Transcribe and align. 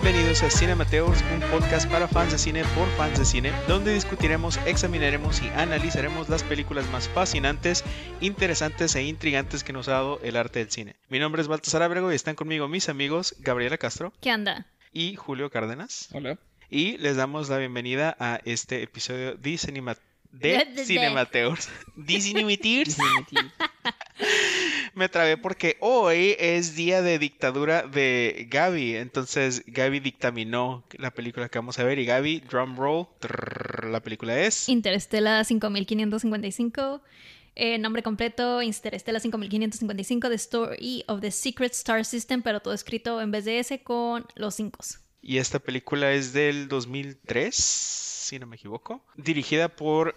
Bienvenidos 0.00 0.42
a 0.42 0.50
Cinemateurs, 0.50 1.22
un 1.32 1.40
podcast 1.50 1.88
para 1.90 2.08
fans 2.08 2.32
de 2.32 2.38
cine 2.38 2.62
por 2.74 2.88
fans 2.96 3.18
de 3.18 3.24
cine, 3.24 3.52
donde 3.68 3.94
discutiremos, 3.94 4.58
examinaremos 4.66 5.40
y 5.42 5.48
analizaremos 5.50 6.28
las 6.28 6.42
películas 6.42 6.88
más 6.90 7.08
fascinantes, 7.08 7.84
interesantes 8.20 8.94
e 8.96 9.02
intrigantes 9.04 9.62
que 9.62 9.72
nos 9.72 9.88
ha 9.88 9.92
dado 9.92 10.20
el 10.22 10.36
arte 10.36 10.58
del 10.60 10.70
cine. 10.70 10.96
Mi 11.08 11.18
nombre 11.18 11.42
es 11.42 11.48
Baltasar 11.48 11.82
Abrego 11.82 12.10
y 12.10 12.16
están 12.16 12.34
conmigo 12.34 12.66
mis 12.68 12.88
amigos 12.88 13.34
Gabriela 13.38 13.78
Castro 13.78 14.12
¿Qué 14.20 14.30
anda? 14.30 14.66
y 14.92 15.14
Julio 15.16 15.50
Cárdenas. 15.50 16.08
Hola. 16.12 16.38
Y 16.70 16.96
les 16.98 17.16
damos 17.16 17.48
la 17.48 17.58
bienvenida 17.58 18.16
a 18.18 18.40
este 18.44 18.82
episodio 18.82 19.34
de, 19.36 19.58
Cinema- 19.58 19.96
de 20.32 20.48
De- 20.48 20.64
de- 20.64 20.72
de. 20.74 20.84
Cinemateurs. 20.84 21.68
De 21.94 22.20
Cinemateurs. 22.20 22.96
Me 24.94 25.08
trabé 25.08 25.36
porque 25.36 25.76
hoy 25.80 26.36
es 26.38 26.76
día 26.76 27.02
de 27.02 27.18
dictadura 27.18 27.82
de 27.82 28.46
Gaby. 28.48 28.96
Entonces 28.96 29.64
Gaby 29.66 29.98
dictaminó 29.98 30.84
la 30.92 31.10
película 31.10 31.48
que 31.48 31.58
vamos 31.58 31.78
a 31.78 31.84
ver. 31.84 31.98
Y 31.98 32.04
Gaby, 32.04 32.40
drum 32.48 32.76
roll, 32.76 33.08
trrr, 33.18 33.86
la 33.86 34.00
película 34.00 34.38
es... 34.40 34.68
Interestela 34.68 35.42
5555. 35.42 37.02
Eh, 37.56 37.78
nombre 37.78 38.02
completo, 38.02 38.62
Interestela 38.62 39.20
5555, 39.20 40.28
The 40.28 40.34
Story 40.34 41.04
of 41.06 41.20
the 41.20 41.30
Secret 41.30 41.72
Star 41.72 42.04
System, 42.04 42.42
pero 42.42 42.60
todo 42.60 42.74
escrito 42.74 43.20
en 43.20 43.30
vez 43.30 43.44
de 43.44 43.60
S 43.60 43.82
con 43.82 44.26
los 44.34 44.56
cinco. 44.56 44.80
Y 45.22 45.38
esta 45.38 45.58
película 45.58 46.12
es 46.12 46.32
del 46.32 46.68
2003, 46.68 47.54
si 47.54 48.38
no 48.38 48.46
me 48.46 48.56
equivoco. 48.56 49.04
Dirigida 49.16 49.68
por 49.68 50.16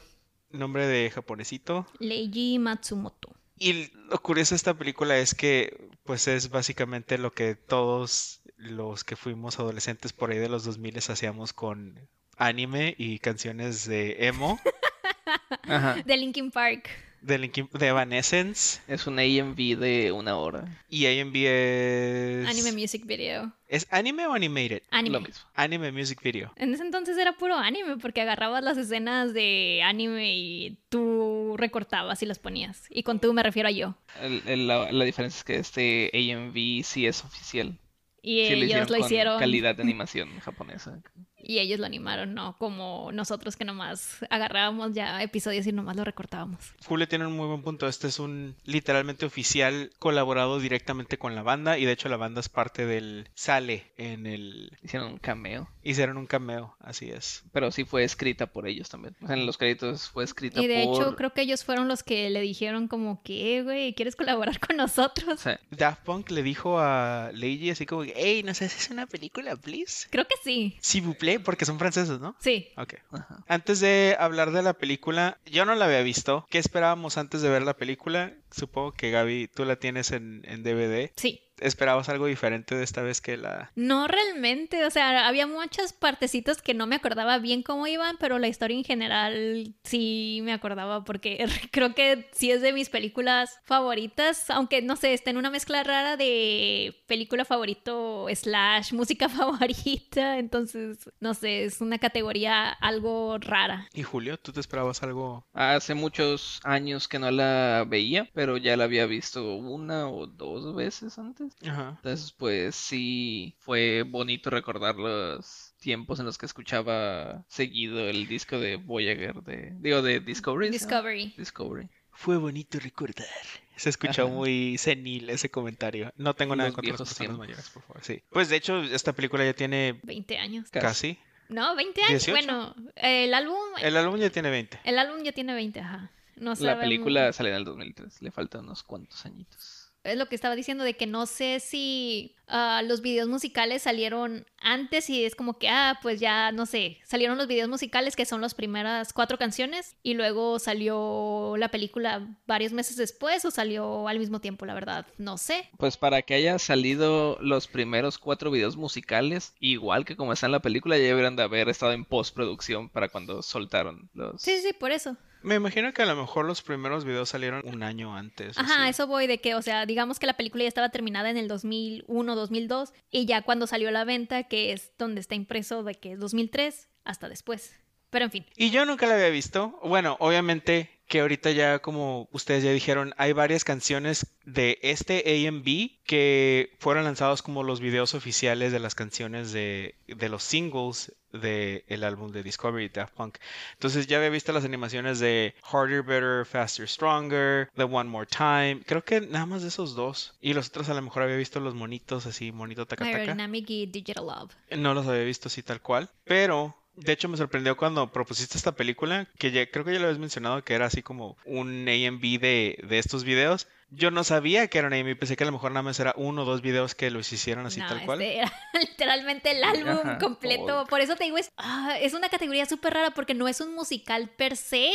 nombre 0.52 0.88
de 0.88 1.09
japonesito. 1.11 1.86
Leiji 2.00 2.58
Matsumoto. 2.59 3.38
Y 3.59 3.91
lo 4.09 4.22
curioso 4.22 4.53
de 4.53 4.58
esta 4.58 4.73
película 4.73 5.17
es 5.17 5.33
que 5.33 5.89
pues 6.03 6.27
es 6.27 6.50
básicamente 6.50 7.17
lo 7.17 7.31
que 7.31 7.55
todos 7.55 8.41
los 8.55 9.03
que 9.03 9.16
fuimos 9.16 9.59
adolescentes 9.59 10.14
por 10.14 10.31
ahí 10.31 10.38
de 10.38 10.49
los 10.49 10.64
2000 10.64 10.97
hacíamos 10.97 11.53
con 11.53 12.08
anime 12.38 12.95
y 12.97 13.19
canciones 13.19 13.88
de 13.88 14.27
emo, 14.27 14.59
Ajá. 15.64 16.02
De 16.05 16.17
Linkin 16.17 16.52
Park. 16.52 16.89
De, 17.28 17.38
Linkin- 17.39 17.70
de 17.72 17.88
Evanescence 17.88 18.81
Es 18.88 19.06
un 19.06 19.20
AMV 19.20 19.56
de 19.78 20.11
una 20.11 20.38
hora. 20.38 20.66
y 20.89 21.06
AMV 21.06 21.36
es... 21.36 22.47
Anime 22.47 22.72
Music 22.72 23.06
Video. 23.06 23.52
¿Es 23.67 23.86
anime 23.92 24.25
o 24.28 24.33
animated? 24.33 24.81
Anime. 24.92 25.14
Lo 25.14 25.22
mismo. 25.22 25.44
Anime 25.53 25.92
music 25.92 26.22
video. 26.23 26.53
En 26.55 26.73
ese 26.73 26.83
entonces 26.83 27.17
era 27.17 27.33
puro 27.38 27.55
anime, 27.55 27.98
porque 27.98 28.22
agarrabas 28.22 28.64
las 28.64 28.78
escenas 28.78 29.33
de 29.33 29.81
anime 29.83 30.36
y 30.38 30.80
tú 30.89 31.55
recortabas 31.58 32.23
y 32.23 32.25
las 32.25 32.39
ponías. 32.39 32.83
Y 32.89 33.03
con 33.03 33.20
tú 33.20 33.33
me 33.33 33.44
refiero 33.44 33.67
a 33.67 33.72
yo. 33.72 33.95
El- 34.22 34.42
el- 34.48 34.67
la, 34.67 34.92
la 34.92 35.03
diferencia 35.05 35.38
es 35.39 35.44
que 35.44 35.55
este 35.58 36.11
AMV 36.14 36.83
sí 36.86 37.05
es 37.05 37.23
oficial. 37.25 37.78
Y 38.22 38.45
Sí 38.48 38.53
ellos 38.53 38.89
lo 38.89 38.98
con 38.98 39.05
hicieron. 39.05 39.39
calidad 39.39 39.75
de 39.75 39.83
animación 39.83 40.39
japonesa. 40.39 41.00
Y 41.50 41.59
ellos 41.59 41.80
lo 41.80 41.86
animaron, 41.86 42.34
no 42.34 42.58
como 42.58 43.09
nosotros 43.14 43.56
que 43.56 43.64
nomás 43.64 44.17
agarrábamos 44.30 44.92
ya 44.92 45.23
episodios 45.23 45.66
y 45.66 45.72
nomás 45.72 45.95
lo 45.95 46.04
recortábamos. 46.04 46.73
Julio 46.86 47.08
tiene 47.08 47.26
un 47.26 47.38
muy 47.38 47.48
buen 47.48 47.62
punto. 47.62 47.88
Este 47.88 48.08
es 48.08 48.20
un 48.20 48.58
literalmente 48.66 49.26
oficial 49.26 49.92
colaborado 49.98 50.59
directamente 50.59 51.17
con 51.17 51.36
la 51.36 51.44
banda 51.44 51.78
y 51.78 51.86
de 51.86 51.94
hecho 51.94 52.09
la 52.09 52.17
banda 52.17 52.42
es 52.42 52.50
parte 52.50 52.86
del... 52.86 53.30
sale 53.34 53.94
en 53.95 54.28
el... 54.28 54.78
Hicieron 54.84 55.14
un 55.14 55.20
cameo. 55.20 55.70
Hicieron 55.89 56.17
un 56.17 56.25
cameo, 56.27 56.75
así 56.80 57.09
es. 57.09 57.43
Pero 57.53 57.71
sí 57.71 57.85
fue 57.85 58.03
escrita 58.03 58.47
por 58.47 58.67
ellos 58.67 58.89
también. 58.89 59.16
O 59.21 59.27
sea, 59.27 59.35
en 59.35 59.45
los 59.45 59.57
créditos 59.57 60.09
fue 60.09 60.23
escrita 60.23 60.59
Y 60.61 60.67
de 60.67 60.83
por... 60.83 60.95
hecho 61.02 61.15
creo 61.15 61.33
que 61.33 61.42
ellos 61.42 61.64
fueron 61.64 61.87
los 61.87 62.03
que 62.03 62.30
le 62.30 62.42
dijeron 62.42 62.87
como 62.87 63.21
que, 63.23 63.58
"Eh, 63.58 63.64
güey, 63.64 63.93
¿quieres 63.93 64.15
colaborar 64.15 64.59
con 64.59 64.76
nosotros? 64.77 65.42
Daft 65.71 66.03
Punk 66.03 66.30
le 66.31 66.43
dijo 66.43 66.80
a 66.80 67.31
Leiji 67.33 67.70
así 67.71 67.86
como, 67.86 68.03
hey, 68.03 68.43
¿nos 68.43 68.61
haces 68.61 68.89
una 68.89 69.05
película, 69.08 69.55
please? 69.55 70.08
Creo 70.09 70.26
que 70.27 70.36
sí. 70.43 70.77
Vous 71.02 71.15
plaît, 71.15 71.42
porque 71.42 71.65
son 71.65 71.80
franceses, 71.80 72.20
¿no? 72.20 72.36
Sí. 72.39 72.67
Ok. 72.77 72.95
ajá. 73.11 73.43
Antes 73.47 73.80
de 73.80 74.15
hablar 74.20 74.52
de 74.52 74.64
la 74.64 74.73
película, 74.73 75.39
yo 75.45 75.64
no 75.65 75.76
la 75.76 75.86
había 75.86 76.02
visto. 76.02 76.45
¿Qué 76.49 76.58
esperábamos 76.58 77.17
antes 77.17 77.42
de 77.42 77.49
ver 77.49 77.61
la 77.64 77.77
película? 77.77 78.33
Supongo 78.52 78.92
que 78.93 79.11
Gaby, 79.11 79.47
tú 79.53 79.64
la 79.65 79.77
tienes 79.77 80.11
en, 80.11 80.42
en 80.45 80.64
DVD. 80.64 81.11
Sí. 81.15 81.42
¿Esperabas 81.60 82.10
algo 82.10 82.26
diferente 82.28 82.76
de 82.76 82.84
esta 82.84 83.02
vez 83.02 83.22
que 83.22 83.38
la... 83.38 83.72
No 83.76 84.08
realmente, 84.08 84.86
o 84.86 84.90
sea, 84.90 85.28
había 85.28 85.48
muchas 85.48 85.94
partecitas 85.94 86.62
que 86.62 86.73
no 86.73 86.88
me 86.88 86.95
acordaba 86.95 87.40
bien 87.40 87.64
cómo 87.64 87.88
iban, 87.88 88.18
pero 88.20 88.40
la 88.40 88.48
historia 88.48 88.78
en 88.78 88.84
general 88.84 89.76
sí 89.84 90.42
me 90.44 90.54
acordaba 90.54 91.04
porque 91.04 91.45
creo 91.72 91.94
que 91.95 92.30
sí 92.34 92.52
es 92.52 92.62
de 92.62 92.73
mis 92.73 92.90
películas 92.90 93.60
favoritas, 93.64 94.50
aunque 94.50 94.82
no 94.82 94.95
sé, 94.95 95.14
está 95.14 95.30
en 95.30 95.38
una 95.38 95.50
mezcla 95.50 95.84
rara 95.84 96.18
de 96.18 96.95
película 97.08 97.45
favorito 97.45 98.28
slash 98.34 98.94
música 98.94 99.30
favorita, 99.30 100.38
entonces 100.38 101.10
no 101.20 101.34
sé, 101.34 101.64
es 101.64 101.82
una 101.82 101.98
categoría 101.98 102.70
algo 102.70 103.38
rara. 103.39 103.88
Y 103.94 104.04
Julio, 104.04 104.38
¿tú 104.38 104.52
te 104.52 104.60
esperabas 104.60 105.04
algo? 105.04 105.45
Hace 105.54 105.94
muchos 105.94 106.60
años 106.64 107.08
que 107.08 107.20
no 107.20 107.32
la 107.32 107.86
veía, 107.88 108.30
pero 108.34 108.58
ya 108.58 108.78
la 108.78 108.86
había 108.86 109.06
visto 109.06 109.56
una 109.56 110.10
o 110.10 110.28
dos 110.28 110.76
veces 110.76 111.18
antes. 111.18 111.46
Ajá. 111.67 111.93
Entonces, 111.97 112.31
pues 112.31 112.75
sí, 112.75 113.55
fue 113.59 114.03
bonito 114.03 114.49
recordar 114.49 114.95
los 114.95 115.73
tiempos 115.80 116.19
en 116.19 116.25
los 116.25 116.37
que 116.37 116.45
escuchaba 116.45 117.43
seguido 117.47 117.99
el 118.09 118.27
disco 118.27 118.59
de 118.59 118.75
Voyager, 118.77 119.35
de, 119.43 119.73
digo, 119.80 120.02
de 120.02 120.19
Discovery. 120.19 120.67
¿no? 120.67 120.71
Discovery. 120.73 121.33
Discovery. 121.37 121.89
Fue 122.11 122.37
bonito 122.37 122.80
recordar. 122.80 123.27
Se 123.75 123.89
escuchó 123.89 124.23
Ajá. 124.25 124.33
muy 124.33 124.77
senil 124.80 125.30
ese 125.30 125.52
comentario. 125.52 126.11
No 126.17 126.33
tengo 126.33 126.55
nada 126.55 126.67
en 126.69 126.71
Los 126.71 126.75
contra 126.75 126.93
de 126.93 126.99
las 126.99 127.08
personas 127.09 127.17
tiempos. 127.19 127.37
mayores, 127.39 127.69
por 127.69 127.83
favor. 127.83 128.03
Sí. 128.03 128.24
Pues 128.31 128.50
de 128.50 128.56
hecho, 128.56 128.81
esta 128.81 129.13
película 129.13 129.45
ya 129.45 129.53
tiene 129.53 130.00
20 130.03 130.38
años. 130.39 130.69
Casi. 130.71 130.81
casi. 131.15 131.19
No, 131.50 131.75
20 131.75 132.01
años. 132.01 132.25
18. 132.25 132.31
Bueno, 132.31 132.75
el 132.95 133.33
álbum, 133.35 133.56
El 133.79 133.95
álbum 133.97 134.18
ya 134.19 134.29
tiene 134.31 134.50
20. 134.50 134.79
el 134.83 134.97
álbum 134.97 135.21
ya 135.24 135.31
tiene 135.31 135.53
20, 135.53 135.79
ajá. 135.79 136.12
No 136.38 136.50
La 136.51 136.56
sabemos- 136.56 136.81
película 136.83 137.31
sale 137.33 137.50
en 137.50 137.56
el 137.56 137.65
2003, 137.65 138.21
le 138.21 138.31
faltan 138.31 138.65
unos 138.65 138.81
cuantos 138.83 139.25
añitos. 139.25 139.76
Es 140.07 140.18
lo 140.18 140.28
que 140.28 140.36
estaba 140.36 140.56
diciendo 140.56 140.84
de 140.84 140.95
que 140.95 141.06
no 141.06 141.25
sé 141.25 141.60
si 141.60 142.36
ah, 142.48 142.81
los 142.86 143.01
videos 143.01 143.28
musicales 143.28 143.84
salieron 143.84 144.45
antes 144.60 145.10
y 145.10 145.25
es 145.25 145.36
como 145.36 145.57
que, 145.57 145.69
ah, 145.69 146.00
pues 146.01 146.19
ya, 146.19 146.51
no 146.51 146.66
sé, 146.66 146.98
salieron 147.04 147.38
los 147.38 147.48
videos 147.48 147.69
musicales 147.69 148.16
que 148.16 148.25
son 148.25 148.42
las 148.42 148.54
primeras 148.56 149.13
cuatro 149.13 149.38
canciones 149.38 149.95
y 150.04 150.13
luego 150.13 150.60
salió 150.60 151.56
la 151.57 151.69
película 151.69 152.28
varios 152.48 152.72
meses 152.72 152.95
después 152.95 153.44
o 153.45 153.51
salió 153.51 154.07
al 154.07 154.19
mismo 154.19 154.40
tiempo, 154.40 154.66
la 154.66 154.74
verdad, 154.74 155.06
no 155.18 155.38
sé. 155.38 155.69
Pues 155.78 155.98
para 155.98 156.22
que 156.22 156.36
haya 156.36 156.57
salido 156.57 157.38
los 157.42 157.68
primeros 157.68 158.18
cuatro 158.18 158.50
videos 158.50 158.78
musicales, 158.78 159.54
igual 159.60 160.06
que 160.06 160.16
como 160.16 160.34
está 160.34 160.45
en 160.45 160.54
la 160.54 160.62
película, 160.62 160.98
ya 160.98 161.04
deberían 161.04 161.36
de 161.36 161.44
haber 161.44 161.69
estado 161.69 161.92
en 161.92 162.06
postproducción 162.06 162.89
para 162.89 163.10
cuando 163.10 163.42
soltaron 163.42 164.10
los... 164.13 164.42
Sí, 164.42 164.60
sí, 164.62 164.74
por 164.74 164.92
eso. 164.92 165.18
Me 165.42 165.56
imagino 165.56 165.94
que 165.94 166.01
a 166.01 166.06
lo 166.06 166.15
mejor 166.15 166.45
los 166.45 166.62
primeros 166.62 167.06
videos 167.06 167.30
salieron 167.30 167.62
un 167.65 167.83
año 167.83 168.15
antes. 168.15 168.57
Ajá, 168.57 168.83
así. 168.83 168.89
eso 168.89 169.07
voy 169.07 169.27
de 169.27 169.39
que, 169.39 169.56
o 169.56 169.62
sea, 169.62 169.86
digamos 169.86 170.19
que 170.19 170.25
la 170.25 170.36
película 170.36 170.63
ya 170.63 170.68
estaba 170.68 170.89
terminada 170.89 171.30
en 171.30 171.38
el 171.38 171.48
2001, 171.48 172.36
2002 172.36 172.94
y 173.12 173.25
ya 173.25 173.42
cuando 173.42 173.68
salió 173.68 173.89
a 173.89 173.92
la 173.92 174.03
venta, 174.03 174.44
que 174.44 174.74
es 174.74 174.92
donde 174.97 175.21
está 175.21 175.36
impreso 175.36 175.83
de 175.83 175.95
que 175.95 176.13
es 176.13 176.19
2003, 176.19 176.89
hasta 177.03 177.30
después. 177.30 177.75
Pero 178.10 178.25
en 178.25 178.31
fin. 178.31 178.45
Y 178.56 178.69
yo 178.69 178.86
nunca 178.86 179.06
la 179.06 179.16
había 179.16 179.30
visto. 179.30 179.80
Bueno, 179.84 180.18
obviamente 180.19 180.98
que 181.07 181.22
ahorita 181.22 181.51
ya 181.51 181.80
como 181.80 182.28
ustedes 182.31 182.63
ya 182.63 182.72
dijeron, 182.72 183.13
hay 183.18 183.31
varias 183.31 183.63
canciones 183.63 184.28
de 184.45 184.78
este 184.81 185.48
A&B 185.48 186.00
que 186.06 186.75
fueron 186.80 187.06
lanzados 187.06 187.42
como 187.42 187.63
los 187.63 187.80
videos 187.80 188.13
oficiales 188.13 188.72
de 188.74 188.80
las 188.80 188.94
canciones 188.94 189.51
de, 189.54 189.95
de 190.07 190.30
los 190.30 190.44
singles 190.44 191.13
del 191.31 192.04
álbum 192.04 192.31
de 192.31 192.44
Discovery 192.44 192.89
Daft 192.89 193.13
Punk. 193.13 193.38
Entonces 193.74 194.07
ya 194.07 194.18
había 194.18 194.30
visto 194.30 194.51
las 194.51 194.65
animaciones 194.65 195.19
de 195.19 195.56
Harder, 195.71 196.03
Better, 196.03 196.45
Faster, 196.45 196.88
Stronger, 196.88 197.69
The 197.75 197.83
One 197.83 198.10
More 198.10 198.27
Time. 198.27 198.81
Creo 198.86 199.03
que 199.03 199.21
nada 199.21 199.45
más 199.45 199.62
de 199.62 199.69
esos 199.69 199.95
dos. 199.95 200.36
Y 200.42 200.53
los 200.53 200.68
otros 200.69 200.89
a 200.89 200.94
lo 200.94 201.01
mejor 201.01 201.24
había 201.24 201.38
visto 201.38 201.60
los 201.60 201.75
monitos 201.75 202.25
así, 202.25 202.51
monito 202.51 202.86
taca 202.86 203.06
taca. 203.06 203.48
Y 203.68 203.86
Digital 203.86 204.25
Love. 204.25 204.51
No 204.77 204.94
los 204.94 205.07
había 205.07 205.24
visto 205.24 205.48
así 205.48 205.63
tal 205.63 205.81
cual, 205.81 206.10
pero 206.24 206.75
de 206.97 207.13
hecho 207.13 207.29
me 207.29 207.38
sorprendió 207.38 207.77
cuando 207.77 208.11
propusiste 208.11 208.57
esta 208.57 208.73
película, 208.73 209.27
que 209.39 209.51
ya, 209.51 209.69
creo 209.69 209.85
que 209.85 209.94
ya 209.94 209.99
lo 209.99 210.05
habías 210.05 210.19
mencionado, 210.19 210.63
que 210.63 210.73
era 210.73 210.88
así 210.88 211.01
como 211.03 211.38
un 211.45 211.88
A&B 211.88 212.38
de, 212.39 212.79
de 212.88 212.99
estos 212.99 213.23
videos, 213.23 213.67
Yo 213.89 214.11
no 214.11 214.25
sabía 214.25 214.67
que 214.67 214.79
era 214.79 214.88
un 214.89 214.94
AMV, 214.94 215.15
pensé 215.17 215.38
que 215.38 215.45
a 215.45 215.47
lo 215.47 215.53
mejor 215.53 215.71
nada 215.71 215.81
más 215.83 215.97
era 215.99 216.13
uno 216.17 216.41
o 216.41 216.45
dos 216.45 216.61
videos 216.61 216.94
que 216.94 217.09
los 217.09 217.31
hicieron 217.31 217.65
así 217.65 217.79
No, 217.79 217.88
tal 217.88 218.03
cual. 218.05 218.21
este 218.21 218.39
era 218.39 218.51
literalmente 218.81 219.51
el 219.51 219.63
álbum 219.63 219.99
Ajá, 220.09 220.17
completo. 220.17 220.85
Por 220.89 220.99
eso 220.99 221.15
te 221.15 221.23
digo, 221.23 221.38
es, 221.38 221.49
ah, 221.55 221.95
es 222.01 222.13
una 222.13 222.27
categoría 222.27 222.65
súper 222.65 222.95
rara 222.95 223.11
porque 223.11 223.33
no 223.33 223.47
es 223.47 223.61
un 223.61 223.73
musical 223.75 224.29
per 224.35 224.57
se, 224.57 224.91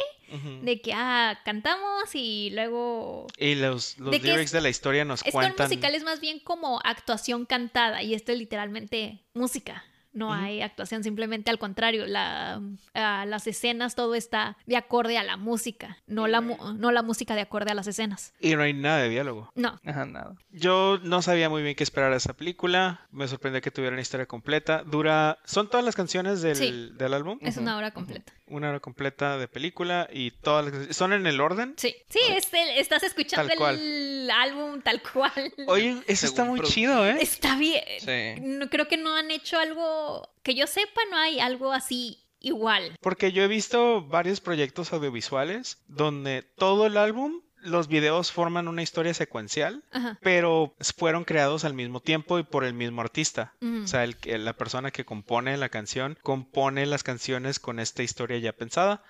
de 0.62 0.80
que, 0.82 0.92
ah, 0.94 1.38
cantamos 1.44 2.10
y 2.14 2.50
luego... 2.52 3.26
Y 3.38 3.54
los, 3.54 3.96
los 3.98 4.10
¿De 4.10 4.20
qué 4.20 4.26
lyrics 4.28 4.46
es- 4.46 4.52
de 4.52 4.60
la 4.60 4.68
historia 4.68 5.04
nos 5.06 5.20
Es 5.20 5.24
que 5.24 5.28
un 5.30 5.32
cuentan. 5.34 5.66
musical 5.68 5.94
es 5.94 6.04
más 6.04 6.20
bien 6.20 6.38
como 6.40 6.78
actuación 6.84 7.46
cantada 7.46 8.02
y 8.02 8.12
esto 8.14 8.32
es 8.32 8.38
literalmente 8.38 9.20
música. 9.34 9.84
No 10.12 10.32
hay 10.32 10.60
actuación, 10.62 11.02
simplemente 11.02 11.50
al 11.50 11.58
contrario, 11.58 12.06
la, 12.06 12.60
ah, 12.94 13.24
las 13.26 13.46
escenas, 13.46 13.94
todo 13.94 14.14
está 14.14 14.56
de 14.66 14.76
acorde 14.76 15.16
a 15.18 15.22
la 15.22 15.36
música, 15.36 15.98
no 16.06 16.26
la, 16.26 16.40
no 16.40 16.92
la 16.92 17.02
música 17.02 17.34
de 17.34 17.40
acorde 17.42 17.70
a 17.70 17.74
las 17.74 17.86
escenas. 17.86 18.34
Y 18.40 18.54
no 18.54 18.62
hay 18.62 18.74
nada 18.74 18.98
de 18.98 19.08
diálogo. 19.08 19.50
No, 19.54 19.80
Ajá, 19.84 20.04
nada. 20.06 20.34
Yo 20.50 20.98
no 21.02 21.22
sabía 21.22 21.48
muy 21.48 21.62
bien 21.62 21.74
qué 21.74 21.82
esperar 21.82 22.10
de 22.10 22.18
esa 22.18 22.34
película. 22.34 23.06
Me 23.10 23.26
sorprendió 23.28 23.60
que 23.62 23.70
tuviera 23.70 23.94
una 23.94 24.02
historia 24.02 24.26
completa. 24.26 24.82
Dura. 24.84 25.38
¿Son 25.44 25.68
todas 25.70 25.84
las 25.84 25.94
canciones 25.96 26.42
del, 26.42 26.56
Sí. 26.56 26.90
del 26.96 27.14
álbum? 27.14 27.38
es 27.40 27.56
una 27.56 27.76
hora 27.76 27.90
completa. 27.92 28.32
Una 28.52 28.68
hora 28.68 28.80
completa 28.80 29.38
de 29.38 29.48
película 29.48 30.08
y 30.12 30.30
todas 30.30 30.66
las 30.72 30.94
¿Son 30.96 31.12
en 31.12 31.26
el 31.26 31.40
orden? 31.40 31.74
Sí, 31.78 31.96
sí, 32.10 32.20
es 32.28 32.52
el- 32.52 32.68
estás 32.78 33.02
escuchando 33.02 33.48
Tal 33.48 33.56
cual. 33.58 33.78
el 33.78 34.30
álbum 34.30 34.82
tal 34.82 35.00
cual. 35.02 35.32
Oye, 35.66 35.96
eso 36.06 36.26
está 36.26 36.44
muy 36.44 36.60
chido, 36.60 37.06
¿eh? 37.06 37.16
Está 37.20 37.56
bien. 37.56 37.82
Sí. 38.00 38.40
No, 38.42 38.68
creo 38.68 38.88
que 38.88 38.96
no 38.98 39.16
han 39.16 39.30
hecho 39.30 39.58
algo 39.58 40.28
que 40.42 40.54
yo 40.54 40.66
sepa, 40.66 41.00
no 41.10 41.16
hay 41.16 41.40
algo 41.40 41.72
así 41.72 42.18
igual. 42.40 42.96
Porque 43.00 43.32
yo 43.32 43.42
he 43.42 43.48
visto 43.48 44.02
varios 44.06 44.40
proyectos 44.40 44.92
audiovisuales 44.92 45.78
donde 45.86 46.42
todo 46.42 46.86
el 46.86 46.96
álbum, 46.98 47.40
los 47.62 47.88
videos 47.88 48.32
forman 48.32 48.68
una 48.68 48.82
historia 48.82 49.14
secuencial, 49.14 49.82
Ajá. 49.92 50.18
pero 50.22 50.74
fueron 50.96 51.24
creados 51.24 51.64
al 51.64 51.74
mismo 51.74 52.00
tiempo 52.00 52.38
y 52.38 52.42
por 52.42 52.64
el 52.64 52.74
mismo 52.74 53.00
artista. 53.00 53.54
O 53.62 53.86
sea, 53.86 54.04
el 54.04 54.16
la 54.44 54.56
persona 54.56 54.90
que 54.90 55.04
compone 55.04 55.56
la 55.56 55.68
canción 55.68 56.18
compone 56.22 56.86
las 56.86 57.02
canciones 57.02 57.58
con 57.58 57.78
esta 57.78 58.02
historia 58.02 58.38
ya 58.38 58.52
pensada. 58.52 59.02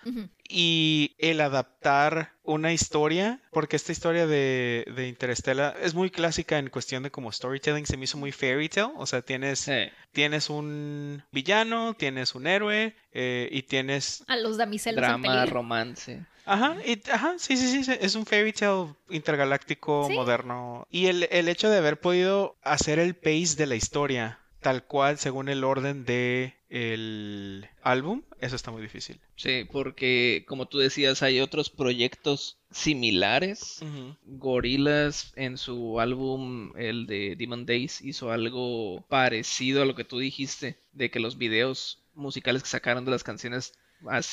Y 0.48 1.14
el 1.18 1.40
adaptar 1.40 2.32
una 2.42 2.72
historia, 2.72 3.40
porque 3.52 3.76
esta 3.76 3.92
historia 3.92 4.26
de, 4.26 4.84
de 4.94 5.08
Interestela 5.08 5.74
es 5.80 5.94
muy 5.94 6.10
clásica 6.10 6.58
en 6.58 6.68
cuestión 6.68 7.02
de 7.02 7.10
como 7.10 7.30
storytelling, 7.32 7.86
se 7.86 7.96
me 7.96 8.04
hizo 8.04 8.18
muy 8.18 8.32
fairy 8.32 8.68
tale. 8.68 8.92
O 8.96 9.06
sea, 9.06 9.22
tienes, 9.22 9.60
Sí. 9.60 9.90
tienes 10.12 10.50
un 10.50 11.22
villano, 11.32 11.94
tienes 11.94 12.34
un 12.34 12.46
héroe 12.46 12.94
eh, 13.12 13.48
y 13.50 13.62
tienes 13.62 14.24
A 14.28 14.36
los 14.36 14.56
damiselos 14.56 15.00
Drama, 15.00 15.46
romance. 15.46 16.24
Ajá, 16.44 16.76
y, 16.84 17.00
ajá, 17.10 17.34
sí, 17.38 17.56
sí, 17.56 17.68
sí, 17.68 17.84
sí, 17.84 17.92
es 18.00 18.14
un 18.16 18.26
fairy 18.26 18.52
tale 18.52 18.94
intergaláctico 19.10 20.06
Sí. 20.08 20.14
moderno. 20.14 20.86
Y 20.90 21.06
el, 21.06 21.28
el 21.30 21.48
hecho 21.48 21.70
de 21.70 21.78
haber 21.78 22.00
podido 22.00 22.56
hacer 22.62 22.98
el 22.98 23.14
pace 23.14 23.54
de 23.56 23.66
la 23.66 23.76
historia 23.76 24.38
tal 24.60 24.84
cual 24.84 25.18
según 25.18 25.48
el 25.48 25.64
orden 25.64 26.04
de 26.04 26.54
el 26.72 27.68
álbum, 27.82 28.22
eso 28.40 28.56
está 28.56 28.70
muy 28.70 28.80
difícil. 28.80 29.20
Sí, 29.36 29.68
porque 29.70 30.44
como 30.48 30.66
tú 30.66 30.78
decías, 30.78 31.22
hay 31.22 31.40
otros 31.40 31.68
proyectos 31.68 32.56
similares. 32.70 33.80
Ujú, 33.82 34.16
Gorillaz 34.24 35.32
en 35.36 35.58
su 35.58 36.00
álbum, 36.00 36.72
el 36.76 37.06
de 37.06 37.36
Demon 37.36 37.66
Days, 37.66 38.00
hizo 38.00 38.32
algo 38.32 39.04
parecido 39.08 39.82
a 39.82 39.84
lo 39.84 39.94
que 39.94 40.04
tú 40.04 40.18
dijiste, 40.18 40.78
de 40.92 41.10
que 41.10 41.20
los 41.20 41.36
videos 41.36 41.98
musicales 42.14 42.62
que 42.62 42.70
sacaron 42.70 43.04
de 43.04 43.10
las 43.10 43.22
canciones 43.22 43.74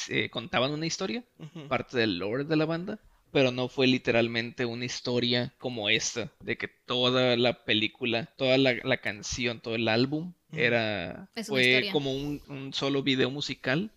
eh, 0.07 0.29
contaban 0.29 0.71
una 0.71 0.85
historia, 0.85 1.25
parte 1.67 1.97
del 1.97 2.19
lore 2.19 2.45
de 2.45 2.55
la 2.55 2.65
banda, 2.65 2.99
pero 3.33 3.51
no 3.51 3.67
fue 3.67 3.85
literalmente 3.85 4.65
una 4.65 4.85
historia 4.85 5.53
como 5.59 5.89
esta, 5.89 6.31
de 6.39 6.57
que 6.57 6.69
toda 6.69 7.35
la 7.35 7.65
película, 7.65 8.27
toda 8.37 8.57
la, 8.57 8.75
la 8.81 8.97
canción, 8.97 9.59
todo 9.59 9.75
el 9.75 9.89
álbum. 9.89 10.33
Era 10.51 11.29
fue 11.45 11.63
historia. 11.63 11.91
como 11.91 12.13
un, 12.13 12.41
un 12.47 12.73
solo 12.73 13.03
video 13.03 13.29
musical 13.29 13.91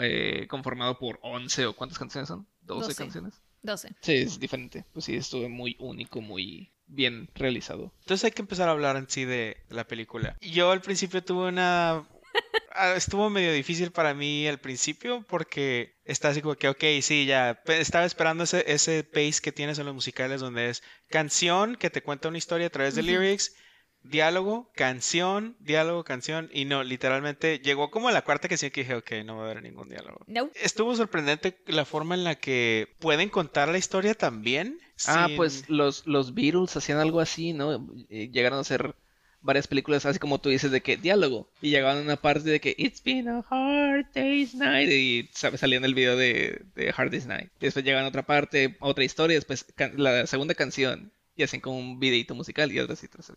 eh, 0.00 0.46
conformado 0.48 0.98
por 0.98 1.18
11 1.22 1.66
o 1.66 1.76
cuántas 1.76 1.98
canciones 1.98 2.28
son? 2.28 2.46
12, 2.62 2.88
12. 2.88 2.94
canciones. 2.96 3.42
12. 3.62 3.94
Sí, 4.00 4.12
es 4.14 4.38
diferente. 4.40 4.84
Pues 4.92 5.04
sí, 5.04 5.14
estuvo 5.16 5.48
muy 5.48 5.76
único, 5.78 6.20
muy 6.20 6.72
bien 6.86 7.28
realizado. 7.34 7.92
Entonces 8.00 8.24
hay 8.24 8.30
que 8.32 8.42
empezar 8.42 8.68
a 8.68 8.72
hablar 8.72 8.96
en 8.96 9.08
sí 9.08 9.24
de 9.24 9.58
la 9.68 9.84
película. 9.84 10.36
Yo 10.40 10.70
al 10.70 10.80
principio 10.80 11.22
tuve 11.22 11.48
una... 11.48 12.06
ah, 12.74 12.94
Estuvo 12.94 13.28
medio 13.28 13.52
difícil 13.52 13.90
para 13.90 14.14
mí 14.14 14.46
al 14.46 14.58
principio 14.60 15.24
porque 15.28 15.96
está 16.04 16.28
así 16.28 16.42
como 16.42 16.54
que, 16.54 16.68
ok, 16.68 16.84
sí, 17.02 17.26
ya 17.26 17.60
estaba 17.66 18.04
esperando 18.04 18.44
ese, 18.44 18.64
ese 18.72 19.04
pace 19.04 19.40
que 19.42 19.52
tienes 19.52 19.78
en 19.78 19.86
los 19.86 19.94
musicales 19.94 20.40
donde 20.40 20.70
es 20.70 20.82
canción 21.08 21.76
que 21.76 21.90
te 21.90 22.02
cuenta 22.02 22.28
una 22.28 22.38
historia 22.38 22.68
a 22.68 22.70
través 22.70 22.94
de 22.94 23.02
lyrics, 23.02 23.54
diálogo, 24.02 24.70
canción, 24.74 25.56
diálogo, 25.60 26.04
canción, 26.04 26.48
y 26.52 26.64
no, 26.64 26.82
literalmente 26.82 27.58
llegó 27.58 27.90
como 27.90 28.08
a 28.08 28.12
la 28.12 28.22
cuarta 28.22 28.48
canción 28.48 28.70
que 28.70 28.80
dije, 28.82 28.94
ok, 28.94 29.10
no 29.24 29.36
va 29.36 29.42
a 29.42 29.50
haber 29.50 29.62
ningún 29.62 29.88
diálogo. 29.88 30.20
No. 30.26 30.50
Estuvo 30.54 30.94
sorprendente 30.96 31.58
la 31.66 31.84
forma 31.84 32.14
en 32.14 32.24
la 32.24 32.34
que 32.36 32.88
pueden 32.98 33.28
contar 33.28 33.68
la 33.68 33.78
historia 33.78 34.14
también. 34.14 34.78
Ah, 35.06 35.26
sin- 35.28 35.36
pues 35.36 35.68
los, 35.68 36.06
los 36.06 36.34
Beatles 36.34 36.76
hacían 36.76 36.98
algo 36.98 37.20
así, 37.20 37.52
¿no? 37.52 37.86
Eh, 38.08 38.30
Llegaron 38.32 38.58
a 38.58 38.62
hacer 38.62 38.94
varias 39.42 39.66
películas 39.66 40.04
así 40.04 40.18
como 40.18 40.38
tú 40.38 40.50
dices 40.50 40.70
de 40.70 40.82
que 40.82 40.98
diálogo. 40.98 41.48
Y 41.62 41.70
llegaban 41.70 41.98
a 41.98 42.02
una 42.02 42.16
parte 42.16 42.50
de 42.50 42.60
que 42.60 42.74
It's 42.76 43.02
been 43.02 43.26
a 43.28 43.44
hard 43.48 44.06
day's 44.14 44.54
night. 44.54 44.90
Y 44.90 45.30
sa- 45.32 45.56
salía 45.56 45.78
en 45.78 45.84
el 45.84 45.94
video 45.94 46.16
de, 46.16 46.62
de 46.74 46.92
Hard 46.94 47.10
Day's 47.10 47.26
Night. 47.26 47.50
Y 47.60 47.64
después 47.66 47.84
llegaban 47.84 48.04
a 48.04 48.08
otra 48.08 48.26
parte, 48.26 48.76
otra 48.80 49.04
historia. 49.04 49.36
Después 49.36 49.64
la 49.96 50.26
segunda 50.26 50.54
canción. 50.54 51.12
Y 51.36 51.42
hacen 51.42 51.60
como 51.62 51.78
un 51.78 51.98
videito 52.00 52.34
musical 52.34 52.70
y 52.70 52.80
otra 52.80 52.92
así. 52.94 53.06
otra 53.06 53.20
así. 53.20 53.32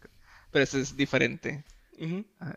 Pero 0.53 0.63
eso 0.63 0.79
es 0.79 0.95
diferente. 0.95 1.65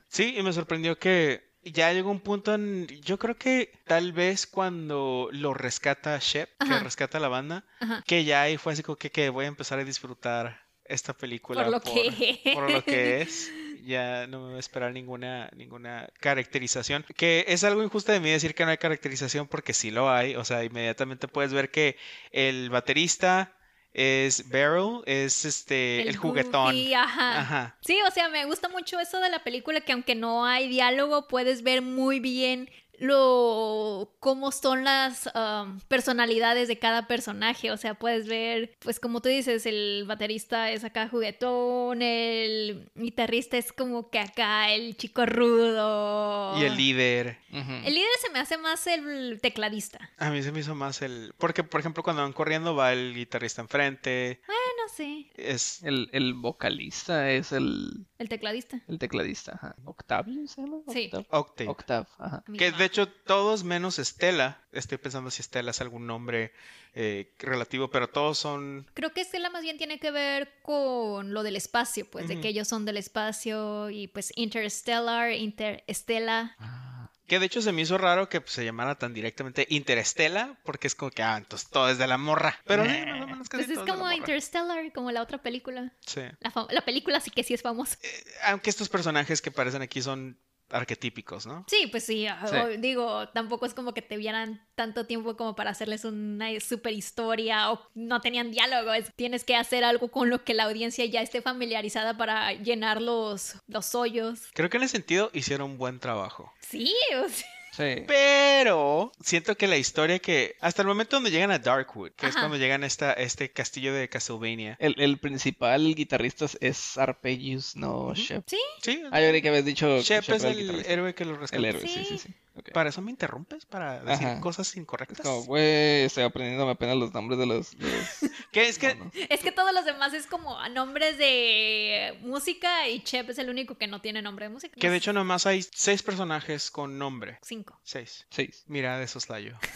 Sí, 0.08 0.36
y 0.36 0.42
me 0.42 0.52
sorprendió 0.52 0.98
que 0.98 1.42
ya 1.62 1.92
llegó 1.92 2.10
un 2.10 2.20
punto 2.20 2.54
en, 2.54 2.86
yo 3.02 3.18
creo 3.18 3.36
que 3.36 3.72
tal 3.86 4.12
vez 4.12 4.46
cuando 4.46 5.28
lo 5.32 5.54
rescata 5.54 6.18
Shep, 6.20 6.48
que 6.58 6.78
rescata 6.78 7.18
a 7.18 7.20
la 7.20 7.28
banda, 7.28 7.64
Ajá. 7.80 8.04
que 8.06 8.24
ya 8.24 8.42
ahí 8.42 8.56
fue 8.56 8.72
así 8.72 8.82
como 8.82 8.96
que, 8.96 9.10
que 9.10 9.30
voy 9.30 9.46
a 9.46 9.48
empezar 9.48 9.78
a 9.78 9.84
disfrutar 9.84 10.66
esta 10.84 11.12
película 11.12 11.62
Por 11.62 11.72
lo 11.72 11.80
que 11.80 12.40
por 12.54 12.70
lo 12.70 12.84
que 12.84 13.22
es. 13.22 13.50
Ya 13.86 14.26
no 14.26 14.40
me 14.40 14.46
voy 14.48 14.56
a 14.56 14.58
esperar 14.58 14.92
ninguna, 14.92 15.48
ninguna 15.54 16.08
caracterización. 16.18 17.04
Que 17.16 17.44
es 17.46 17.62
algo 17.62 17.84
injusto 17.84 18.10
de 18.10 18.18
mí 18.18 18.28
decir 18.32 18.52
que 18.56 18.64
no 18.64 18.72
hay 18.72 18.78
caracterización 18.78 19.46
porque 19.46 19.72
sí 19.72 19.92
lo 19.92 20.10
hay. 20.10 20.34
O 20.34 20.44
sea, 20.44 20.64
inmediatamente 20.64 21.28
puedes 21.28 21.52
ver 21.52 21.70
que 21.70 21.96
el 22.32 22.68
baterista 22.68 23.56
es 23.96 24.46
Beryl, 24.50 25.00
es 25.06 25.46
este 25.46 26.06
el, 26.06 26.18
juguetón. 26.18 26.66
goofy, 26.66 26.92
ajá. 26.92 27.40
Ajá. 27.40 27.76
Sí, 27.80 27.98
o 28.06 28.10
sea, 28.10 28.28
me 28.28 28.44
gusta 28.44 28.68
mucho 28.68 29.00
eso 29.00 29.20
de 29.20 29.30
la 29.30 29.42
película 29.42 29.80
que 29.80 29.92
aunque 29.92 30.14
no 30.14 30.44
hay 30.44 30.68
diálogo, 30.68 31.28
puedes 31.28 31.62
ver 31.62 31.80
muy 31.80 32.20
bien 32.20 32.68
lo 32.98 34.16
cómo 34.20 34.52
son 34.52 34.84
las 34.84 35.30
um, 35.34 35.80
personalidades 35.88 36.68
de 36.68 36.78
cada 36.78 37.06
personaje. 37.06 37.70
O 37.70 37.76
sea, 37.76 37.94
puedes 37.94 38.26
ver, 38.26 38.74
pues 38.80 39.00
como 39.00 39.20
tú 39.20 39.28
dices, 39.28 39.66
el 39.66 40.04
baterista 40.06 40.70
es 40.70 40.84
acá 40.84 41.08
juguetón, 41.08 42.02
el 42.02 42.90
guitarrista 42.94 43.56
es 43.56 43.72
como 43.72 44.10
que 44.10 44.18
acá 44.18 44.72
el 44.72 44.96
chico 44.96 45.26
rudo. 45.26 46.58
Y 46.60 46.64
el 46.64 46.76
líder. 46.76 47.38
El 47.52 47.94
líder 47.94 48.08
se 48.20 48.30
me 48.30 48.38
hace 48.38 48.58
más 48.58 48.86
el 48.86 49.40
tecladista. 49.40 50.10
A 50.18 50.30
mí 50.30 50.42
se 50.42 50.52
me 50.52 50.60
hizo 50.60 50.74
más 50.74 51.00
el... 51.00 51.32
Porque, 51.38 51.64
por 51.64 51.80
ejemplo, 51.80 52.02
cuando 52.02 52.22
van 52.22 52.34
corriendo 52.34 52.74
va 52.74 52.92
el 52.92 53.14
guitarrista 53.14 53.62
enfrente. 53.62 54.40
No 54.46 54.92
sé, 54.94 55.26
Es... 55.34 55.82
El, 55.82 56.08
el 56.12 56.34
vocalista 56.34 57.30
es 57.30 57.52
el, 57.52 58.06
el 58.18 58.28
tecladista. 58.28 58.80
el 58.88 58.98
tecladista. 58.98 59.52
Ajá. 59.54 59.74
¿Octavio 59.84 60.46
se 60.46 60.60
llama? 60.60 60.78
Sí. 60.88 61.10
Octav. 61.12 61.26
Octave. 61.30 61.70
Octav, 61.70 62.06
ajá. 62.18 62.44
Que 62.56 62.72
de 62.72 62.85
hecho 62.86 63.08
todos 63.08 63.64
menos 63.64 63.98
Estela. 63.98 64.62
Estoy 64.72 64.98
pensando 64.98 65.30
si 65.30 65.42
Estela 65.42 65.70
es 65.70 65.80
algún 65.80 66.06
nombre 66.06 66.52
eh, 66.94 67.34
relativo, 67.38 67.90
pero 67.90 68.08
todos 68.08 68.38
son... 68.38 68.86
Creo 68.94 69.12
que 69.12 69.20
Estela 69.20 69.50
más 69.50 69.62
bien 69.62 69.76
tiene 69.76 70.00
que 70.00 70.10
ver 70.10 70.52
con 70.62 71.34
lo 71.34 71.42
del 71.42 71.56
espacio, 71.56 72.10
pues, 72.10 72.26
de 72.28 72.40
que 72.40 72.48
ellos 72.48 72.68
son 72.68 72.84
del 72.84 72.96
espacio 72.96 73.90
y 73.90 74.08
pues 74.08 74.32
Interstellar, 74.36 75.32
Interestela. 75.32 76.56
Ah, 76.58 77.10
Que 77.26 77.38
de 77.38 77.46
hecho 77.46 77.60
se 77.60 77.72
me 77.72 77.82
hizo 77.82 77.98
raro 77.98 78.28
que 78.28 78.40
pues, 78.40 78.52
se 78.52 78.64
llamara 78.64 78.94
tan 78.94 79.12
directamente 79.12 79.66
Interestela, 79.68 80.58
porque 80.64 80.86
es 80.86 80.94
como 80.94 81.10
que, 81.10 81.22
ah, 81.22 81.36
entonces 81.36 81.68
todo 81.68 81.90
es 81.90 81.98
de 81.98 82.06
la 82.06 82.16
morra. 82.16 82.58
Pero 82.64 82.84
eh, 82.84 83.04
más 83.06 83.22
o 83.22 83.26
menos 83.26 83.48
casi 83.48 83.64
Pues 83.64 83.68
es 83.68 83.74
todo 83.74 83.84
de 83.84 83.90
la 83.90 83.94
como 83.94 84.04
morra. 84.04 84.16
Interstellar, 84.16 84.92
como 84.92 85.10
la 85.10 85.22
otra 85.22 85.42
película. 85.42 85.92
Sí. 86.06 86.22
La, 86.70 86.82
película 86.82 87.20
sí 87.20 87.30
que 87.30 87.44
sí 87.44 87.52
es 87.52 87.62
famosa. 87.62 87.98
Aunque 88.44 88.70
estos 88.70 88.88
personajes 88.88 89.42
que 89.42 89.50
aparecen 89.50 89.82
aquí 89.82 90.00
son 90.00 90.38
arquetípicos, 90.70 91.46
¿no? 91.46 91.64
Sí, 91.68 91.86
pues 91.90 92.04
sí, 92.04 92.26
ah, 92.26 92.46
Sí. 92.50 92.76
digo, 92.78 93.28
tampoco 93.28 93.66
es 93.66 93.74
como 93.74 93.94
que 93.94 94.02
te 94.02 94.16
vieran 94.16 94.60
tanto 94.74 95.06
tiempo 95.06 95.36
como 95.36 95.54
para 95.54 95.70
hacerles 95.70 96.04
una 96.04 96.48
super 96.60 96.92
historia 96.92 97.70
o 97.72 97.80
no 97.94 98.20
tenían 98.20 98.50
diálogo. 98.50 98.92
es- 98.92 99.12
tienes 99.16 99.44
que 99.44 99.56
hacer 99.56 99.84
algo 99.84 100.08
con 100.10 100.28
lo 100.30 100.44
que 100.44 100.54
la 100.54 100.64
audiencia 100.64 101.04
ya 101.06 101.20
esté 101.22 101.40
familiarizada 101.42 102.16
para 102.16 102.52
llenar 102.52 103.00
los, 103.00 103.56
los 103.68 103.94
hoyos. 103.94 104.40
Creo 104.54 104.68
que 104.70 104.76
en 104.76 104.82
ese 104.84 104.92
sentido 104.92 105.30
hicieron 105.32 105.70
un 105.72 105.78
buen 105.78 105.98
trabajo. 106.00 106.52
Sí, 106.60 106.94
o 107.24 107.28
sea, 107.28 107.46
Sí. 107.76 108.04
Pero 108.06 109.12
siento 109.20 109.56
que 109.56 109.66
la 109.66 109.76
historia 109.76 110.18
que. 110.18 110.56
Hasta 110.60 110.82
el 110.82 110.88
momento 110.88 111.16
donde 111.16 111.30
llegan 111.30 111.50
a 111.50 111.58
Darkwood, 111.58 112.12
que 112.12 112.26
es 112.26 112.34
cuando 112.34 112.56
llegan 112.56 112.82
a 112.84 112.86
esta, 112.86 113.12
este 113.12 113.50
castillo 113.50 113.92
de 113.92 114.08
Castlevania. 114.08 114.76
El, 114.80 114.94
el 114.98 115.18
principal 115.18 115.94
guitarrista 115.94 116.46
es 116.60 116.96
Arpeggios, 116.98 117.76
no 117.76 118.14
Shep. 118.14 118.44
Sí, 118.46 118.58
Sí. 118.82 119.02
Ah, 119.10 119.20
yo 119.20 119.28
creí 119.28 119.42
que 119.42 119.48
habías 119.48 119.64
dicho 119.64 120.00
Shep 120.00 120.24
Shep 120.24 120.36
es 120.36 120.44
el 120.44 120.86
héroe 120.86 121.14
que 121.14 121.24
lo 121.24 121.36
rescata. 121.36 121.58
El 121.58 121.64
héroe, 121.66 121.82
sí, 121.82 121.88
Sí. 121.88 122.04
sí, 122.04 122.18
sí. 122.18 122.34
¿Para 122.72 122.88
eso 122.90 123.02
me 123.02 123.10
interrumpes? 123.10 123.66
¿Para 123.66 124.02
decir 124.02 124.26
Ajá. 124.26 124.40
cosas 124.40 124.68
Es 124.68 124.76
incorrectas? 124.76 125.20
como, 125.20 125.44
güey, 125.44 126.02
estoy 126.04 126.24
aprendiendo 126.24 126.68
apenas 126.68 126.96
los 126.96 127.12
nombres 127.12 127.38
de 127.38 127.46
los... 127.46 127.76
de 127.78 127.90
los 127.90 128.30
¿Qué? 128.52 128.68
Es 128.68 128.78
que 128.78 128.96
es 129.28 129.40
que 129.40 129.52
todos 129.52 129.72
los 129.72 129.84
demás 129.84 130.12
es 130.14 130.26
como 130.26 130.56
nombres 130.68 131.18
de 131.18 132.18
música 132.22 132.88
y 132.88 133.00
Chep 133.02 133.30
es 133.30 133.38
el 133.38 133.50
único 133.50 133.76
que 133.76 133.86
no 133.86 134.00
tiene 134.00 134.22
nombre 134.22 134.46
de 134.46 134.50
música. 134.50 134.76
Que 134.80 134.90
de 134.90 134.96
hecho 134.96 135.12
nomás 135.12 135.46
hay 135.46 135.62
seis 135.72 136.02
personajes 136.02 136.70
con 136.70 136.98
nombre. 136.98 137.38
Cinco. 137.42 137.78
Seis. 137.82 138.26
Seis. 138.30 138.64
Mira, 138.66 138.98
de 138.98 139.06
soslayo. 139.08 139.58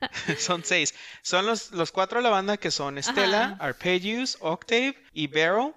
son 0.38 0.64
seis. 0.64 0.94
Son 1.22 1.46
los, 1.46 1.70
los 1.72 1.92
cuatro 1.92 2.18
de 2.18 2.22
la 2.24 2.30
banda 2.30 2.56
que 2.56 2.70
son 2.70 2.98
Estela. 2.98 3.56
Arpeggios, 3.60 4.38
Octave 4.40 4.96
y 5.12 5.26
Beryl. 5.26 5.72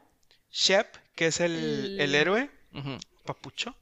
Shep, 0.52 0.96
que 1.16 1.28
es 1.28 1.40
el, 1.40 1.52
El- 1.56 2.00
el 2.02 2.16
héroe, 2.16 2.52
papucho. 3.26 3.76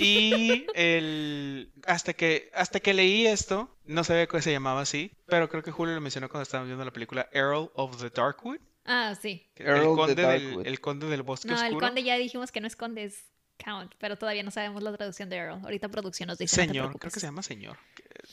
Y 0.00 0.66
el 0.74 1.70
hasta 1.86 2.12
que 2.12 2.50
hasta 2.54 2.80
que 2.80 2.94
leí 2.94 3.26
esto, 3.26 3.76
no 3.84 4.04
sabía 4.04 4.26
que 4.26 4.42
se 4.42 4.52
llamaba 4.52 4.82
así, 4.82 5.12
pero 5.26 5.48
creo 5.48 5.62
que 5.62 5.70
Julio 5.70 5.94
lo 5.94 6.00
mencionó 6.00 6.28
cuando 6.28 6.42
estábamos 6.42 6.68
viendo 6.68 6.84
la 6.84 6.92
película 6.92 7.28
Earl 7.32 7.70
of 7.74 8.00
the 8.00 8.10
Darkwood. 8.10 8.58
Ah, 8.86 9.14
sí. 9.20 9.46
El 9.56 9.84
conde, 9.84 10.14
del, 10.14 10.66
el 10.66 10.80
conde 10.80 11.06
del 11.06 11.22
bosque 11.22 11.48
No, 11.48 11.62
el 11.62 11.78
conde 11.78 12.02
ya 12.02 12.16
dijimos 12.16 12.50
que 12.50 12.60
no 12.60 12.66
es 12.66 12.76
conde, 12.76 13.04
es 13.04 13.24
count, 13.62 13.92
pero 13.98 14.16
todavía 14.16 14.42
no 14.42 14.50
sabemos 14.50 14.82
la 14.82 14.96
traducción 14.96 15.28
de 15.28 15.36
Earl. 15.36 15.60
Ahorita 15.62 15.88
producción 15.88 16.28
nos 16.28 16.38
dice. 16.38 16.56
no 16.56 16.72
Señor, 16.72 16.98
creo 16.98 17.12
que 17.12 17.20
se 17.20 17.26
llama 17.26 17.42
señor, 17.42 17.76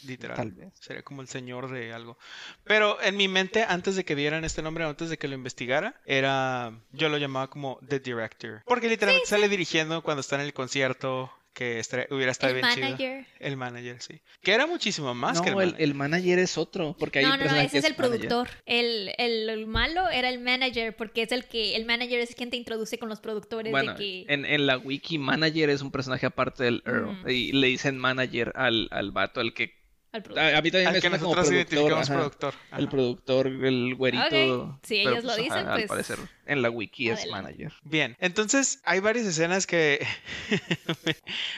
literal. 0.05 0.37
Tal 0.37 0.51
vez. 0.51 0.73
Sería 0.79 1.03
como 1.03 1.21
el 1.21 1.27
señor 1.27 1.69
de 1.69 1.93
algo. 1.93 2.17
Pero 2.63 3.01
en 3.01 3.17
mi 3.17 3.27
mente, 3.27 3.63
antes 3.63 3.95
de 3.95 4.05
que 4.05 4.15
dieran 4.15 4.45
este 4.45 4.61
nombre, 4.61 4.85
antes 4.85 5.09
de 5.09 5.17
que 5.17 5.27
lo 5.27 5.35
investigara, 5.35 5.99
era. 6.05 6.79
Yo 6.91 7.09
lo 7.09 7.17
llamaba 7.17 7.49
como 7.49 7.79
The 7.87 7.99
Director. 7.99 8.63
Porque 8.65 8.87
literalmente 8.87 9.27
sale 9.27 9.49
dirigiendo 9.49 10.01
cuando 10.01 10.21
está 10.21 10.35
en 10.35 10.41
el 10.41 10.53
concierto, 10.53 11.31
que 11.57 11.79
estaré- 11.79 12.07
hubiera 12.11 12.31
estado 12.31 12.53
El 12.53 12.61
bien 12.61 12.73
chido. 12.75 12.85
manager. 12.85 13.25
El 13.39 13.57
manager, 13.57 13.99
sí. 13.99 14.21
Que 14.43 14.51
era 14.53 14.67
muchísimo 14.67 15.15
más 15.15 15.37
no, 15.37 15.41
que 15.43 15.49
el, 15.49 15.55
el, 15.55 15.59
manager. 15.65 15.81
el 15.83 15.93
manager 15.95 16.39
es 16.39 16.57
otro, 16.57 16.95
porque 16.99 17.17
hay 17.19 17.25
No, 17.25 17.33
un 17.33 17.39
no, 17.39 17.45
no, 17.47 17.55
ese 17.55 17.79
es 17.79 17.83
el 17.85 17.95
productor. 17.95 18.47
El, 18.67 19.11
el, 19.17 19.49
el 19.49 19.65
malo 19.65 20.07
era 20.09 20.29
el 20.29 20.39
manager, 20.39 20.95
porque 20.95 21.23
es 21.23 21.31
el 21.31 21.45
que, 21.45 21.75
el 21.75 21.85
manager 21.85 22.19
es 22.19 22.35
quien 22.35 22.51
te 22.51 22.57
introduce 22.57 22.99
con 22.99 23.09
los 23.09 23.19
productores 23.21 23.71
Bueno, 23.71 23.93
de 23.93 23.97
que... 23.97 24.25
en, 24.31 24.45
en 24.45 24.67
la 24.67 24.77
wiki, 24.77 25.17
manager 25.17 25.71
es 25.71 25.81
un 25.81 25.89
personaje 25.91 26.27
aparte 26.27 26.63
del 26.63 26.83
Earl. 26.85 27.31
Y 27.31 27.51
le 27.53 27.67
dicen 27.67 27.97
manager 27.97 28.51
al, 28.55 28.87
al 28.91 29.09
vato, 29.11 29.39
al 29.39 29.53
que... 29.55 29.75
al 30.11 30.19
A, 30.21 30.23
productor. 30.23 30.55
a 30.55 30.61
mí 30.61 30.71
también 30.71 30.87
Al 30.87 30.93
me 30.93 31.01
que 31.01 31.07
suena 31.09 31.19
como 31.19 31.35
nosotros 31.35 31.47
productor. 31.47 31.53
identificamos 31.55 32.09
ajá. 32.09 32.19
productor. 32.19 32.53
El 32.71 32.77
Ajá. 32.83 32.89
productor, 32.89 33.47
el 33.47 33.95
güerito. 33.95 34.63
Ok, 34.63 34.79
si 34.83 34.99
ellos 34.99 35.23
lo 35.23 35.35
dicen, 35.35 35.67
Al 35.67 35.73
pues, 35.79 35.87
parecer, 35.87 36.19
en 36.45 36.61
la 36.61 36.69
wiki 36.69 37.09
es 37.09 37.19
adelante. 37.21 37.43
manager. 37.49 37.73
Bien, 37.83 38.15
entonces 38.19 38.81
hay 38.83 38.99
varias 38.99 39.25
escenas 39.25 39.67
que 39.67 40.05
me, 41.05 41.15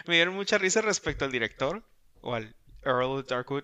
me 0.08 0.16
dieron 0.16 0.36
mucha 0.36 0.58
risa 0.58 0.82
respecto 0.82 1.26
al 1.26 1.32
director 1.32 1.84
o 2.22 2.34
al 2.36 2.56
Earl 2.84 3.26
Darkwood, 3.28 3.64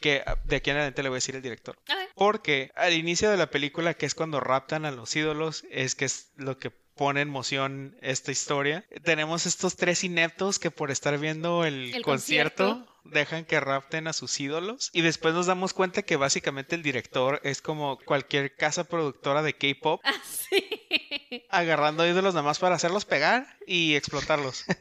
que 0.00 0.22
ah, 0.26 0.36
de 0.44 0.56
aquí 0.56 0.70
en 0.70 0.76
adelante 0.76 1.02
le 1.02 1.08
voy 1.08 1.16
a 1.16 1.18
decir 1.18 1.36
el 1.36 1.42
director. 1.42 1.78
Porque 2.14 2.70
al 2.76 2.92
inicio 2.94 3.30
de 3.30 3.36
la 3.36 3.50
película, 3.50 3.94
que 3.94 4.06
es 4.06 4.14
cuando 4.14 4.40
raptan 4.40 4.84
a 4.84 4.90
los 4.90 5.14
ídolos, 5.16 5.64
es 5.70 5.94
que 5.94 6.04
es 6.06 6.30
lo 6.36 6.58
que 6.58 6.70
pone 6.70 7.20
en 7.20 7.28
moción 7.28 7.96
esta 8.00 8.32
historia. 8.32 8.86
Tenemos 9.04 9.44
estos 9.44 9.76
tres 9.76 10.02
ineptos 10.02 10.58
que 10.58 10.70
por 10.70 10.90
estar 10.90 11.18
viendo 11.18 11.64
el, 11.66 11.94
El 11.94 12.02
concierto, 12.02 12.64
concierto. 12.68 12.92
dejan 13.04 13.44
que 13.44 13.60
rapten 13.60 14.06
a 14.08 14.14
sus 14.14 14.40
ídolos. 14.40 14.88
Y 14.94 15.02
después 15.02 15.34
nos 15.34 15.44
damos 15.44 15.74
cuenta 15.74 16.02
que 16.02 16.16
básicamente 16.16 16.74
el 16.74 16.82
director 16.82 17.40
es 17.44 17.60
como 17.60 17.98
cualquier 17.98 18.54
casa 18.56 18.84
productora 18.84 19.42
de 19.42 19.52
K-pop, 19.54 20.00
Ah, 20.04 20.14
sí. 20.50 21.44
agarrando 21.50 22.06
ídolos 22.06 22.32
nada 22.34 22.46
más 22.46 22.58
para 22.58 22.76
hacerlos 22.76 23.04
pegar 23.04 23.46
y 23.66 23.94
explotarlos. 23.94 24.64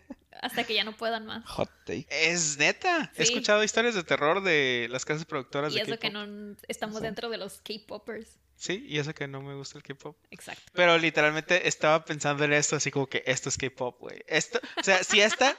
Hasta 0.45 0.63
que 0.63 0.73
ya 0.75 0.83
no 0.83 0.95
puedan 0.95 1.25
más. 1.25 1.43
Hot 1.45 1.69
take. 1.85 2.05
es 2.09 2.57
neta. 2.57 3.11
He 3.17 3.23
escuchado 3.23 3.63
historias 3.63 3.95
de 3.95 4.03
terror 4.03 4.43
de 4.43 4.87
las 4.89 5.05
casas 5.05 5.25
productoras 5.25 5.71
Y 5.73 5.77
de 5.77 5.81
eso 5.83 5.91
K-pop. 5.91 6.01
que 6.01 6.09
no 6.11 6.55
estamos 6.67 6.97
Sí. 6.97 7.03
dentro 7.03 7.29
de 7.29 7.37
los 7.37 7.61
K-popers. 7.61 8.37
Sí, 8.57 8.85
y 8.87 8.99
eso 8.99 9.13
que 9.13 9.27
no 9.27 9.41
me 9.41 9.53
gusta 9.53 9.77
el 9.77 9.83
K-pop. 9.83 10.15
Exacto. 10.31 10.61
Pero 10.73 10.97
literalmente 10.97 11.67
estaba 11.67 12.05
pensando 12.05 12.45
en 12.45 12.53
esto, 12.53 12.77
así 12.77 12.89
como 12.89 13.07
que 13.07 13.21
esto 13.25 13.49
es 13.49 13.57
K-pop, 13.57 13.99
güey. 13.99 14.21
Esto, 14.27 14.61
o 14.79 14.83
sea, 14.83 15.03
si 15.03 15.19
esta, 15.19 15.57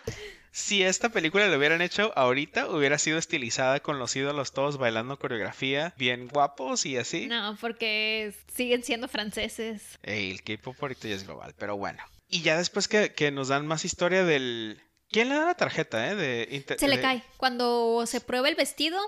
si 0.51 0.83
esta 0.83 1.11
película 1.11 1.47
lo 1.47 1.59
hubieran 1.59 1.83
hecho 1.83 2.11
ahorita, 2.17 2.71
hubiera 2.71 2.97
sido 2.97 3.19
estilizada 3.19 3.81
con 3.81 3.99
los 3.99 4.17
ídolos 4.17 4.53
todos 4.53 4.79
bailando 4.79 5.19
coreografía, 5.19 5.93
bien 5.99 6.29
guapos 6.29 6.87
y 6.87 6.97
así. 6.97 7.27
No, 7.27 7.59
porque 7.61 8.33
siguen 8.55 8.83
siendo 8.83 9.09
franceses. 9.09 9.99
Ey, 10.03 10.31
el 10.31 10.43
K-pop 10.43 10.77
ahorita 10.81 11.07
ya 11.09 11.17
es 11.17 11.25
global, 11.27 11.55
pero 11.59 11.77
bueno. 11.77 12.03
Y 12.29 12.43
ya 12.43 12.57
después 12.59 12.89
que, 12.89 13.13
que 13.13 13.31
nos 13.31 13.49
dan 13.49 13.67
más 13.67 13.85
historia 13.85 14.25
del. 14.25 14.81
¿Quién 15.11 15.29
le 15.29 15.37
da 15.37 15.45
la 15.47 15.55
tarjeta, 15.55 16.11
eh? 16.11 16.17
De, 16.17 16.65
Se 16.79 16.89
le 16.89 16.97
de- 16.97 17.03
cae. 17.03 17.23
Cuando 17.37 18.05
se 18.07 18.21
prueba 18.21 18.49
el 18.49 18.57
vestido, 18.57 18.99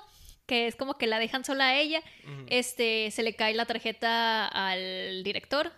que 0.46 0.66
es 0.68 0.76
como 0.76 0.96
que 0.96 1.06
la 1.08 1.18
dejan 1.18 1.44
sola 1.44 1.68
a 1.68 1.76
ella, 1.80 2.00
este, 2.46 3.10
se 3.10 3.22
le 3.22 3.34
cae 3.34 3.54
la 3.54 3.66
tarjeta 3.66 4.46
al 4.46 5.22
director 5.24 5.72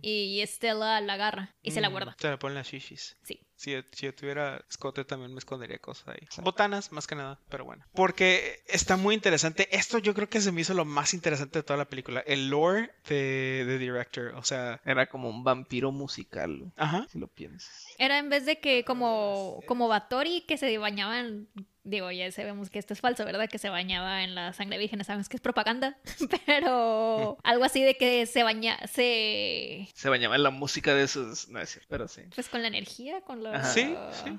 y 0.00 0.40
Estela 0.40 1.00
la 1.02 1.12
agarra 1.12 1.54
y 1.62 1.72
se 1.72 1.80
la 1.82 1.90
Mm, 1.90 1.92
guarda. 1.92 2.16
Se 2.18 2.28
la 2.28 2.38
ponen 2.38 2.54
las 2.56 2.68
shishis. 2.68 3.16
Sí. 3.22 3.40
Si 3.58 3.72
yo, 3.72 3.80
si 3.90 4.06
yo 4.06 4.14
tuviera 4.14 4.64
escote 4.70 5.04
también 5.04 5.32
me 5.32 5.38
escondería 5.38 5.78
cosas 5.78 6.08
ahí. 6.08 6.26
Sí. 6.30 6.40
Botanas, 6.42 6.92
más 6.92 7.08
que 7.08 7.16
nada, 7.16 7.40
pero 7.48 7.64
bueno. 7.64 7.84
Porque 7.92 8.62
está 8.68 8.96
muy 8.96 9.16
interesante. 9.16 9.68
Esto 9.76 9.98
yo 9.98 10.14
creo 10.14 10.28
que 10.28 10.40
se 10.40 10.52
me 10.52 10.60
hizo 10.60 10.74
lo 10.74 10.84
más 10.84 11.12
interesante 11.12 11.58
de 11.58 11.62
toda 11.64 11.76
la 11.76 11.88
película. 11.88 12.20
El 12.20 12.50
lore 12.50 12.92
de, 13.08 13.64
de 13.66 13.78
Director. 13.78 14.34
O 14.36 14.44
sea, 14.44 14.80
Era 14.84 15.08
como 15.08 15.28
un 15.28 15.42
vampiro 15.42 15.90
musical, 15.90 16.72
ajá. 16.76 17.06
si 17.10 17.18
lo 17.18 17.26
piensas. 17.26 17.86
Era 17.98 18.18
en 18.18 18.28
vez 18.28 18.46
de 18.46 18.60
que 18.60 18.84
como, 18.84 19.60
como 19.66 19.88
Batori 19.88 20.42
que 20.42 20.56
se 20.56 20.78
bañaba 20.78 21.18
en... 21.18 21.48
Digo, 21.84 22.10
ya 22.10 22.30
sabemos 22.32 22.70
que 22.70 22.78
esto 22.78 22.92
es 22.92 23.00
falso, 23.00 23.24
¿verdad? 23.24 23.48
Que 23.48 23.58
se 23.58 23.68
bañaba 23.68 24.22
en 24.22 24.34
la 24.34 24.52
sangre 24.52 24.78
virgen, 24.78 25.02
sabemos 25.04 25.28
que 25.28 25.36
es 25.36 25.40
propaganda, 25.40 25.96
pero 26.46 27.38
algo 27.44 27.64
así 27.64 27.82
de 27.82 27.96
que 27.96 28.26
se 28.26 28.42
baña, 28.42 28.78
se... 28.86 29.88
Se 29.94 30.08
bañaba 30.08 30.36
en 30.36 30.42
la 30.42 30.50
música 30.50 30.94
de 30.94 31.08
sus... 31.08 31.48
No 31.48 31.60
es 31.60 31.70
cierto, 31.70 31.88
pero 31.88 32.08
sí. 32.08 32.22
Pues 32.34 32.48
con 32.48 32.62
la 32.62 32.68
energía, 32.68 33.20
con 33.22 33.42
la... 33.42 33.64
Sí, 33.64 33.94
sí. 34.24 34.38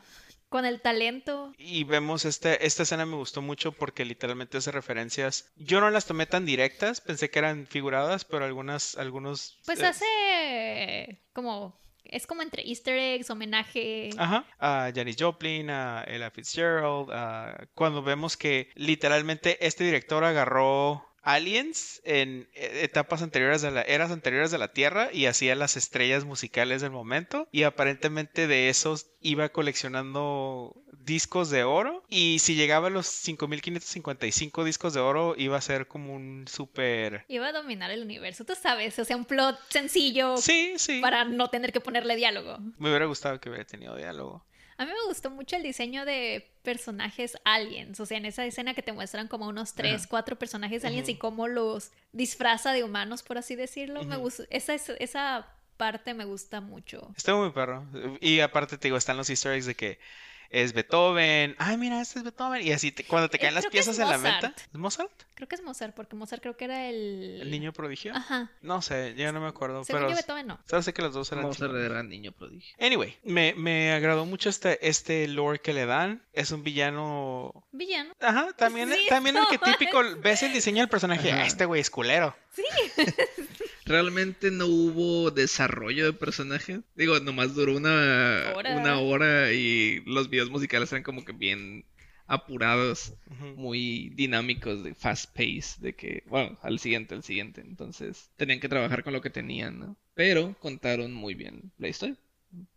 Con 0.50 0.65
el 0.65 0.81
talento. 0.81 1.53
Y 1.60 1.84
vemos 1.84 2.25
este, 2.25 2.65
esta 2.65 2.81
escena 2.81 3.05
me 3.05 3.15
gustó 3.15 3.43
mucho 3.43 3.72
porque 3.72 4.03
literalmente 4.03 4.58
hace 4.58 4.72
referencias. 4.72 5.51
Yo 5.55 5.79
no 5.79 5.91
las 5.91 6.05
tomé 6.05 6.25
tan 6.25 6.43
directas, 6.43 7.01
pensé 7.01 7.29
que 7.29 7.38
eran 7.38 7.67
figuradas, 7.67 8.25
pero 8.25 8.46
algunas, 8.46 8.98
algunos. 8.98 9.60
Pues 9.65 9.79
eh, 9.79 9.86
hace 9.86 11.22
como... 11.34 11.79
Es 12.09 12.25
como 12.27 12.41
entre 12.41 12.63
easter 12.67 12.97
eggs, 12.97 13.29
homenaje. 13.29 14.09
Ajá, 14.17 14.45
a 14.59 14.91
Janis 14.93 15.15
Joplin, 15.19 15.69
a 15.69 16.03
Ella 16.07 16.31
Fitzgerald, 16.31 17.09
a- 17.11 17.67
cuando 17.75 18.01
vemos 18.03 18.35
que 18.35 18.69
literalmente 18.75 19.65
este 19.65 19.83
director 19.83 20.23
agarró 20.23 21.05
aliens 21.21 22.01
en 22.05 22.47
e- 22.53 22.83
etapas 22.83 23.21
anteriores 23.21 23.61
de 23.61 23.71
la 23.71 23.81
eras 23.81 24.11
anteriores 24.11 24.51
de 24.51 24.57
la 24.57 24.73
Tierra 24.73 25.09
y 25.11 25.25
hacía 25.25 25.55
las 25.55 25.77
estrellas 25.77 26.25
musicales 26.25 26.81
del 26.81 26.91
momento 26.91 27.47
y 27.51 27.63
aparentemente 27.63 28.47
de 28.47 28.69
esos 28.69 29.07
iba 29.21 29.49
coleccionando 29.49 30.75
discos 30.93 31.49
de 31.49 31.63
oro 31.63 32.03
y 32.09 32.39
si 32.39 32.55
llegaba 32.55 32.88
a 32.88 32.91
los 32.91 33.07
5555 33.07 34.63
discos 34.63 34.93
de 34.93 34.99
oro 34.99 35.35
iba 35.38 35.57
a 35.57 35.61
ser 35.61 35.88
como 35.88 36.13
un 36.13 36.45
super 36.47 37.25
Iba 37.27 37.47
a 37.47 37.51
dominar 37.51 37.91
el 37.91 38.01
universo, 38.03 38.45
tú 38.45 38.53
sabes, 38.55 38.97
o 38.99 39.05
sea, 39.05 39.15
un 39.17 39.25
plot 39.25 39.57
sencillo 39.69 40.38
Sí, 40.38 40.73
sí. 40.77 40.99
para 41.01 41.23
no 41.25 41.49
tener 41.49 41.71
que 41.71 41.79
ponerle 41.79 42.15
diálogo. 42.15 42.57
Me 42.77 42.89
hubiera 42.89 43.05
gustado 43.05 43.39
que 43.39 43.49
hubiera 43.49 43.65
tenido 43.65 43.95
diálogo. 43.95 44.45
A 44.79 44.86
mí 44.86 44.91
me 44.93 45.07
gustó 45.09 45.29
mucho 45.29 45.57
el 45.57 45.63
diseño 45.63 46.05
de 46.05 46.50
personajes 46.63 47.38
aliens, 47.43 48.00
o 48.00 48.05
sea, 48.05 48.17
en 48.17 48.25
esa 48.25 48.45
escena 48.45 48.74
que 48.74 48.81
te 48.81 48.93
muestran 48.93 49.27
como 49.27 49.45
unos 49.50 49.74
tres, 49.74 50.07
cuatro 50.07 50.39
personajes 50.39 50.86
aliens 50.86 51.09
y 51.09 51.17
cómo 51.17 51.50
los 51.50 51.91
disfraza 52.13 52.71
de 52.71 52.86
humanos, 52.86 53.21
por 53.21 53.38
así 53.38 53.57
decirlo. 53.57 54.05
Me 54.05 54.15
Ujú. 54.15 54.24
gusta, 54.24 54.43
esa, 54.50 54.74
es- 54.74 54.89
esa 55.00 55.48
parte 55.75 56.13
me 56.13 56.24
gusta 56.24 56.62
mucho. 56.62 57.13
Está 57.17 57.36
muy 57.36 57.50
perro. 57.51 57.86
Y 58.21 58.39
aparte 58.39 58.77
te 58.77 58.88
digo, 58.88 58.95
están 58.95 59.17
los 59.17 59.29
easter 59.29 59.51
eggs 59.51 59.65
de 59.65 59.75
que 59.75 60.00
es 60.49 60.73
Beethoven. 60.73 61.55
Ay, 61.59 61.77
mira, 61.77 62.01
este 62.01 62.19
es 62.19 62.23
Beethoven. 62.25 62.65
Y 62.65 62.71
así 62.71 62.91
te- 62.91 63.03
cuando 63.05 63.29
te 63.29 63.37
Eh, 63.37 63.39
caen 63.39 63.53
las 63.55 63.63
creo 63.63 63.71
que 63.71 63.75
piezas 63.77 63.99
en 63.99 64.09
la 64.09 64.17
Mozart. 64.17 64.41
mente. 64.43 64.61
¿Es 64.71 64.79
Mozart? 64.79 65.11
Creo 65.35 65.47
que 65.47 65.55
es 65.55 65.63
Mozart, 65.63 65.95
porque 65.95 66.15
Mozart 66.15 66.41
creo 66.41 66.57
que 66.57 66.65
era 66.65 66.89
el... 66.89 67.39
¿El 67.41 67.51
niño 67.51 67.71
prodigio? 67.71 68.13
Ajá. 68.15 68.51
No 68.61 68.81
sé, 68.81 69.13
ya 69.15 69.31
no 69.31 69.39
me 69.39 69.47
acuerdo. 69.47 69.83
Según 69.85 70.01
pero 70.01 70.09
yo, 70.11 70.15
Beethoven 70.15 70.47
no. 70.47 70.59
solo 70.69 70.81
sé 70.81 70.93
que 70.93 71.01
los 71.01 71.13
dos 71.13 71.31
eran 71.31 71.43
Vamos 71.45 71.57
a 71.57 71.65
chingones. 71.65 71.81
ver 71.89 71.97
al 71.97 72.09
niño 72.09 72.31
prodigio. 72.33 72.75
Anyway, 72.79 73.17
me, 73.23 73.53
me 73.55 73.93
agradó 73.93 74.25
mucho 74.25 74.49
este, 74.49 74.85
este 74.87 75.27
lore 75.27 75.59
que 75.59 75.73
le 75.73 75.85
dan. 75.85 76.21
Es 76.33 76.51
un 76.51 76.63
villano. 76.63 77.65
Villano. 77.71 78.13
Ajá, 78.19 78.49
también, 78.57 78.91
Sí, 78.91 79.05
también 79.07 79.35
no, 79.35 79.43
arquetípico. 79.43 80.01
Ves 80.21 80.43
el 80.43 80.51
diseño 80.51 80.81
del 80.81 80.89
personaje. 80.89 81.31
Ajá. 81.31 81.43
"Ah, 81.43 81.45
Este 81.45 81.65
güey 81.65 81.79
es 81.81 81.89
culero. 81.89 82.35
Realmente 83.89 84.51
no 84.51 84.67
hubo 84.67 85.31
desarrollo 85.31 86.05
de 86.05 86.13
personaje. 86.13 86.81
Digo, 86.93 87.19
nomás 87.22 87.55
duró 87.55 87.75
una 87.75 88.53
Hora. 88.55 88.77
una 88.77 89.00
hora 89.00 89.51
y 89.51 90.03
los 90.05 90.29
videos 90.29 90.51
musicales 90.51 90.91
eran 90.91 91.01
como 91.01 91.25
que 91.25 91.31
bien 91.31 91.86
apurados, 92.27 93.15
muy 93.55 94.10
dinámicos, 94.10 94.84
de 94.84 94.93
fast 94.93 95.36
pace, 95.36 95.81
de 95.81 95.96
que, 95.96 96.24
bueno, 96.27 96.60
al 96.62 96.77
siguiente, 96.77 97.15
al 97.15 97.24
siguiente. 97.24 97.62
Entonces, 97.62 98.29
tenían 98.38 98.60
que 98.60 98.69
trabajar 98.69 99.03
con 99.03 99.12
lo 99.12 99.22
que 99.22 99.31
tenían, 99.31 99.79
¿no? 99.79 99.98
Pero 100.13 100.55
contaron 100.60 101.12
muy 101.12 101.34
bien 101.34 101.72
la 101.79 101.88
historia. 101.88 102.15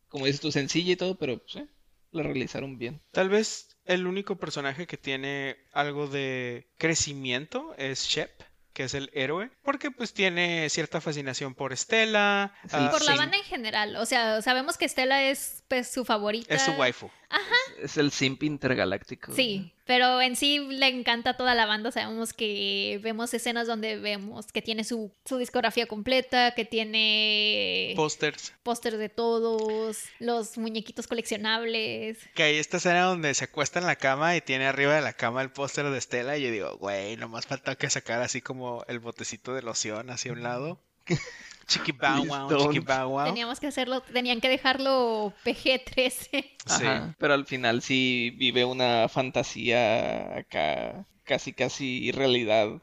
Como 0.09 0.25
dices 0.25 0.41
tú, 0.41 0.51
sencilla 0.51 0.95
y 0.95 0.97
todo, 0.97 1.19
pero 1.19 1.39
pues, 1.39 1.57
eh, 1.57 1.69
la 2.13 2.23
realizaron 2.23 2.79
bien. 2.79 3.03
Tal 3.11 3.29
vez 3.29 3.77
el 3.85 4.07
único 4.07 4.37
personaje 4.37 4.87
que 4.87 4.97
tiene 4.97 5.59
algo 5.75 6.09
de 6.09 6.69
crecimiento 6.79 7.75
es 7.77 8.07
Shep, 8.07 8.31
que 8.73 8.85
es 8.85 8.95
el 8.95 9.11
héroe, 9.13 9.51
porque 9.63 9.91
pues 9.91 10.15
tiene 10.15 10.69
cierta 10.71 11.01
fascinación 11.01 11.55
por 11.55 11.73
Estela. 11.73 12.55
Sí, 12.65 12.77
ah, 12.79 12.91
Por 12.91 13.05
la 13.05 13.13
sí, 13.13 13.19
banda 13.19 13.37
en 13.37 13.45
general. 13.45 13.97
O 13.97 14.07
sea, 14.07 14.41
sabemos 14.43 14.79
que 14.79 14.89
Stella 14.89 15.23
es 15.23 15.65
pues, 15.69 15.91
su 15.91 16.05
favorita. 16.05 16.55
Es 16.55 16.63
su 16.63 16.73
waifu. 16.73 17.11
Es 17.81 17.97
el 17.97 18.11
simp 18.13 18.43
intergaláctico. 18.43 19.33
Sí, 19.33 19.73
pero 19.87 20.21
en 20.21 20.37
sí 20.37 20.59
le 20.59 20.89
encanta 20.89 21.37
toda 21.37 21.55
la 21.55 21.67
banda. 21.67 21.91
Sabemos 21.91 22.33
que 22.33 23.01
vemos 23.03 23.35
escenas 23.35 23.67
donde 23.67 23.99
vemos 23.99 24.47
que 24.53 24.63
tiene 24.63 24.85
su, 24.85 25.11
su 25.25 25.39
discografía 25.39 25.87
completa, 25.87 26.55
que 26.55 26.65
tiene 26.65 27.93
Pósters. 27.97 28.53
pósters 28.63 28.99
de 28.99 29.09
todos, 29.09 30.05
los 30.21 30.59
muñequitos 30.59 31.07
coleccionables. 31.07 32.19
Que 32.35 32.45
hay 32.45 32.57
esta 32.57 32.77
escena 32.77 33.03
donde 33.05 33.35
se 33.35 33.45
acuesta 33.45 33.81
en 33.81 33.87
la 33.87 33.97
cama 33.97 34.37
y 34.37 34.41
tiene 34.41 34.67
arriba 34.67 34.95
de 34.95 35.03
la 35.03 35.13
cama 35.13 35.43
el 35.43 35.51
póster 35.51 35.91
de 35.91 35.99
Estela. 35.99 36.39
Y 36.39 36.43
yo 36.43 36.51
digo, 36.51 36.77
güey, 36.77 37.17
nomás 37.17 37.47
falta 37.47 37.75
que 37.77 37.91
sacar 37.91 38.23
así 38.23 38.41
como 38.41 38.85
el 38.87 39.01
botecito 39.01 39.55
de 39.55 39.63
loción 39.63 40.11
hacia 40.11 40.33
un 40.33 40.43
lado. 40.43 40.79
Chiqui 41.67 41.93
bow 41.93 42.25
wow, 42.25 42.49
chiqui 42.49 42.81
bow 42.81 43.09
wow. 43.11 43.25
Teníamos 43.25 43.61
que 43.61 43.69
hacerlo, 43.69 44.01
tenían 44.03 44.41
que 44.41 44.49
dejarlo 44.49 45.33
PG-13. 45.45 46.21
Sí. 46.67 46.85
Pero 47.19 47.35
al 47.35 47.47
final 47.47 47.83
sí 47.83 48.35
vive 48.37 48.65
una 48.65 49.09
fantasía 49.09 50.39
acá, 50.39 51.07
casi 51.25 51.53
casi 51.53 52.11
realidad 52.13 52.81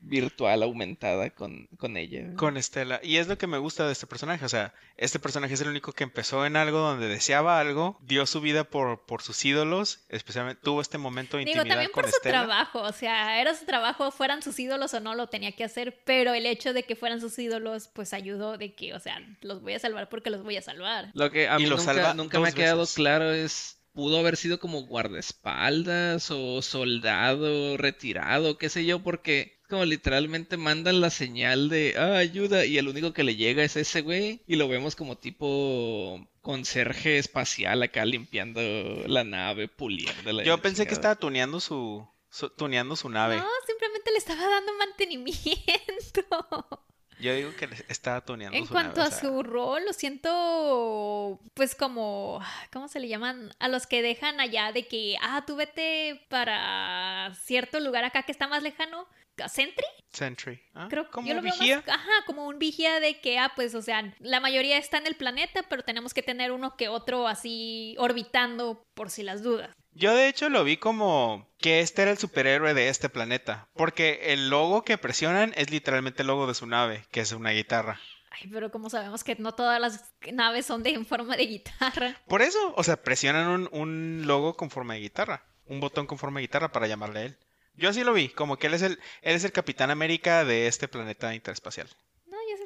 Virtual 0.00 0.62
aumentada 0.62 1.30
con, 1.30 1.66
con 1.78 1.96
ella. 1.96 2.34
Con 2.36 2.56
Estela. 2.56 3.00
Y 3.02 3.16
es 3.16 3.28
lo 3.28 3.36
que 3.36 3.46
me 3.46 3.58
gusta 3.58 3.86
de 3.86 3.92
este 3.92 4.06
personaje. 4.06 4.44
O 4.44 4.48
sea, 4.48 4.72
este 4.96 5.18
personaje 5.18 5.54
es 5.54 5.60
el 5.60 5.68
único 5.68 5.92
que 5.92 6.04
empezó 6.04 6.46
en 6.46 6.56
algo 6.56 6.78
donde 6.78 7.08
deseaba 7.08 7.58
algo, 7.60 7.98
dio 8.02 8.26
su 8.26 8.40
vida 8.40 8.64
por, 8.64 9.04
por 9.06 9.22
sus 9.22 9.44
ídolos, 9.44 10.04
especialmente 10.08 10.62
tuvo 10.62 10.80
este 10.80 10.98
momento 10.98 11.36
de 11.36 11.44
Digo, 11.44 11.56
intimidad 11.58 11.74
también 11.74 11.90
con 11.92 12.02
por 12.02 12.12
su 12.12 12.20
trabajo, 12.22 12.80
o 12.82 12.92
sea, 12.92 13.40
era 13.40 13.54
su 13.54 13.64
trabajo, 13.66 14.10
fueran 14.10 14.42
sus 14.42 14.58
ídolos 14.58 14.94
o 14.94 15.00
no, 15.00 15.14
lo 15.14 15.28
tenía 15.28 15.52
que 15.52 15.64
hacer, 15.64 16.02
pero 16.04 16.34
el 16.34 16.46
hecho 16.46 16.72
de 16.72 16.84
que 16.84 16.96
fueran 16.96 17.20
sus 17.20 17.38
ídolos, 17.38 17.88
pues 17.88 18.12
ayudó 18.12 18.58
de 18.58 18.74
que, 18.74 18.94
o 18.94 19.00
sea, 19.00 19.20
los 19.40 19.62
voy 19.62 19.74
a 19.74 19.78
salvar 19.78 20.08
porque 20.08 20.30
los 20.30 20.42
voy 20.42 20.56
a 20.56 20.62
salvar. 20.62 21.10
Lo 21.14 21.30
que 21.30 21.48
a 21.48 21.58
Y 21.58 21.64
mí 21.64 21.66
lo 21.66 21.78
nunca, 21.78 21.84
salva 21.84 22.14
nunca 22.14 22.40
me 22.40 22.48
ha 22.48 22.52
quedado 22.52 22.82
veces. 22.82 22.94
claro 22.94 23.32
es, 23.32 23.79
pudo 23.92 24.18
haber 24.18 24.36
sido 24.36 24.58
como 24.60 24.82
guardaespaldas 24.86 26.30
o 26.30 26.62
soldado 26.62 27.76
retirado, 27.76 28.58
qué 28.58 28.68
sé 28.68 28.84
yo, 28.84 29.02
porque 29.02 29.58
como 29.68 29.84
literalmente 29.84 30.56
mandan 30.56 31.00
la 31.00 31.10
señal 31.10 31.68
de 31.68 31.94
ah, 31.96 32.16
ayuda 32.18 32.64
y 32.66 32.78
el 32.78 32.88
único 32.88 33.12
que 33.12 33.22
le 33.24 33.36
llega 33.36 33.62
es 33.62 33.76
ese 33.76 34.00
güey 34.00 34.42
y 34.46 34.56
lo 34.56 34.68
vemos 34.68 34.96
como 34.96 35.16
tipo 35.16 36.26
conserje 36.40 37.18
espacial 37.18 37.82
acá 37.82 38.04
limpiando 38.04 38.60
la 39.06 39.22
nave, 39.24 39.68
puliéndola. 39.68 40.42
Yo 40.42 40.58
pensé 40.58 40.86
que 40.86 40.94
estaba 40.94 41.14
tuneando 41.16 41.60
su, 41.60 42.06
su- 42.30 42.50
tuneando 42.50 42.96
su 42.96 43.08
nave. 43.10 43.36
No, 43.36 43.46
simplemente 43.66 44.10
le 44.10 44.18
estaba 44.18 44.48
dando 44.48 44.72
mantenimiento. 44.78 46.86
Yo 47.20 47.34
digo 47.34 47.54
que 47.56 47.68
estaba 47.88 48.24
tuneando 48.24 48.56
En 48.56 48.66
su 48.66 48.72
cuanto 48.72 49.00
nave. 49.00 49.02
a 49.02 49.16
o 49.16 49.20
sea, 49.20 49.20
su 49.20 49.42
rol, 49.42 49.84
lo 49.84 49.92
siento, 49.92 51.40
pues 51.54 51.74
como, 51.74 52.40
¿cómo 52.72 52.88
se 52.88 53.00
le 53.00 53.08
llaman? 53.08 53.50
A 53.58 53.68
los 53.68 53.86
que 53.86 54.02
dejan 54.02 54.40
allá 54.40 54.72
de 54.72 54.86
que, 54.88 55.16
ah, 55.20 55.44
tú 55.46 55.56
vete 55.56 56.24
para 56.28 57.32
cierto 57.42 57.80
lugar 57.80 58.04
acá 58.04 58.22
que 58.22 58.32
está 58.32 58.48
más 58.48 58.62
lejano. 58.62 59.06
¿Sentry? 59.48 59.86
Sentry. 60.10 60.60
¿ah? 60.74 60.88
Creo 60.90 61.04
que 61.06 61.10
Como 61.12 61.26
yo 61.28 61.34
lo 61.34 61.40
veo 61.40 61.50
vigía. 61.52 61.76
más, 61.78 61.88
ajá, 61.88 62.10
como 62.26 62.46
un 62.46 62.58
vigía 62.58 63.00
de 63.00 63.20
que, 63.20 63.38
ah, 63.38 63.52
pues, 63.56 63.74
o 63.74 63.80
sea, 63.80 64.14
la 64.18 64.38
mayoría 64.38 64.76
está 64.76 64.98
en 64.98 65.06
el 65.06 65.14
planeta, 65.16 65.62
pero 65.70 65.82
tenemos 65.82 66.12
que 66.12 66.22
tener 66.22 66.52
uno 66.52 66.76
que 66.76 66.88
otro 66.88 67.26
así 67.26 67.94
orbitando 67.98 68.84
por 68.94 69.08
si 69.08 69.22
las 69.22 69.42
dudas. 69.42 69.74
Yo 69.92 70.14
de 70.14 70.28
hecho 70.28 70.48
lo 70.48 70.64
vi 70.64 70.76
como 70.76 71.48
que 71.58 71.80
este 71.80 72.02
era 72.02 72.10
el 72.10 72.18
superhéroe 72.18 72.74
de 72.74 72.88
este 72.88 73.08
planeta, 73.08 73.68
porque 73.74 74.32
el 74.32 74.48
logo 74.48 74.82
que 74.82 74.98
presionan 74.98 75.52
es 75.56 75.70
literalmente 75.70 76.22
el 76.22 76.28
logo 76.28 76.46
de 76.46 76.54
su 76.54 76.66
nave, 76.66 77.04
que 77.10 77.20
es 77.20 77.32
una 77.32 77.50
guitarra. 77.50 78.00
Ay, 78.30 78.48
pero 78.50 78.70
como 78.70 78.88
sabemos 78.88 79.24
que 79.24 79.34
no 79.36 79.52
todas 79.52 79.80
las 79.80 80.12
naves 80.32 80.64
son 80.66 80.82
de 80.82 80.90
en 80.90 81.04
forma 81.04 81.36
de 81.36 81.46
guitarra. 81.46 82.16
Por 82.28 82.42
eso, 82.42 82.58
o 82.76 82.84
sea, 82.84 83.02
presionan 83.02 83.48
un, 83.48 83.68
un 83.72 84.26
logo 84.26 84.56
con 84.56 84.70
forma 84.70 84.94
de 84.94 85.00
guitarra, 85.00 85.44
un 85.66 85.80
botón 85.80 86.06
con 86.06 86.18
forma 86.18 86.38
de 86.38 86.46
guitarra 86.46 86.70
para 86.72 86.86
llamarle 86.86 87.20
a 87.20 87.24
él. 87.24 87.38
Yo 87.74 87.88
así 87.88 88.04
lo 88.04 88.12
vi, 88.12 88.28
como 88.28 88.58
que 88.58 88.66
él 88.66 88.74
es 88.74 88.82
el, 88.82 88.92
él 89.22 89.34
es 89.36 89.44
el 89.44 89.52
Capitán 89.52 89.90
América 89.90 90.44
de 90.44 90.66
este 90.66 90.86
planeta 90.86 91.34
interespacial. 91.34 91.88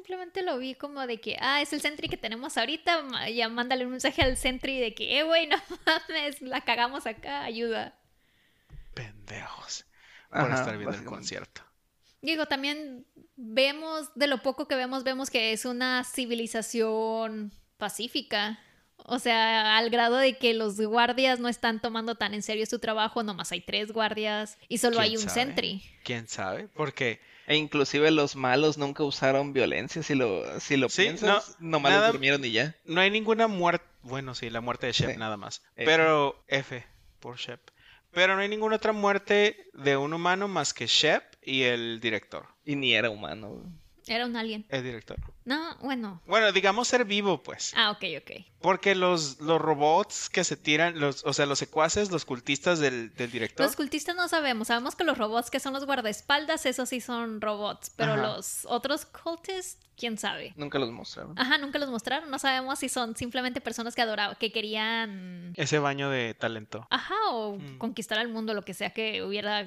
Simplemente 0.05 0.43
lo 0.43 0.59
vi 0.59 0.75
como 0.75 1.07
de 1.07 1.19
que, 1.19 1.35
ah, 1.39 1.63
es 1.63 1.73
el 1.73 1.81
Sentry 1.81 2.07
que 2.07 2.15
tenemos 2.15 2.57
ahorita, 2.57 3.27
ya 3.29 3.49
mándale 3.49 3.85
un 3.85 3.91
mensaje 3.91 4.21
al 4.21 4.37
Sentry 4.37 4.79
de 4.79 4.93
que, 4.93 5.17
eh, 5.17 5.23
güey, 5.23 5.47
no 5.47 5.57
mames, 5.87 6.43
la 6.43 6.61
cagamos 6.61 7.07
acá, 7.07 7.43
ayuda. 7.43 7.97
Pendejos. 8.93 9.87
Por 10.29 10.41
Ajá, 10.41 10.59
estar 10.59 10.77
viendo 10.77 10.95
el 10.95 11.05
concierto. 11.05 11.63
Digo, 12.21 12.45
también 12.45 13.07
vemos, 13.35 14.13
de 14.13 14.27
lo 14.27 14.43
poco 14.43 14.67
que 14.67 14.75
vemos, 14.75 15.03
vemos 15.03 15.31
que 15.31 15.53
es 15.53 15.65
una 15.65 16.03
civilización 16.03 17.51
pacífica. 17.77 18.59
O 18.97 19.17
sea, 19.17 19.75
al 19.75 19.89
grado 19.89 20.17
de 20.17 20.37
que 20.37 20.53
los 20.53 20.79
guardias 20.79 21.39
no 21.39 21.47
están 21.49 21.81
tomando 21.81 22.13
tan 22.13 22.35
en 22.35 22.43
serio 22.43 22.67
su 22.67 22.77
trabajo, 22.77 23.23
nomás 23.23 23.51
hay 23.51 23.61
tres 23.61 23.91
guardias 23.91 24.59
y 24.67 24.77
solo 24.77 24.97
¿Quién 24.97 25.03
hay 25.03 25.17
un 25.17 25.23
sabe? 25.23 25.33
sentry. 25.33 25.83
¿Quién 26.03 26.27
sabe? 26.27 26.67
Porque 26.67 27.19
E 27.47 27.55
inclusive 27.55 28.09
los 28.11 28.35
malos 28.35 28.77
nunca 28.77 29.03
usaron 29.03 29.53
violencia, 29.53 30.01
si 30.03 30.15
lo, 30.15 30.59
si 30.59 30.77
lo 30.77 30.89
Sí, 30.89 31.03
piensas, 31.03 31.55
nomás 31.59 31.91
nada- 31.91 32.07
los 32.07 32.13
durmieron 32.13 32.43
y 32.45 32.51
ya. 32.51 32.75
no 32.85 33.01
hay 33.01 33.11
ninguna 33.11 33.47
muerte. 33.47 33.85
Bueno, 34.01 34.33
sí, 34.35 34.49
la 34.49 34.61
muerte 34.61 34.87
de 34.87 34.93
Shep 34.93 35.11
Sí. 35.11 35.17
nada 35.17 35.37
más. 35.37 35.61
F. 35.75 35.85
Pero 35.85 36.43
F 36.47 36.85
por 37.19 37.37
Shep. 37.37 37.59
Pero 38.11 38.35
no 38.35 38.41
hay 38.41 38.47
ninguna 38.49 38.77
otra 38.77 38.93
muerte 38.93 39.67
de 39.73 39.97
un 39.97 40.13
humano 40.13 40.47
más 40.47 40.73
que 40.73 40.87
Shep 40.87 41.23
y 41.43 41.63
el 41.63 41.99
director. 41.99 42.47
Y 42.63 42.75
ni 42.75 42.93
era 42.95 43.09
humano. 43.09 43.61
Era 44.07 44.25
un 44.25 44.35
alien. 44.35 44.65
El 44.69 44.83
director. 44.83 45.17
No, 45.45 45.75
bueno. 45.81 46.21
Bueno, 46.27 46.51
digamos 46.51 46.87
ser 46.87 47.05
vivo, 47.05 47.41
pues. 47.43 47.73
Ah, 47.75 47.91
ok, 47.91 48.03
ok. 48.21 48.31
Porque 48.61 48.95
los, 48.95 49.39
los 49.41 49.61
robots 49.61 50.29
que 50.29 50.43
se 50.43 50.57
tiran, 50.57 50.99
los, 50.99 51.23
o 51.25 51.33
sea, 51.33 51.45
los 51.45 51.59
secuaces, 51.59 52.11
los 52.11 52.25
cultistas 52.25 52.79
del, 52.79 53.13
del 53.15 53.31
director. 53.31 53.65
Los 53.65 53.75
cultistas 53.75 54.15
no 54.15 54.27
sabemos. 54.27 54.67
Sabemos 54.67 54.95
que 54.95 55.03
los 55.03 55.17
robots 55.17 55.49
que 55.51 55.59
son 55.59 55.73
los 55.73 55.85
guardaespaldas, 55.85 56.65
esos 56.65 56.89
sí 56.89 57.01
son 57.01 57.41
robots. 57.41 57.91
Pero 57.95 58.13
Ajá. 58.13 58.21
los 58.35 58.65
otros 58.65 59.05
cultists, 59.05 59.77
quién 59.97 60.17
sabe. 60.17 60.53
Nunca 60.55 60.79
los 60.79 60.91
mostraron. 60.91 61.37
Ajá, 61.37 61.57
nunca 61.57 61.77
los 61.79 61.89
mostraron. 61.89 62.29
No 62.31 62.39
sabemos 62.39 62.79
si 62.79 62.89
son 62.89 63.15
simplemente 63.15 63.61
personas 63.61 63.93
que 63.95 64.01
adoraban, 64.01 64.35
que 64.39 64.51
querían. 64.51 65.53
Ese 65.55 65.79
baño 65.79 66.09
de 66.09 66.33
talento. 66.33 66.87
Ajá, 66.89 67.15
o 67.31 67.57
Mm. 67.57 67.77
conquistar 67.77 68.17
al 68.19 68.29
mundo, 68.29 68.53
lo 68.53 68.63
que 68.63 68.73
sea 68.73 68.89
que 68.91 69.23
hubiera 69.23 69.65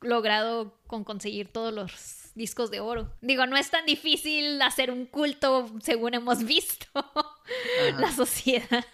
logrado 0.00 0.78
con 0.86 1.04
conseguir 1.04 1.48
todos 1.48 1.72
los 1.72 2.20
discos 2.34 2.70
de 2.70 2.80
oro. 2.80 3.12
Digo, 3.20 3.46
no 3.46 3.56
es 3.56 3.70
tan 3.70 3.86
difícil 3.86 4.60
hacer 4.62 4.90
un 4.90 5.06
culto 5.06 5.70
según 5.82 6.14
hemos 6.14 6.44
visto 6.44 6.86
la 7.98 8.10
sociedad. 8.12 8.84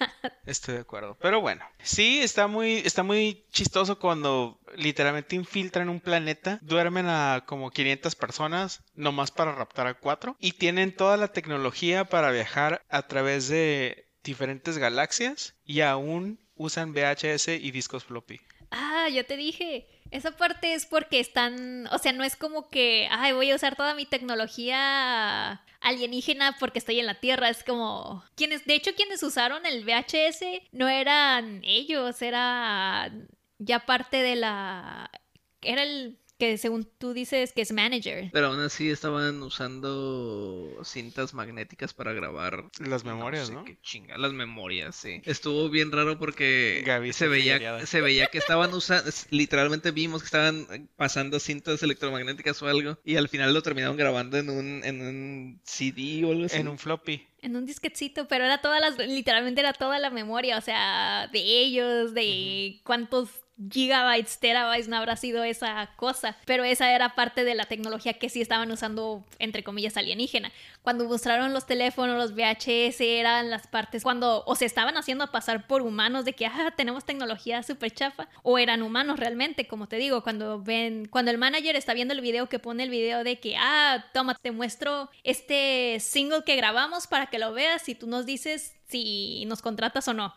Estoy 0.44 0.74
de 0.74 0.80
acuerdo. 0.80 1.16
Pero 1.20 1.40
bueno, 1.40 1.64
sí, 1.82 2.20
está 2.20 2.46
muy, 2.46 2.78
está 2.78 3.02
muy 3.02 3.44
chistoso 3.50 3.98
cuando 3.98 4.60
literalmente 4.74 5.36
infiltran 5.36 5.88
un 5.88 6.00
planeta, 6.00 6.58
duermen 6.62 7.06
a 7.06 7.44
como 7.46 7.70
500 7.70 8.14
personas, 8.16 8.82
nomás 8.94 9.30
para 9.30 9.54
raptar 9.54 9.86
a 9.86 9.94
cuatro, 9.94 10.36
y 10.40 10.52
tienen 10.52 10.94
toda 10.94 11.16
la 11.16 11.28
tecnología 11.28 12.04
para 12.04 12.30
viajar 12.30 12.82
a 12.88 13.06
través 13.06 13.48
de 13.48 14.08
diferentes 14.22 14.76
galaxias 14.78 15.54
y 15.64 15.82
aún 15.82 16.40
usan 16.56 16.92
VHS 16.92 17.48
y 17.48 17.70
discos 17.70 18.04
floppy. 18.04 18.40
Ah, 18.70 19.08
yo 19.08 19.24
te 19.26 19.36
dije. 19.36 19.86
Esa 20.10 20.30
parte 20.36 20.74
es 20.74 20.86
porque 20.86 21.18
están, 21.20 21.88
o 21.88 21.98
sea, 21.98 22.12
no 22.12 22.24
es 22.24 22.36
como 22.36 22.68
que, 22.68 23.08
ay, 23.10 23.32
voy 23.32 23.50
a 23.50 23.56
usar 23.56 23.76
toda 23.76 23.94
mi 23.94 24.06
tecnología 24.06 25.62
alienígena 25.80 26.56
porque 26.58 26.78
estoy 26.78 27.00
en 27.00 27.06
la 27.06 27.20
Tierra. 27.20 27.48
Es 27.48 27.64
como, 27.64 28.24
quienes, 28.36 28.64
de 28.64 28.74
hecho, 28.74 28.94
quienes 28.94 29.22
usaron 29.22 29.66
el 29.66 29.84
VHS 29.84 30.44
no 30.72 30.88
eran 30.88 31.60
ellos, 31.64 32.22
era 32.22 33.12
ya 33.58 33.80
parte 33.86 34.18
de 34.22 34.36
la, 34.36 35.10
era 35.62 35.82
el 35.82 36.18
que 36.38 36.58
según 36.58 36.88
tú 36.98 37.12
dices 37.12 37.52
que 37.52 37.62
es 37.62 37.72
manager. 37.72 38.30
Pero 38.32 38.48
aún 38.48 38.60
así 38.60 38.90
estaban 38.90 39.42
usando 39.42 40.70
cintas 40.84 41.34
magnéticas 41.34 41.94
para 41.94 42.12
grabar. 42.12 42.64
Las 42.78 43.04
memorias, 43.04 43.48
sé 43.48 43.54
¿no? 43.54 43.64
qué 43.64 43.78
chinga, 43.80 44.18
las 44.18 44.32
memorias, 44.32 44.96
sí. 44.96 45.22
Estuvo 45.24 45.68
bien 45.70 45.92
raro 45.92 46.18
porque 46.18 46.82
Gaby 46.84 47.12
se 47.12 47.28
veía, 47.28 47.86
se 47.86 48.00
veía 48.00 48.26
que 48.26 48.38
estaban 48.38 48.72
usando, 48.74 49.10
literalmente 49.30 49.90
vimos 49.90 50.22
que 50.22 50.26
estaban 50.26 50.88
pasando 50.96 51.40
cintas 51.40 51.82
electromagnéticas 51.82 52.60
o 52.62 52.68
algo, 52.68 52.98
y 53.04 53.16
al 53.16 53.28
final 53.28 53.54
lo 53.54 53.62
terminaron 53.62 53.96
grabando 53.96 54.36
en 54.36 54.50
un, 54.50 54.84
en 54.84 55.00
un 55.00 55.60
CD 55.64 56.24
o 56.24 56.32
algo 56.32 56.44
así. 56.44 56.58
En 56.58 56.68
un 56.68 56.78
floppy. 56.78 57.26
En 57.40 57.56
un 57.56 57.64
disquetcito, 57.64 58.28
pero 58.28 58.44
era 58.44 58.60
toda 58.60 58.80
las, 58.80 58.98
literalmente 58.98 59.60
era 59.60 59.72
toda 59.72 59.98
la 59.98 60.10
memoria, 60.10 60.58
o 60.58 60.60
sea, 60.60 61.28
de 61.32 61.38
ellos, 61.38 62.12
de 62.12 62.80
cuántos 62.84 63.30
gigabytes, 63.70 64.38
terabytes, 64.38 64.88
no 64.88 64.96
habrá 64.96 65.16
sido 65.16 65.42
esa 65.44 65.90
cosa. 65.96 66.36
Pero 66.44 66.64
esa 66.64 66.92
era 66.92 67.14
parte 67.14 67.44
de 67.44 67.54
la 67.54 67.64
tecnología 67.64 68.14
que 68.14 68.28
sí 68.28 68.40
estaban 68.40 68.70
usando, 68.70 69.24
entre 69.38 69.64
comillas, 69.64 69.96
alienígena. 69.96 70.52
Cuando 70.82 71.04
mostraron 71.06 71.52
los 71.52 71.66
teléfonos, 71.66 72.16
los 72.16 72.34
VHS, 72.34 73.00
eran 73.00 73.50
las 73.50 73.66
partes 73.66 74.02
cuando 74.02 74.44
o 74.46 74.54
se 74.54 74.64
estaban 74.64 74.96
haciendo 74.96 75.30
pasar 75.30 75.66
por 75.66 75.82
humanos 75.82 76.24
de 76.24 76.34
que, 76.34 76.46
ah, 76.46 76.72
tenemos 76.76 77.04
tecnología 77.04 77.62
súper 77.62 77.92
chafa, 77.92 78.28
o 78.42 78.58
eran 78.58 78.82
humanos 78.82 79.18
realmente, 79.18 79.66
como 79.66 79.88
te 79.88 79.96
digo, 79.96 80.22
cuando 80.22 80.62
ven, 80.62 81.06
cuando 81.08 81.30
el 81.30 81.38
manager 81.38 81.76
está 81.76 81.94
viendo 81.94 82.14
el 82.14 82.20
video 82.20 82.48
que 82.48 82.58
pone 82.58 82.82
el 82.82 82.90
video 82.90 83.24
de 83.24 83.38
que, 83.40 83.56
ah, 83.56 84.04
toma, 84.12 84.34
te 84.34 84.50
muestro 84.50 85.10
este 85.24 85.98
single 86.00 86.44
que 86.44 86.56
grabamos 86.56 87.06
para 87.06 87.26
que 87.26 87.38
lo 87.38 87.52
veas 87.52 87.88
y 87.88 87.94
tú 87.94 88.06
nos 88.06 88.26
dices 88.26 88.74
si 88.88 89.44
nos 89.46 89.62
contratas 89.62 90.08
o 90.08 90.14
no. 90.14 90.34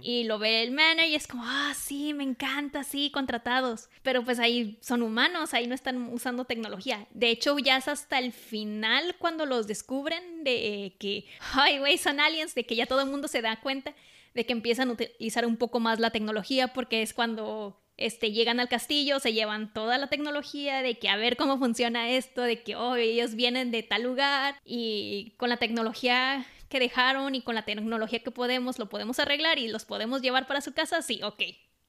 Y 0.00 0.24
lo 0.24 0.38
ve 0.38 0.62
el 0.62 0.70
manager 0.70 1.10
y 1.10 1.14
es 1.14 1.26
como, 1.26 1.42
ah, 1.44 1.74
sí, 1.74 2.14
me 2.14 2.24
encanta, 2.24 2.82
sí, 2.82 3.10
contratados. 3.10 3.90
Pero 4.02 4.24
pues 4.24 4.38
ahí 4.38 4.78
son 4.80 5.02
humanos, 5.02 5.52
ahí 5.52 5.66
no 5.66 5.74
están 5.74 6.12
usando 6.12 6.46
tecnología. 6.46 7.06
De 7.10 7.28
hecho, 7.28 7.58
ya 7.58 7.76
es 7.76 7.86
hasta 7.86 8.18
el 8.18 8.32
final 8.32 9.16
cuando 9.18 9.44
los 9.44 9.66
descubren 9.66 10.44
de 10.44 10.96
que, 10.98 11.26
ay, 11.52 11.78
güey, 11.78 11.98
son 11.98 12.20
aliens, 12.20 12.54
de 12.54 12.64
que 12.64 12.76
ya 12.76 12.86
todo 12.86 13.02
el 13.02 13.10
mundo 13.10 13.28
se 13.28 13.42
da 13.42 13.60
cuenta 13.60 13.94
de 14.36 14.44
que 14.44 14.52
empiezan 14.52 14.90
a 14.90 14.92
utilizar 14.92 15.46
un 15.46 15.56
poco 15.56 15.80
más 15.80 15.98
la 15.98 16.10
tecnología 16.10 16.68
porque 16.68 17.02
es 17.02 17.14
cuando 17.14 17.80
este, 17.96 18.32
llegan 18.32 18.60
al 18.60 18.68
castillo, 18.68 19.18
se 19.18 19.32
llevan 19.32 19.72
toda 19.72 19.96
la 19.96 20.08
tecnología 20.08 20.82
de 20.82 20.98
que 20.98 21.08
a 21.08 21.16
ver 21.16 21.36
cómo 21.36 21.58
funciona 21.58 22.10
esto, 22.10 22.42
de 22.42 22.62
que 22.62 22.76
oh, 22.76 22.96
ellos 22.96 23.34
vienen 23.34 23.70
de 23.70 23.82
tal 23.82 24.02
lugar 24.02 24.56
y 24.64 25.32
con 25.38 25.48
la 25.48 25.56
tecnología 25.56 26.46
que 26.68 26.80
dejaron 26.80 27.34
y 27.34 27.42
con 27.42 27.54
la 27.54 27.64
tecnología 27.64 28.22
que 28.22 28.30
podemos, 28.30 28.78
lo 28.78 28.88
podemos 28.88 29.18
arreglar 29.18 29.58
y 29.58 29.68
los 29.68 29.84
podemos 29.84 30.22
llevar 30.22 30.46
para 30.46 30.60
su 30.60 30.72
casa, 30.72 31.02
sí, 31.02 31.20
ok, 31.22 31.42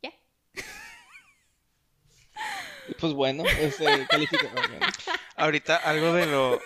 ya. 0.03 0.11
Pues 2.99 3.13
bueno, 3.13 3.43
este, 3.59 4.07
califica. 4.07 4.49
Ahorita 5.35 5.75
algo 5.75 6.13
de 6.13 6.25
lo 6.25 6.59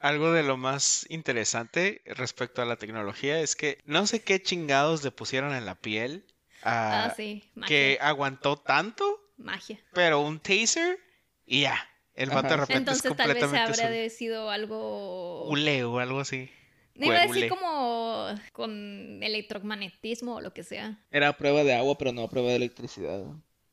algo 0.00 0.32
de 0.32 0.42
lo 0.42 0.56
más 0.56 1.06
interesante 1.10 2.02
respecto 2.06 2.62
a 2.62 2.64
la 2.64 2.76
tecnología 2.76 3.40
es 3.40 3.56
que 3.56 3.82
no 3.84 4.06
sé 4.06 4.22
qué 4.22 4.40
chingados 4.40 5.02
le 5.04 5.10
pusieron 5.10 5.54
en 5.54 5.66
la 5.66 5.74
piel 5.74 6.24
Ah, 6.62 7.06
ah, 7.06 7.14
sí, 7.14 7.44
magia. 7.54 7.68
que 7.68 7.98
aguantó 8.00 8.56
tanto, 8.56 9.20
Magia. 9.36 9.78
pero 9.92 10.20
un 10.20 10.40
taser 10.40 10.98
y 11.46 11.62
ya. 11.62 11.78
El 12.14 12.30
vato 12.30 12.48
de 12.48 12.56
repente 12.56 12.78
Entonces 12.78 13.04
es 13.04 13.16
tal 13.16 13.32
vez 13.32 13.44
habrá 13.44 13.90
de 13.90 14.10
sido 14.10 14.50
algo... 14.50 15.48
hule 15.48 15.84
o 15.84 16.00
algo 16.00 16.18
así. 16.18 16.50
No 16.98 17.06
iba 17.06 17.22
a 17.22 17.26
decir 17.26 17.48
como 17.48 18.26
con 18.52 19.22
electromagnetismo 19.22 20.36
o 20.36 20.40
lo 20.40 20.52
que 20.52 20.64
sea. 20.64 20.98
Era 21.10 21.28
a 21.28 21.36
prueba 21.36 21.64
de 21.64 21.74
agua, 21.74 21.96
pero 21.96 22.12
no 22.12 22.22
a 22.22 22.28
prueba 22.28 22.50
de 22.50 22.56
electricidad. 22.56 23.24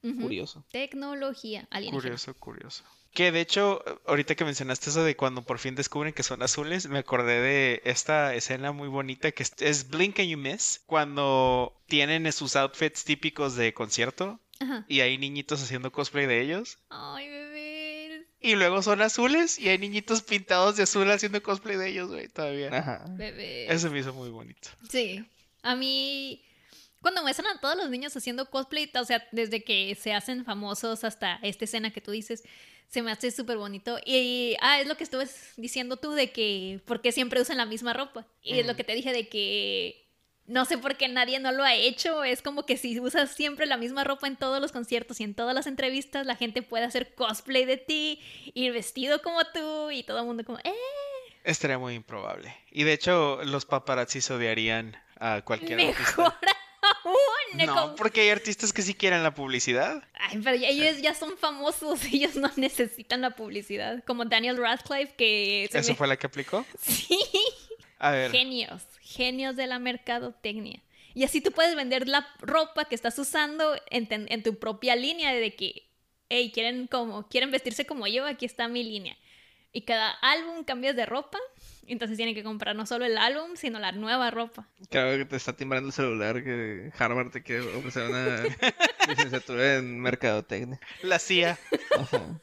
Curioso. 0.02 0.64
Tecnología 0.72 1.68
alienígena. 1.72 2.02
Curioso, 2.02 2.34
curioso. 2.36 2.84
Que 3.12 3.32
de 3.32 3.42
hecho, 3.42 3.82
ahorita 4.06 4.36
que 4.36 4.46
mencionaste 4.46 4.90
eso 4.90 5.04
de 5.04 5.16
cuando 5.16 5.42
por 5.42 5.58
fin 5.58 5.74
descubren 5.74 6.14
que 6.14 6.22
son 6.22 6.44
azules, 6.44 6.88
me 6.90 7.00
acordé 7.00 7.42
de 7.42 7.82
esta 7.86 8.36
escena 8.36 8.72
muy 8.72 8.90
bonita 8.90 9.32
que 9.32 9.42
es, 9.42 9.54
es 9.60 9.90
Blink 9.90 10.20
and 10.20 10.30
You 10.30 10.38
Miss, 10.38 10.84
cuando 10.86 11.82
tienen 11.88 12.32
sus 12.34 12.56
outfits 12.56 13.06
típicos 13.06 13.56
de 13.56 13.74
concierto 13.74 14.40
Ajá. 14.60 14.86
y 14.88 15.00
hay 15.00 15.18
niñitos 15.18 15.64
haciendo 15.64 15.92
cosplay 15.92 16.28
de 16.28 16.42
ellos. 16.42 16.78
Ay, 16.90 17.30
bebé. 17.30 17.55
Y 18.46 18.54
luego 18.54 18.84
son 18.84 19.02
azules 19.02 19.58
y 19.58 19.70
hay 19.70 19.80
niñitos 19.80 20.22
pintados 20.22 20.78
de 20.78 20.84
azul 20.84 21.10
haciendo 21.10 21.42
cosplay 21.42 21.78
de 21.78 21.90
ellos, 21.90 22.10
güey, 22.10 22.28
todavía. 22.28 22.70
Ajá. 22.72 23.04
Bebé. 23.10 23.66
Eso 23.74 23.90
me 23.90 23.98
hizo 23.98 24.14
muy 24.14 24.30
bonito. 24.30 24.70
Sí. 24.88 25.26
A 25.64 25.76
mí, 25.76 26.44
cuando 27.02 27.24
muestran 27.24 27.58
a 27.58 27.60
todos 27.60 27.76
los 27.76 27.90
niños 27.90 28.16
haciendo 28.16 28.48
cosplay, 28.52 28.92
o 28.94 29.04
sea, 29.04 29.28
desde 29.32 29.64
que 29.64 29.98
se 30.00 30.14
hacen 30.14 30.46
famosos 30.46 31.04
hasta 31.04 31.40
esta 31.42 31.66
escena 31.66 31.92
que 31.92 32.02
tú 32.02 32.12
dices, 32.12 32.44
se 32.88 33.02
me 33.02 33.12
hace 33.12 33.32
súper 33.32 33.58
bonito. 33.58 33.98
Y, 34.06 34.56
ah, 34.62 34.80
es 34.80 34.88
lo 34.88 34.96
que 34.96 35.06
estuve 35.06 35.28
diciendo 35.58 35.98
tú 35.98 36.12
de 36.12 36.32
que, 36.32 36.82
¿por 36.86 37.02
qué 37.02 37.12
siempre 37.12 37.42
usan 37.42 37.58
la 37.58 37.66
misma 37.66 37.94
ropa? 37.94 38.28
Y 38.44 38.60
es 38.60 38.68
lo 38.68 38.76
que 38.76 38.84
te 38.84 38.94
dije 38.94 39.12
de 39.12 39.28
que 39.28 40.05
no 40.48 40.66
sé 40.66 40.78
por 40.78 40.96
qué 40.98 41.08
nadie 41.08 41.40
no 41.40 41.52
lo 41.52 41.64
ha 41.64 41.74
hecho. 41.76 42.24
Es 42.24 42.42
como 42.42 42.66
que 42.66 42.78
si 42.78 43.00
usas 43.00 43.32
siempre 43.32 43.66
la 43.66 43.78
misma 43.78 44.04
ropa 44.04 44.28
en 44.28 44.36
todos 44.36 44.62
los 44.62 44.72
conciertos 44.72 45.20
y 45.20 45.24
en 45.24 45.34
todas 45.36 45.56
las 45.56 45.68
entrevistas, 45.68 46.26
la 46.26 46.36
gente 46.36 46.62
puede 46.62 46.86
hacer 46.86 47.14
cosplay 47.16 47.66
de 47.66 47.78
ti, 47.78 48.20
ir 48.54 48.72
vestido 48.74 49.22
como 49.22 49.44
tú 49.46 49.92
y 49.92 50.04
todo 50.04 50.20
el 50.20 50.26
mundo 50.26 50.44
como, 50.46 50.60
¡eh! 50.60 50.74
Estaría 51.44 51.78
muy 51.78 51.94
improbable. 51.96 52.56
Y 52.72 52.84
de 52.84 52.94
hecho, 52.94 53.40
los 53.44 53.66
paparazzis 53.66 54.30
odiarían 54.32 54.98
a 55.20 55.42
cualquier 55.44 55.80
artista. 55.80 56.04
Mejor 56.24 56.34
aún. 57.04 57.66
No, 57.66 57.74
como- 57.74 57.96
porque 57.96 58.22
hay 58.22 58.30
artistas 58.30 58.74
que 58.74 58.82
sí 58.82 58.94
quieren 58.96 59.24
la 59.24 59.34
publicidad. 59.34 60.04
Ay, 60.14 60.40
pero 60.44 60.56
ya- 60.58 60.68
ellos 60.70 61.02
ya 61.02 61.14
son 61.14 61.38
famosos, 61.38 62.00
ellos 62.12 62.36
no 62.36 62.52
necesitan 62.56 63.22
la 63.22 63.32
publicidad. 63.32 64.04
Como 64.06 64.26
Daniel 64.26 64.58
Radcliffe, 64.58 65.14
que... 65.16 65.66
¿Eso 65.66 65.92
me- 65.92 65.96
fue 65.96 66.08
la 66.08 66.18
que 66.18 66.28
aplicó? 66.28 66.66
Sí, 66.82 67.20
Genios, 68.32 68.84
genios 69.02 69.56
de 69.56 69.68
la 69.68 69.80
mercadotecnia. 69.80 70.82
Y 71.14 71.24
así 71.24 71.42
tú 71.42 71.52
puedes 71.52 71.76
vender 71.76 72.08
la 72.08 72.28
ropa 72.40 72.86
que 72.86 72.96
estás 72.96 73.18
usando 73.18 73.76
en 73.90 74.44
tu 74.44 74.60
propia 74.60 74.96
línea 74.96 75.34
de 75.34 75.56
que, 75.56 75.90
hey, 76.30 76.52
quieren, 76.54 76.88
como, 76.88 77.28
quieren 77.30 77.52
vestirse 77.52 77.86
como 77.86 78.06
yo, 78.08 78.26
aquí 78.26 78.46
está 78.46 78.68
mi 78.68 78.84
línea. 78.84 79.18
Y 79.72 79.82
cada 79.82 80.10
álbum 80.22 80.64
cambias 80.64 80.96
de 80.96 81.06
ropa, 81.06 81.38
entonces 81.94 82.18
tienen 82.18 82.36
que 82.36 82.44
comprar 82.44 82.76
no 82.76 82.86
solo 82.86 83.06
el 83.06 83.18
álbum, 83.18 83.56
sino 83.56 83.80
la 83.80 83.92
nueva 83.92 84.32
ropa. 84.32 84.68
Creo 84.90 85.18
que 85.18 85.26
te 85.26 85.36
está 85.36 85.54
timbrando 85.54 85.88
el 85.88 85.94
celular 85.94 86.44
que 86.44 86.92
Harvard 86.98 87.32
te 87.32 87.44
quiere 87.44 87.62
ofrecer 87.76 88.10
una 88.10 88.44
licenciatura 89.08 89.76
en 89.76 90.00
mercadotecnia. 90.00 90.80
la 91.04 91.20
CIA. 91.20 91.60
Ajá. 91.98 92.42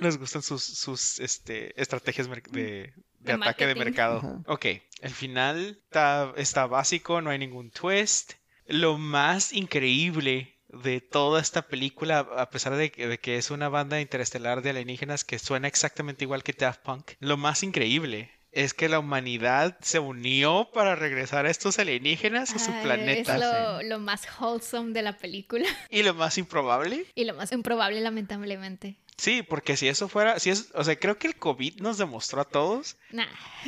Nos 0.00 0.18
gustan 0.18 0.42
sus, 0.42 0.64
sus 0.64 1.20
este, 1.20 1.80
estrategias 1.80 2.28
de, 2.28 2.42
de 2.50 2.92
De 3.20 3.32
ataque 3.32 3.66
de 3.66 3.74
mercado. 3.74 4.18
Ajá. 4.18 4.40
Ok, 4.46 4.66
el 5.00 5.10
final 5.10 5.78
está, 5.84 6.32
está 6.36 6.66
básico, 6.66 7.20
no 7.20 7.30
hay 7.30 7.38
ningún 7.38 7.70
twist. 7.70 8.34
Lo 8.66 8.96
más 8.96 9.52
increíble 9.52 10.56
de 10.68 11.00
toda 11.00 11.40
esta 11.40 11.62
película, 11.62 12.20
a 12.20 12.48
pesar 12.48 12.76
de 12.76 12.90
que, 12.90 13.06
de 13.06 13.18
que 13.18 13.36
es 13.36 13.50
una 13.50 13.68
banda 13.68 14.00
interestelar 14.00 14.62
de 14.62 14.70
alienígenas 14.70 15.24
que 15.24 15.38
suena 15.38 15.68
exactamente 15.68 16.24
igual 16.24 16.42
que 16.42 16.54
Daft 16.54 16.80
Punk, 16.82 17.12
lo 17.20 17.36
más 17.36 17.62
increíble 17.62 18.30
es 18.52 18.74
que 18.74 18.88
la 18.88 18.98
humanidad 18.98 19.76
se 19.80 19.98
unió 19.98 20.68
para 20.74 20.94
regresar 20.94 21.46
a 21.46 21.50
estos 21.50 21.78
alienígenas 21.78 22.54
a 22.54 22.58
su 22.58 22.70
Ah, 22.70 22.80
planeta. 22.82 23.34
Es 23.36 23.40
lo, 23.40 23.82
lo 23.82 23.98
más 23.98 24.22
wholesome 24.38 24.92
de 24.92 25.02
la 25.02 25.16
película. 25.16 25.66
Y 25.90 26.02
lo 26.02 26.14
más 26.14 26.36
improbable 26.38 27.06
Y 27.14 27.24
lo 27.24 27.34
más 27.34 27.50
improbable, 27.52 28.00
lamentablemente. 28.00 28.96
Sí, 29.16 29.42
porque 29.42 29.76
si 29.76 29.88
eso 29.88 30.08
fuera, 30.08 30.38
si 30.38 30.50
es, 30.50 30.68
o 30.74 30.82
sea, 30.84 30.98
creo 30.98 31.16
que 31.18 31.28
el 31.28 31.36
COVID 31.36 31.80
nos 31.80 31.96
demostró 31.98 32.40
a 32.40 32.44
todos 32.44 32.96
Nah, 33.10 33.26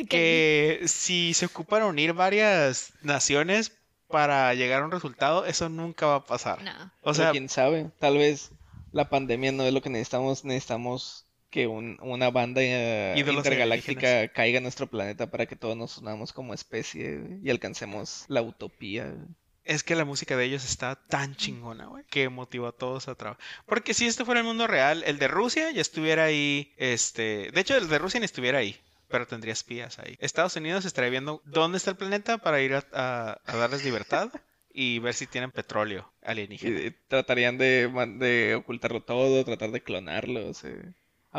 que 0.09 0.81
si 0.87 1.35
se 1.35 1.47
ocupan 1.47 1.83
unir 1.85 2.13
varias 2.13 2.93
naciones 3.03 3.73
para 4.09 4.53
llegar 4.55 4.83
a 4.83 4.85
un 4.87 4.91
resultado, 4.91 5.47
eso 5.47 5.69
nunca 5.69 6.07
va 6.07 6.17
a 6.17 6.25
pasar. 6.25 6.63
no. 6.63 6.73
O 7.01 7.13
Pero 7.13 7.15
sea, 7.15 7.31
quién 7.31 7.49
sabe, 7.49 7.91
tal 7.99 8.19
vez 8.19 8.51
la 8.93 9.09
pandemia 9.09 9.53
no 9.53 9.65
es 9.65 9.73
lo 9.73 9.83
que 9.83 9.91
necesitamos, 9.91 10.45
necesitamos 10.45 11.24
que 11.55 11.69
un- 11.69 11.97
una 12.03 12.31
banda 12.31 12.61
eh, 12.65 13.15
intergaláctica 13.39 14.29
caiga 14.33 14.59
a 14.59 14.61
nuestro 14.61 14.89
planeta 14.89 15.31
para 15.31 15.47
que 15.47 15.55
todos 15.55 15.77
nos 15.77 15.99
unamos 15.99 16.33
como 16.33 16.53
especie 16.53 17.39
y 17.45 17.49
alcancemos 17.49 18.25
la 18.27 18.43
utopía. 18.43 19.15
es 19.63 19.85
que 19.85 19.95
la 19.95 20.05
música 20.05 20.37
de 20.37 20.47
ellos 20.47 20.65
está 20.69 20.97
tan 21.07 21.37
chingona, 21.37 21.87
güey, 21.87 22.03
que 22.11 22.29
motivó 22.29 22.67
a 22.67 22.73
todos 22.73 23.07
a 23.07 23.15
trabajar. 23.15 23.43
Porque 23.67 23.95
si 23.95 24.05
esto 24.07 24.25
fuera 24.27 24.41
el 24.41 24.47
mundo 24.47 24.67
real, 24.67 25.05
el 25.07 25.19
de 25.21 25.29
Rusia 25.29 25.71
ya 25.71 25.81
estuviera 25.81 26.25
ahí, 26.25 26.75
este, 26.77 27.51
de 27.53 27.61
hecho 27.61 27.77
el 27.77 27.89
de 27.89 27.99
Rusia 27.99 28.19
ni 28.19 28.27
estuviera 28.27 28.59
ahí. 28.59 28.77
Pero 29.09 29.27
tendría 29.29 29.53
espías 29.53 30.01
ahí. 30.01 30.17
Estados 30.19 30.57
Unidos 30.57 30.85
estaría 30.85 31.11
viendo 31.11 31.41
dónde 31.45 31.79
está 31.79 31.91
el 31.93 31.97
planeta 31.97 32.39
para 32.39 32.61
ir 32.63 32.75
a, 32.75 32.85
a- 32.93 33.39
a 33.47 33.57
darles 33.57 33.85
libertad 33.85 34.29
y 34.75 34.99
ver 34.99 35.15
si 35.15 35.29
tienen 35.29 35.53
petróleo 35.53 36.13
alienígena. 36.21 36.81
Y, 36.81 36.87
y 36.87 36.91
tratarían 37.07 37.57
de, 37.59 37.89
de 38.19 38.57
ocultarlo 38.57 39.03
todo, 39.05 39.45
tratar 39.45 39.71
de 39.71 39.83
clonarlo, 39.85 40.49
o 40.49 40.53
sea, 40.55 40.73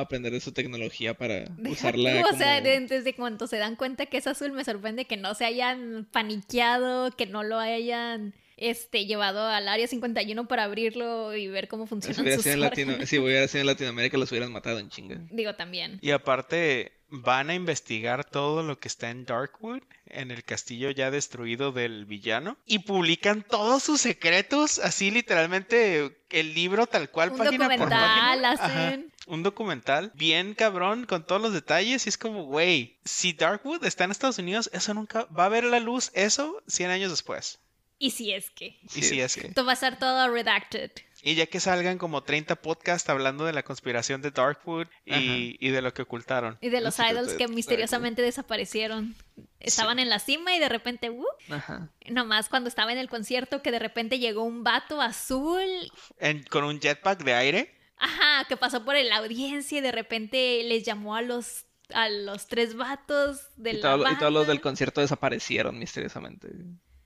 aprender 0.01 0.31
de 0.34 0.39
su 0.41 0.51
tecnología 0.51 1.13
para 1.15 1.45
Deja 1.45 1.69
usarla 1.71 2.12
tú, 2.12 2.19
o 2.19 2.23
como... 2.29 2.38
sea, 2.38 2.62
de- 2.62 2.81
desde 2.81 3.15
cuando 3.15 3.47
se 3.47 3.58
dan 3.58 3.75
cuenta 3.75 4.05
que 4.05 4.17
es 4.17 4.27
azul, 4.27 4.51
me 4.51 4.63
sorprende 4.63 5.05
que 5.05 5.17
no 5.17 5.34
se 5.34 5.45
hayan 5.45 6.08
paniqueado, 6.12 7.12
que 7.12 7.25
no 7.25 7.43
lo 7.43 7.58
hayan 7.60 8.34
este, 8.58 9.05
llevado 9.05 9.45
al 9.47 9.67
área 9.67 9.88
51 9.88 10.47
para 10.47 10.63
abrirlo 10.63 11.36
y 11.36 11.47
ver 11.47 11.67
cómo 11.67 11.86
órganos. 11.86 13.10
si 13.10 13.17
hubiera 13.19 13.47
sido 13.47 13.62
en 13.62 13.67
Latinoamérica 13.67 14.17
los 14.17 14.31
hubieran 14.31 14.51
matado 14.51 14.79
en 14.79 14.89
chinga. 14.89 15.19
Digo 15.31 15.55
también. 15.55 15.97
Y 16.01 16.12
aparte, 16.12 16.91
van 17.10 17.50
a 17.50 17.56
investigar 17.56 18.26
todo 18.26 18.63
lo 18.63 18.80
que 18.80 18.88
está 18.88 19.10
en 19.10 19.26
Darkwood, 19.26 19.82
en 20.08 20.32
el 20.32 20.44
castillo 20.44 20.91
ya 20.91 21.12
destruido 21.12 21.72
del 21.72 22.06
villano, 22.06 22.58
y 22.65 22.80
publican 22.80 23.44
todos 23.44 23.84
sus 23.84 24.02
secretos, 24.02 24.80
así 24.80 25.12
literalmente 25.12 26.18
el 26.30 26.54
libro 26.54 26.88
tal 26.88 27.10
cual, 27.10 27.32
Un 27.32 27.38
página 27.38 27.68
por 27.68 27.78
documental 27.78 28.41
página. 28.41 28.52
Hacen. 28.52 29.12
Un 29.28 29.44
documental 29.44 30.12
bien 30.13 30.54
cabrón 30.54 31.06
con 31.06 31.26
todos 31.26 31.41
los 31.41 31.54
detalles 31.54 32.06
y 32.06 32.10
es 32.10 32.18
como, 32.18 32.46
güey, 32.46 32.98
si 33.06 33.34
Darkwood 33.34 33.84
está 33.86 34.04
en 34.04 34.12
Estados 34.12 34.38
Unidos, 34.38 34.70
eso 34.74 34.94
nunca 34.94 35.26
va 35.26 35.46
a 35.46 35.50
ver 35.50 35.63
la 35.63 35.80
luz, 35.80 36.12
eso 36.13 36.62
100 36.68 36.91
años 36.91 37.12
después. 37.12 37.60
Y 37.98 38.12
si 38.12 38.34
es 38.34 38.50
que. 38.52 38.78
Y 38.96 39.02
si 39.02 39.22
es 39.22 39.36
que. 39.36 39.48
Esto 39.48 39.65
va 39.65 39.72
a 39.72 39.74
estar 39.74 39.98
todo 39.98 40.30
redacted. 40.30 40.91
Y 41.28 41.34
ya 41.34 41.48
que 41.48 41.60
salgan 41.60 41.98
como 41.98 42.22
30 42.22 42.56
podcasts 42.58 43.10
hablando 43.10 43.46
de 43.46 43.52
la 43.54 43.64
conspiración 43.64 44.22
de 44.22 44.30
Darkwood 44.30 44.86
y, 45.06 45.58
y 45.60 45.70
de 45.72 45.82
lo 45.82 45.92
que 45.92 46.04
ocultaron. 46.04 46.60
Y 46.62 46.70
de 46.70 46.82
los 46.82 47.00
idols 47.00 47.34
que 47.34 47.48
misteriosamente 47.48 48.22
desaparecieron. 48.22 49.16
Estaban 49.60 49.98
en 49.98 50.08
la 50.10 50.20
cima 50.20 50.56
y 50.56 50.60
de 50.60 50.70
repente, 50.70 51.10
¡uh! 51.10 51.26
Ajá. 51.50 51.90
nomás 52.12 52.48
cuando 52.48 52.70
estaba 52.70 52.92
en 52.92 53.00
el 53.00 53.10
concierto 53.10 53.64
que 53.64 53.72
de 53.72 53.80
repente 53.80 54.20
llegó 54.20 54.44
un 54.44 54.64
vato 54.64 55.02
azul 55.02 55.64
En- 56.20 56.44
con 56.44 56.64
un 56.64 56.80
jetpack 56.80 57.24
de 57.24 57.34
aire. 57.34 57.76
Ajá, 57.98 58.46
que 58.48 58.56
pasó 58.56 58.86
por 58.86 58.96
la 58.96 59.18
audiencia 59.18 59.80
y 59.80 59.82
de 59.82 59.92
repente 59.92 60.62
les 60.66 60.84
llamó 60.84 61.16
a 61.16 61.24
los 61.24 61.66
a 61.94 62.10
los 62.10 62.48
tres 62.48 62.76
vatos 62.76 63.42
de 63.58 63.72
Y, 63.72 63.74
la 63.78 63.82
todo- 63.82 64.12
y 64.12 64.16
todos 64.18 64.34
los 64.34 64.48
del 64.48 64.60
concierto 64.62 65.02
desaparecieron 65.02 65.78
misteriosamente. 65.80 66.50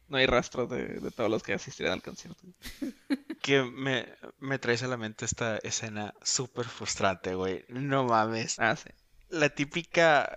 No 0.10 0.18
hay 0.18 0.26
rastro 0.26 0.68
de, 0.68 1.00
de 1.00 1.12
todos 1.12 1.30
los 1.30 1.44
que 1.44 1.54
asistieron 1.54 1.94
al 1.94 2.02
concierto. 2.02 2.42
Que 3.42 3.64
me, 3.64 4.06
me 4.40 4.60
traes 4.60 4.84
a 4.84 4.88
la 4.88 4.98
mente 4.98 5.24
esta 5.24 5.60
escena 5.60 6.14
súper 6.22 6.66
frustrante, 6.66 7.36
güey. 7.36 7.64
No 7.70 8.04
mames. 8.04 8.60
Ah, 8.60 8.76
sí. 8.76 8.90
La 9.30 9.48
típica 9.48 10.30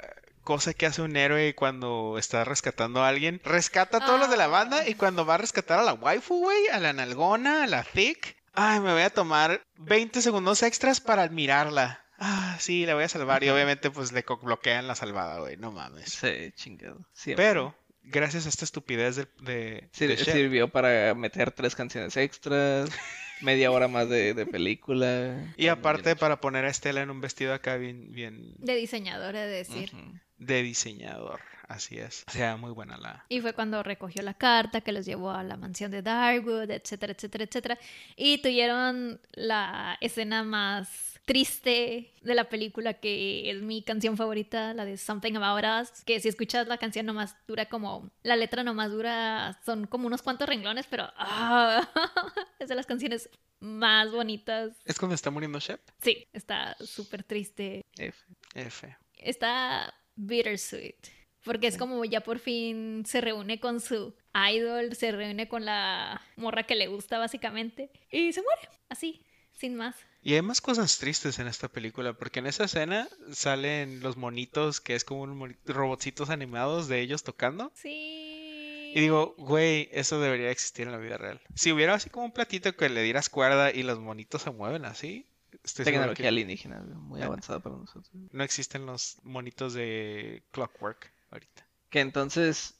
cosa 0.42 0.74
que 0.74 0.86
hace 0.86 1.02
un 1.02 1.16
héroe 1.16 1.54
cuando 1.54 2.16
está 2.16 2.44
rescatando 2.44 3.02
a 3.02 3.08
alguien. 3.08 3.40
Rescata 3.44 3.98
a 3.98 4.06
todos 4.06 4.20
los 4.20 4.30
de 4.30 4.36
la 4.36 4.46
banda 4.46 4.88
y 4.88 4.94
cuando 4.94 5.26
va 5.26 5.34
a 5.34 5.38
rescatar 5.38 5.80
a 5.80 5.82
la 5.82 5.94
waifu, 5.94 6.38
güey, 6.38 6.68
a 6.68 6.78
la 6.78 6.92
nalgona, 6.92 7.64
a 7.64 7.66
la 7.66 7.82
thick. 7.82 8.36
Ay, 8.54 8.80
me 8.80 8.92
voy 8.92 9.02
a 9.02 9.10
tomar 9.10 9.62
20 9.76 10.20
segundos 10.20 10.62
extras 10.62 11.00
para 11.00 11.22
admirarla. 11.22 12.04
Ah, 12.18 12.56
sí, 12.60 12.86
la 12.86 12.94
voy 12.94 13.04
a 13.04 13.08
salvar. 13.08 13.42
Y 13.42 13.48
obviamente, 13.48 13.90
pues 13.90 14.12
le 14.12 14.24
bloquean 14.42 14.86
la 14.86 14.94
salvada, 14.94 15.40
güey. 15.40 15.56
No 15.56 15.72
mames. 15.72 16.12
Sí, 16.12 16.52
chingado. 16.54 17.00
Siempre. 17.12 17.44
Pero, 17.44 17.74
gracias 18.04 18.46
a 18.46 18.48
esta 18.48 18.64
estupidez 18.64 19.16
de, 19.16 19.26
de, 19.40 19.88
Sir- 19.92 20.08
de 20.08 20.16
sirvió 20.24 20.68
para 20.68 21.14
meter 21.14 21.50
tres 21.52 21.74
canciones 21.74 22.16
extras, 22.16 22.90
media 23.40 23.70
hora 23.70 23.88
más 23.88 24.08
de, 24.08 24.34
de 24.34 24.46
película. 24.46 25.52
Y 25.56 25.68
aparte 25.68 26.16
para 26.16 26.40
poner 26.40 26.64
a 26.64 26.68
Estela 26.70 27.02
en 27.02 27.10
un 27.10 27.20
vestido 27.20 27.54
acá 27.54 27.76
bien, 27.76 28.12
bien 28.12 28.54
de 28.58 28.74
diseñadora 28.76 29.42
de 29.42 29.48
decir. 29.48 29.92
De 30.38 30.62
diseñador. 30.62 31.40
Así 31.68 31.96
es. 31.98 32.24
O 32.28 32.30
sea, 32.32 32.56
muy 32.58 32.72
buena 32.72 32.98
la. 32.98 33.24
Y 33.30 33.40
fue 33.40 33.54
cuando 33.54 33.82
recogió 33.82 34.20
la 34.22 34.34
carta 34.34 34.82
que 34.82 34.92
los 34.92 35.06
llevó 35.06 35.30
a 35.30 35.42
la 35.42 35.56
mansión 35.56 35.90
de 35.90 36.02
Darwood, 36.02 36.70
etcétera, 36.70 37.12
etcétera, 37.14 37.44
etcétera. 37.44 37.78
Y 38.16 38.38
tuvieron 38.42 39.20
la 39.32 39.96
escena 40.02 40.42
más 40.42 41.11
triste 41.24 42.14
de 42.22 42.34
la 42.34 42.48
película, 42.48 42.94
que 42.94 43.50
es 43.50 43.62
mi 43.62 43.82
canción 43.82 44.16
favorita, 44.16 44.74
la 44.74 44.84
de 44.84 44.96
Something 44.96 45.34
About 45.34 45.64
Us, 45.82 46.04
que 46.04 46.20
si 46.20 46.28
escuchas 46.28 46.66
la 46.66 46.78
canción 46.78 47.06
nomás 47.06 47.36
dura 47.46 47.66
como, 47.66 48.10
la 48.22 48.36
letra 48.36 48.62
nomás 48.62 48.90
dura, 48.90 49.60
son 49.64 49.86
como 49.86 50.06
unos 50.06 50.22
cuantos 50.22 50.48
renglones, 50.48 50.86
pero 50.88 51.08
ah, 51.16 51.88
es 52.58 52.68
de 52.68 52.74
las 52.74 52.86
canciones 52.86 53.30
más 53.60 54.10
bonitas. 54.10 54.76
¿Es 54.84 54.98
cuando 54.98 55.14
está 55.14 55.30
muriendo 55.30 55.60
Shep? 55.60 55.80
Sí, 56.00 56.26
está 56.32 56.76
súper 56.80 57.22
triste. 57.22 57.82
F. 57.96 58.24
F. 58.54 58.96
está 59.16 59.94
bittersweet. 60.16 60.96
Porque 61.44 61.66
es 61.66 61.76
como 61.76 62.04
ya 62.04 62.20
por 62.20 62.38
fin 62.38 63.04
se 63.04 63.20
reúne 63.20 63.58
con 63.58 63.80
su 63.80 64.14
idol, 64.48 64.94
se 64.94 65.10
reúne 65.10 65.48
con 65.48 65.64
la 65.64 66.20
morra 66.36 66.62
que 66.62 66.76
le 66.76 66.86
gusta 66.86 67.18
básicamente 67.18 67.90
y 68.12 68.32
se 68.32 68.42
muere, 68.42 68.68
así, 68.88 69.24
sin 69.50 69.74
más. 69.74 69.96
Y 70.22 70.34
hay 70.34 70.42
más 70.42 70.60
cosas 70.60 70.98
tristes 70.98 71.40
en 71.40 71.48
esta 71.48 71.68
película, 71.68 72.12
porque 72.12 72.38
en 72.38 72.46
esa 72.46 72.64
escena 72.64 73.08
salen 73.32 74.00
los 74.00 74.16
monitos, 74.16 74.80
que 74.80 74.94
es 74.94 75.04
como 75.04 75.22
unos 75.22 75.50
robotcitos 75.66 76.30
animados 76.30 76.86
de 76.86 77.00
ellos 77.00 77.24
tocando. 77.24 77.72
Sí. 77.74 78.92
Y 78.94 79.00
digo, 79.00 79.34
güey, 79.36 79.88
eso 79.90 80.20
debería 80.20 80.50
existir 80.50 80.86
en 80.86 80.92
la 80.92 80.98
vida 80.98 81.16
real. 81.16 81.40
Si 81.54 81.72
hubiera 81.72 81.94
así 81.94 82.08
como 82.08 82.26
un 82.26 82.32
platito 82.32 82.76
que 82.76 82.88
le 82.88 83.02
dieras 83.02 83.28
cuerda 83.28 83.72
y 83.72 83.82
los 83.82 83.98
monitos 83.98 84.42
se 84.42 84.50
mueven 84.52 84.84
así, 84.84 85.26
estoy 85.64 85.86
Tecnología 85.86 86.24
que 86.24 86.28
alienígena, 86.28 86.80
muy 86.80 87.20
avanzada 87.22 87.60
para 87.60 87.76
nosotros. 87.76 88.08
no 88.12 88.44
existen 88.44 88.86
los 88.86 89.16
monitos 89.24 89.74
de 89.74 90.44
Clockwork 90.52 91.12
ahorita. 91.30 91.66
Que 91.90 92.00
entonces, 92.00 92.74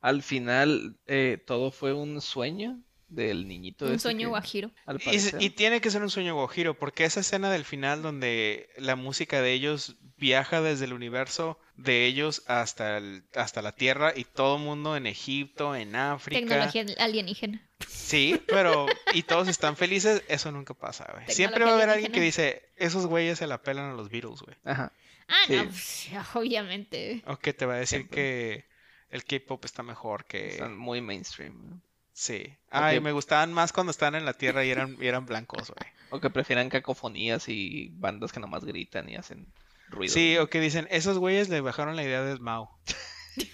al 0.00 0.22
final, 0.22 0.96
eh, 1.06 1.40
todo 1.46 1.70
fue 1.70 1.92
un 1.92 2.20
sueño 2.20 2.80
del 3.08 3.48
niñito. 3.48 3.86
Un 3.86 3.98
sueño 3.98 4.26
que, 4.26 4.30
guajiro. 4.30 4.70
Al 4.86 5.00
Y, 5.40 5.50
tiene 5.50 5.80
que 5.80 5.90
ser 5.90 6.02
un 6.02 6.10
sueño 6.10 6.34
Gojiro, 6.34 6.74
porque 6.78 7.04
esa 7.04 7.20
escena 7.20 7.50
del 7.50 7.64
final 7.64 8.02
donde 8.02 8.68
la 8.76 8.96
música 8.96 9.40
de 9.40 9.52
ellos 9.52 9.96
viaja 10.18 10.60
desde 10.60 10.84
el 10.84 10.92
universo 10.92 11.58
de 11.76 12.04
ellos 12.06 12.42
hasta, 12.46 12.98
el- 12.98 13.24
hasta 13.34 13.62
la 13.62 13.72
Tierra 13.72 14.12
y 14.14 14.24
todo 14.24 14.56
el 14.56 14.62
mundo 14.62 14.96
en 14.96 15.06
Egipto, 15.06 15.74
en 15.74 15.96
África. 15.96 16.40
Tecnología 16.40 16.84
alienígena. 16.98 17.62
Sí, 17.86 18.40
pero 18.46 18.86
y 19.14 19.22
todos 19.22 19.48
están 19.48 19.76
felices, 19.76 20.22
eso 20.28 20.52
nunca 20.52 20.74
pasa, 20.74 21.08
güey. 21.12 21.24
Siempre 21.28 21.64
va 21.64 21.70
a 21.70 21.74
haber 21.74 21.90
alguien 21.90 22.12
que 22.12 22.20
dice, 22.20 22.68
esos 22.76 23.06
güeyes 23.06 23.38
se 23.38 23.46
la 23.46 23.62
pelan 23.62 23.90
a 23.90 23.94
los 23.94 24.10
Beatles, 24.10 24.40
güey. 24.40 24.56
Ajá. 24.64 24.92
Ah, 25.28 25.42
no, 25.48 25.64
pues, 25.64 26.08
obviamente. 26.34 27.22
O 27.26 27.36
que 27.38 27.52
te 27.52 27.64
va 27.66 27.74
a 27.74 27.78
decir 27.78 28.00
Siempre. 28.00 28.16
que 28.16 28.64
el 29.10 29.24
K-pop 29.24 29.64
está 29.64 29.82
mejor 29.82 30.24
que... 30.24 30.48
Están 30.48 30.76
muy 30.76 31.00
mainstream. 31.00 31.70
¿no? 31.70 31.80
Sí. 32.18 32.52
Ay, 32.72 32.98
me 32.98 33.12
gustaban 33.12 33.52
más 33.52 33.72
cuando 33.72 33.92
estaban 33.92 34.16
en 34.16 34.24
la 34.24 34.32
Tierra 34.32 34.64
y 34.64 34.70
eran, 34.70 34.96
y 35.00 35.06
eran 35.06 35.24
blancos, 35.24 35.70
güey. 35.70 35.92
O 36.10 36.18
que 36.18 36.30
prefieran 36.30 36.68
cacofonías 36.68 37.48
y 37.48 37.90
bandas 37.92 38.32
que 38.32 38.40
nomás 38.40 38.64
gritan 38.64 39.08
y 39.08 39.14
hacen 39.14 39.46
ruido. 39.88 40.12
Sí, 40.12 40.36
o 40.36 40.50
que 40.50 40.58
dicen, 40.58 40.88
esos 40.90 41.18
güeyes 41.18 41.48
le 41.48 41.60
bajaron 41.60 41.94
la 41.94 42.02
idea 42.02 42.22
de 42.22 42.36
Mao. 42.40 42.76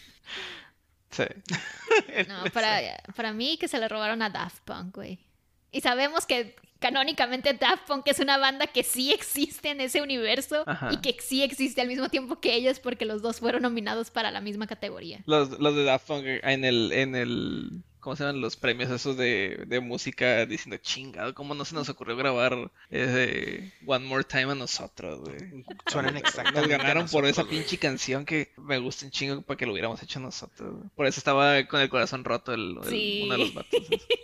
Sí. 1.10 1.24
No, 2.26 2.50
para, 2.52 2.80
para 3.14 3.32
mí 3.32 3.56
que 3.56 3.68
se 3.68 3.78
le 3.78 3.86
robaron 3.86 4.20
a 4.20 4.30
Daft 4.30 4.62
Punk, 4.64 4.96
güey. 4.96 5.20
Y 5.70 5.80
sabemos 5.80 6.26
que 6.26 6.56
canónicamente 6.80 7.52
Daft 7.52 7.86
Punk 7.86 8.08
es 8.08 8.18
una 8.18 8.36
banda 8.36 8.66
que 8.66 8.82
sí 8.82 9.12
existe 9.12 9.70
en 9.70 9.80
ese 9.80 10.02
universo 10.02 10.64
Ajá. 10.66 10.90
y 10.90 10.96
que 10.96 11.14
sí 11.20 11.44
existe 11.44 11.82
al 11.82 11.88
mismo 11.88 12.08
tiempo 12.08 12.40
que 12.40 12.54
ellos 12.54 12.80
porque 12.80 13.04
los 13.04 13.22
dos 13.22 13.38
fueron 13.38 13.62
nominados 13.62 14.10
para 14.10 14.32
la 14.32 14.40
misma 14.40 14.66
categoría. 14.66 15.22
Los, 15.26 15.50
los 15.60 15.76
de 15.76 15.84
Daft 15.84 16.06
Punk 16.08 16.24
en 16.26 16.64
el, 16.64 16.90
en 16.92 17.14
el, 17.14 17.84
¿cómo 18.04 18.14
se 18.14 18.22
llaman? 18.24 18.40
Los 18.40 18.54
premios 18.56 18.90
esos 18.90 19.16
de, 19.16 19.64
de 19.66 19.80
música 19.80 20.46
diciendo, 20.46 20.76
chingado, 20.80 21.34
¿cómo 21.34 21.54
no 21.54 21.64
se 21.64 21.74
nos 21.74 21.88
ocurrió 21.88 22.16
grabar 22.16 22.70
ese 22.90 23.72
One 23.86 24.04
More 24.06 24.24
Time 24.24 24.52
a 24.52 24.54
nosotros, 24.54 25.20
güey? 25.20 25.64
Suenan 25.86 26.16
exactamente. 26.16 26.60
Nos 26.60 26.78
ganaron 26.78 27.08
por 27.08 27.26
esa 27.26 27.44
pinche 27.44 27.78
canción 27.78 28.24
que 28.24 28.52
me 28.56 28.78
gusta 28.78 29.06
un 29.06 29.10
chingo 29.10 29.42
para 29.42 29.56
que 29.56 29.66
lo 29.66 29.72
hubiéramos 29.72 30.02
hecho 30.02 30.20
nosotros. 30.20 30.70
güey. 30.76 30.88
Por 30.94 31.06
eso 31.06 31.18
estaba 31.18 31.64
con 31.66 31.80
el 31.80 31.88
corazón 31.88 32.22
roto 32.24 32.52
el, 32.54 32.78
el- 32.84 32.88
Sí. 32.90 33.22
uno 33.24 33.32
de 33.34 33.38
los 33.38 33.54
vatos. 33.54 33.80
esos. 33.90 34.06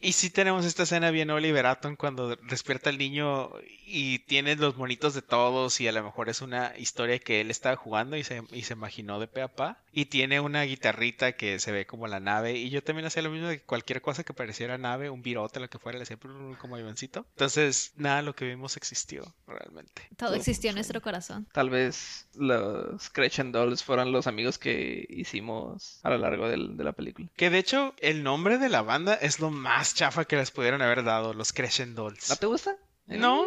Y 0.00 0.12
sí 0.12 0.30
tenemos 0.30 0.64
esta 0.64 0.84
escena 0.84 1.10
bien 1.10 1.28
Oliver 1.30 1.66
Atom 1.66 1.96
cuando 1.96 2.36
despierta 2.48 2.88
el 2.88 2.98
niño 2.98 3.50
y 3.84 4.20
tiene 4.20 4.54
los 4.54 4.76
monitos 4.76 5.12
de 5.12 5.22
todos 5.22 5.80
y 5.80 5.88
a 5.88 5.92
lo 5.92 6.04
mejor 6.04 6.28
es 6.28 6.40
una 6.40 6.72
historia 6.78 7.18
que 7.18 7.40
él 7.40 7.50
estaba 7.50 7.74
jugando 7.74 8.16
y 8.16 8.22
se, 8.22 8.44
y 8.52 8.62
se 8.62 8.74
imaginó 8.74 9.18
de 9.18 9.26
pe 9.26 9.42
a 9.42 9.48
pa. 9.48 9.78
Y 9.92 10.04
tiene 10.04 10.38
una 10.38 10.62
guitarrita 10.62 11.32
que 11.32 11.58
se 11.58 11.72
ve 11.72 11.84
como 11.84 12.06
la 12.06 12.20
nave 12.20 12.52
y 12.56 12.70
yo 12.70 12.80
también 12.80 13.06
hacía 13.06 13.22
lo 13.28 13.34
mismo 13.34 13.48
de 13.48 13.60
cualquier 13.62 14.00
cosa 14.02 14.24
que 14.24 14.32
pareciera 14.34 14.78
nave, 14.78 15.10
un 15.10 15.22
virote, 15.22 15.60
lo 15.60 15.68
que 15.70 15.78
fuera, 15.78 15.98
le 15.98 16.02
hacía 16.02 16.16
como 16.60 16.74
avioncito. 16.76 17.26
Entonces, 17.30 17.92
nada 17.96 18.16
de 18.16 18.22
lo 18.24 18.34
que 18.34 18.44
vimos 18.46 18.76
existió 18.76 19.22
realmente. 19.46 20.02
Todo 20.16 20.28
Todo 20.30 20.34
existió 20.36 20.70
en 20.70 20.76
nuestro 20.76 21.00
corazón. 21.00 21.46
Tal 21.52 21.70
vez 21.70 22.26
los 22.34 23.10
Crescent 23.10 23.52
Dolls 23.54 23.84
fueron 23.84 24.12
los 24.12 24.26
amigos 24.26 24.58
que 24.58 25.06
hicimos 25.08 26.00
a 26.02 26.10
lo 26.10 26.18
largo 26.18 26.48
del- 26.48 26.76
de 26.76 26.84
la 26.84 26.92
película. 26.92 27.28
Que 27.36 27.50
de 27.50 27.58
hecho, 27.58 27.94
el 27.98 28.22
nombre 28.22 28.58
de 28.58 28.68
la 28.68 28.82
banda 28.82 29.14
es 29.14 29.40
lo 29.40 29.50
más 29.50 29.94
chafa 29.94 30.24
que 30.24 30.36
les 30.36 30.50
pudieron 30.50 30.82
haber 30.82 31.04
dado, 31.04 31.34
los 31.34 31.52
Crescent 31.52 31.94
Dolls. 31.96 32.28
¿No 32.30 32.36
te 32.36 32.46
gusta? 32.46 32.76
No. 33.06 33.46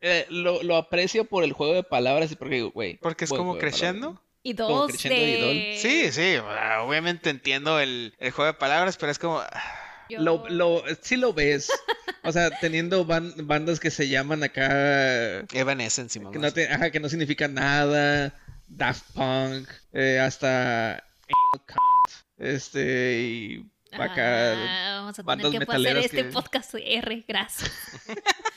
Eh, 0.00 0.26
lo, 0.30 0.62
lo 0.64 0.76
aprecio 0.76 1.26
por 1.26 1.44
el 1.44 1.52
juego 1.52 1.74
de 1.74 1.84
palabras 1.84 2.32
y 2.32 2.36
porque, 2.36 2.62
güey. 2.62 2.96
Porque 2.98 3.24
es 3.24 3.30
como 3.30 3.52
palabras. 3.58 4.25
Y 4.46 4.52
dos 4.52 4.88
Crescendo 4.90 5.16
y 5.16 5.72
de... 5.72 5.78
Sí, 5.80 6.12
sí, 6.12 6.36
sea, 6.52 6.82
obviamente 6.82 7.30
entiendo 7.30 7.80
el, 7.80 8.14
el 8.18 8.30
juego 8.30 8.52
de 8.52 8.58
palabras, 8.58 8.96
pero 8.96 9.10
es 9.10 9.18
como... 9.18 9.42
Yo- 10.08 10.20
Lo, 10.20 10.48
lo, 10.48 10.84
sí 11.02 11.16
lo 11.16 11.32
ves. 11.32 11.68
O 12.22 12.30
sea, 12.30 12.50
teniendo 12.60 13.04
ban- 13.04 13.34
bandas 13.48 13.80
que 13.80 13.90
se 13.90 14.08
llaman 14.08 14.44
acá. 14.44 15.40
Evanescence, 15.52 16.20
y 16.20 16.22
Que 16.30 16.38
no, 16.38 16.52
te- 16.52 16.68
ajá, 16.72 16.90
que 16.92 17.00
no 17.00 17.08
significan 17.08 17.54
nada. 17.54 18.32
Daft 18.68 19.02
Punk. 19.14 19.68
eh, 19.92 20.20
hasta. 20.20 21.02
Este. 22.38 23.18
Y 23.20 23.66
acá. 23.92 24.52
Ah, 24.54 24.94
vamos 25.00 25.18
a 25.18 25.24
tener 25.24 25.26
a 25.72 25.74
hacer 25.96 26.04
este 26.04 26.16
que- 26.28 26.32
podcast 26.32 26.74
R, 26.74 27.24
gracias. 27.26 27.72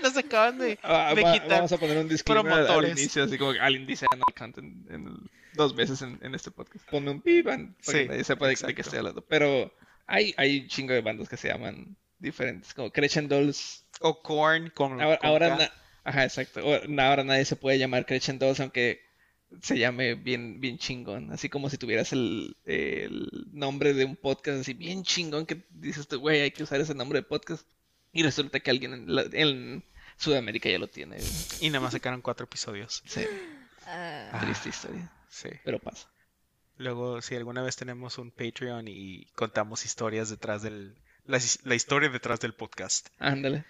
Nos 0.02 0.16
acaban 0.16 0.58
de, 0.58 0.78
Ah, 0.82 1.12
de 1.14 1.22
va- 1.22 1.32
quitar. 1.32 1.48
vamos 1.48 1.72
a 1.72 1.78
poner 1.78 1.98
un 1.98 2.08
disclaimer 2.08 2.52
al- 2.52 2.58
al, 2.60 2.66
promotores. 2.66 2.98
inicio, 2.98 3.24
así 3.24 3.38
como 3.38 3.52
que 3.52 3.60
alguien 3.60 3.86
dice 3.86 4.06
Anal 4.10 4.24
Content 4.36 4.90
en 4.90 5.06
el- 5.06 5.30
dos 5.54 5.74
veces 5.74 6.00
en, 6.02 6.18
en 6.22 6.34
este 6.34 6.50
podcast. 6.50 6.88
Ponme 6.90 7.10
un 7.10 7.20
pi 7.20 7.42
para 7.42 7.58
Sí, 7.80 7.92
que 7.92 8.06
nadie 8.06 8.24
sepa 8.24 8.46
de, 8.48 8.54
de 8.54 8.74
qué 8.74 8.80
estoy 8.82 8.98
hablando. 8.98 9.22
Pero 9.22 9.72
hay, 10.06 10.32
hay 10.36 10.60
un 10.60 10.68
chingo 10.68 10.92
de 10.92 11.00
bandas 11.00 11.28
que 11.28 11.36
se 11.36 11.48
llaman 11.48 11.96
diferentes, 12.18 12.72
como 12.74 12.90
Crescent 12.90 13.28
Dolls. 13.28 13.84
O 14.00 14.22
Korn 14.22 14.70
con, 14.70 15.00
Ahora, 15.00 15.18
con 15.18 15.28
ahora 15.28 15.56
na- 15.56 15.72
ajá, 16.04 16.24
exacto. 16.24 16.60
Ahora, 16.60 16.82
ahora 17.08 17.24
nadie 17.24 17.44
se 17.44 17.56
puede 17.56 17.78
llamar 17.78 18.06
Crescent 18.06 18.40
Dolls, 18.40 18.60
aunque 18.60 19.00
se 19.60 19.76
llame 19.78 20.14
bien, 20.14 20.60
bien 20.60 20.78
chingón. 20.78 21.32
Así 21.32 21.48
como 21.48 21.68
si 21.68 21.76
tuvieras 21.76 22.12
el, 22.12 22.56
el 22.64 23.28
nombre 23.52 23.92
de 23.92 24.04
un 24.04 24.16
podcast 24.16 24.60
así 24.60 24.72
bien 24.74 25.02
chingón 25.02 25.44
que 25.44 25.64
dices 25.70 26.06
tú, 26.08 26.18
güey, 26.20 26.40
hay 26.40 26.50
que 26.52 26.62
usar 26.62 26.80
ese 26.80 26.94
nombre 26.94 27.18
de 27.18 27.24
podcast. 27.24 27.66
Y 28.12 28.22
resulta 28.22 28.60
que 28.60 28.70
alguien 28.70 28.92
en, 28.94 29.14
la- 29.14 29.26
en 29.32 29.84
Sudamérica 30.20 30.68
ya 30.68 30.78
lo 30.78 30.86
tiene. 30.88 31.16
güey. 31.16 31.28
Y 31.60 31.70
nada 31.70 31.80
más 31.82 31.92
sacaron 31.92 32.20
cuatro 32.22 32.44
episodios. 32.44 33.02
Sí, 33.06 33.24
Ah, 33.86 34.38
triste 34.42 34.68
historia. 34.68 35.10
Sí. 35.28 35.48
Pero 35.64 35.78
pasa. 35.80 36.08
Luego, 36.76 37.20
si 37.22 37.34
alguna 37.34 37.62
vez 37.62 37.76
tenemos 37.76 38.18
un 38.18 38.30
Patreon 38.30 38.86
y 38.88 39.24
contamos 39.34 39.84
historias 39.84 40.28
detrás 40.30 40.62
del... 40.62 40.94
La, 41.26 41.38
la 41.64 41.74
historia 41.74 42.08
detrás 42.08 42.40
del 42.40 42.54
podcast. 42.54 43.08
Ándale. 43.18 43.64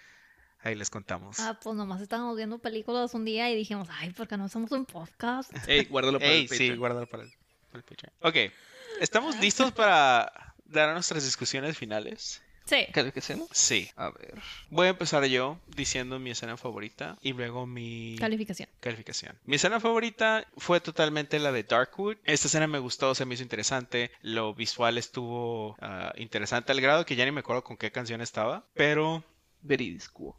Ahí 0.63 0.75
les 0.75 0.89
contamos. 0.91 1.39
ah, 1.39 1.59
pues 1.61 1.75
nomás 1.75 2.01
estábamos 2.01 2.37
viendo 2.37 2.59
películas 2.59 3.13
un 3.15 3.25
día 3.25 3.49
y 3.49 3.55
dijimos, 3.55 3.87
ay, 3.91 4.11
¿por 4.11 4.27
qué 4.27 4.37
no 4.37 4.45
hacemos 4.45 4.71
un 4.71 4.85
podcast? 4.85 5.51
Ey, 5.67 5.85
guárdalo 5.85 6.19
para 6.19 6.31
Ey, 6.31 6.43
el 6.43 6.49
sí, 6.49 6.53
Patreon. 6.55 6.79
guárdalo 6.79 7.07
para 7.07 7.23
el, 7.23 7.31
para 7.71 7.79
el 7.79 7.83
Patreon. 7.83 8.13
Ok, 8.21 8.53
¿estamos 8.99 9.39
listos 9.39 9.71
para 9.71 10.53
dar 10.65 10.93
nuestras 10.93 11.23
discusiones 11.23 11.77
finales? 11.77 12.41
Sí. 12.65 12.85
¿Calificación? 12.93 13.43
Sí. 13.51 13.89
A 13.95 14.09
ver. 14.11 14.35
Voy 14.69 14.87
a 14.87 14.91
empezar 14.91 15.25
yo 15.25 15.59
diciendo 15.75 16.19
mi 16.19 16.31
escena 16.31 16.57
favorita 16.57 17.17
y 17.21 17.33
luego 17.33 17.65
mi 17.65 18.15
Calificación. 18.19 18.69
calificación. 18.79 19.37
Mi 19.45 19.55
escena 19.57 19.79
favorita 19.79 20.45
fue 20.57 20.79
totalmente 20.79 21.39
la 21.39 21.51
de 21.51 21.63
Darkwood. 21.63 22.17
Esta 22.23 22.47
escena 22.47 22.67
me 22.67 22.79
gustó, 22.79 23.13
se 23.15 23.25
me 23.25 23.33
hizo 23.33 23.43
interesante. 23.43 24.11
Lo 24.21 24.53
visual 24.53 24.97
estuvo 24.97 25.75
ah, 25.81 26.13
interesante 26.17 26.71
al 26.71 26.81
grado 26.81 27.05
que 27.05 27.15
ya 27.15 27.25
ni 27.25 27.31
me 27.31 27.41
acuerdo 27.41 27.63
con 27.63 27.77
qué 27.77 27.91
canción 27.91 28.21
estaba. 28.21 28.65
Pero 28.73 29.23
Veridisco. 29.61 30.35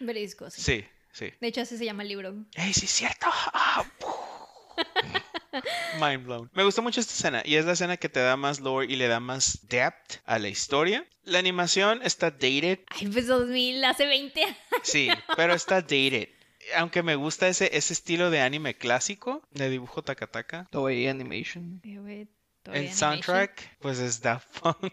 Verídico, 0.00 0.50
sí. 0.50 0.60
sí, 0.62 0.84
sí. 1.12 1.32
De 1.40 1.48
hecho, 1.48 1.60
así 1.60 1.76
se 1.78 1.84
llama 1.84 2.02
el 2.02 2.08
libro. 2.08 2.34
¡Ey, 2.54 2.72
sí 2.72 2.86
es 2.86 2.90
cierto! 2.92 3.26
Ah, 3.52 3.84
Mind 6.00 6.24
blown. 6.24 6.50
Me 6.54 6.64
gustó 6.64 6.82
mucho 6.82 7.00
esta 7.00 7.12
escena 7.12 7.42
y 7.44 7.56
es 7.56 7.64
la 7.64 7.72
escena 7.72 7.96
que 7.96 8.08
te 8.08 8.20
da 8.20 8.36
más 8.36 8.60
lore 8.60 8.86
y 8.86 8.96
le 8.96 9.08
da 9.08 9.20
más 9.20 9.66
depth 9.68 10.20
a 10.24 10.38
la 10.38 10.48
historia. 10.48 11.06
La 11.24 11.38
animación 11.38 12.00
está 12.02 12.30
dated, 12.30 12.80
Ay, 12.88 13.06
pues 13.08 13.26
2000, 13.26 13.84
hace 13.84 14.06
20 14.06 14.44
años. 14.44 14.56
sí, 14.82 15.08
pero 15.36 15.54
está 15.54 15.76
dated. 15.82 16.28
Aunque 16.76 17.02
me 17.02 17.14
gusta 17.14 17.48
ese, 17.48 17.70
ese 17.76 17.92
estilo 17.94 18.30
de 18.30 18.40
anime 18.40 18.76
clásico, 18.76 19.42
de 19.52 19.70
dibujo 19.70 20.02
takataka. 20.02 20.68
Toei 20.70 21.06
Animation. 21.08 21.80
El 21.82 22.28
animation. 22.66 22.94
soundtrack, 22.94 23.78
pues 23.80 23.98
es 23.98 24.20
Daft 24.20 24.60
Punk. 24.60 24.92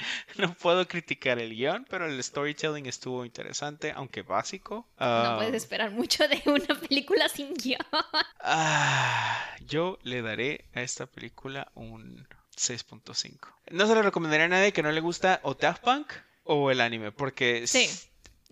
No 0.38 0.54
puedo 0.54 0.86
criticar 0.88 1.38
el 1.38 1.54
guion, 1.54 1.86
pero 1.88 2.06
el 2.06 2.22
storytelling 2.22 2.86
estuvo 2.86 3.24
interesante, 3.24 3.92
aunque 3.94 4.22
básico. 4.22 4.88
No 4.98 5.06
Ah, 5.06 5.34
puedes 5.38 5.54
esperar 5.54 5.90
mucho 5.90 6.26
de 6.28 6.42
una 6.46 6.78
película 6.80 7.28
sin 7.28 7.54
guion. 7.54 7.80
Ah, 8.42 9.44
yo 9.66 9.98
le 10.02 10.22
daré 10.22 10.68
a 10.74 10.82
esta 10.82 11.06
película 11.06 11.70
un 11.74 12.26
6.5. 12.56 13.38
No 13.70 13.86
se 13.86 13.94
lo 13.94 14.02
recomendaría 14.02 14.46
a 14.46 14.48
nadie 14.48 14.72
que 14.72 14.82
no 14.82 14.90
le 14.92 15.00
gusta 15.00 15.40
o 15.42 15.54
Daft 15.54 15.82
Punk 15.82 16.12
o 16.44 16.70
el 16.70 16.80
anime, 16.80 17.12
porque 17.12 17.66
Sí. 17.66 17.88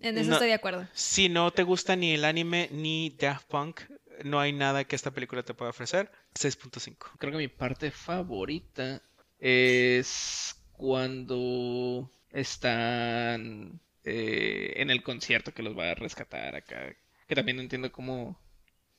En 0.01 0.17
eso 0.17 0.29
No. 0.29 0.35
estoy 0.35 0.47
de 0.49 0.53
acuerdo. 0.53 0.87
si 0.93 1.27
no 1.27 1.51
te 1.51 1.63
gusta 1.63 1.95
ni 1.95 2.13
el 2.13 2.23
anime 2.23 2.69
ni 2.71 3.09
Daft 3.19 3.47
Punk, 3.47 3.81
no 4.23 4.39
hay 4.39 4.53
nada 4.53 4.83
que 4.85 4.95
esta 4.95 5.11
película 5.11 5.43
te 5.43 5.53
pueda 5.53 5.71
ofrecer. 5.71 6.09
6.5. 6.35 7.11
Creo 7.17 7.31
que 7.31 7.37
mi 7.37 7.47
parte 7.49 7.91
favorita 7.91 9.01
es 9.39 10.55
cuando 10.79 12.09
están 12.31 13.81
eh, 14.05 14.73
en 14.77 14.89
el 14.89 15.03
concierto 15.03 15.53
que 15.53 15.61
los 15.61 15.77
va 15.77 15.91
a 15.91 15.95
rescatar 15.95 16.55
acá. 16.55 16.95
Que 17.27 17.35
también 17.35 17.57
no 17.57 17.63
entiendo 17.63 17.91
cómo 17.91 18.39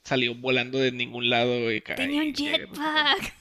salió 0.05 0.35
volando 0.35 0.79
de 0.79 0.93
ningún 0.93 1.31
lado 1.31 1.73
y 1.73 1.81
Tenía 1.81 2.23
un 2.23 2.35
jetpack. 2.35 3.35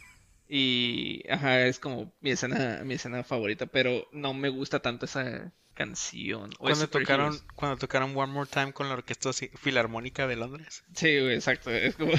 Y 0.47 1.21
ajá, 1.29 1.65
es 1.67 1.79
como 1.79 2.13
mi 2.21 2.31
escena, 2.31 2.81
mi 2.85 2.93
escena 2.93 3.23
favorita, 3.25 3.65
pero 3.65 4.07
no 4.13 4.33
me 4.33 4.47
gusta 4.47 4.79
tanto 4.79 5.05
esa 5.05 5.51
canción. 5.73 6.51
O 6.59 6.59
Cuando 6.59 6.87
tocaron, 6.89 7.37
cuando 7.55 7.75
tocaron 7.77 8.15
One 8.17 8.31
More 8.33 8.49
Time 8.51 8.71
con 8.71 8.87
la 8.87 8.93
Orquesta 8.95 9.31
Filarmónica 9.33 10.27
de 10.27 10.37
Londres. 10.37 10.83
Sí, 10.95 11.09
exacto. 11.09 11.71
Es 11.71 11.95
como 11.97 12.13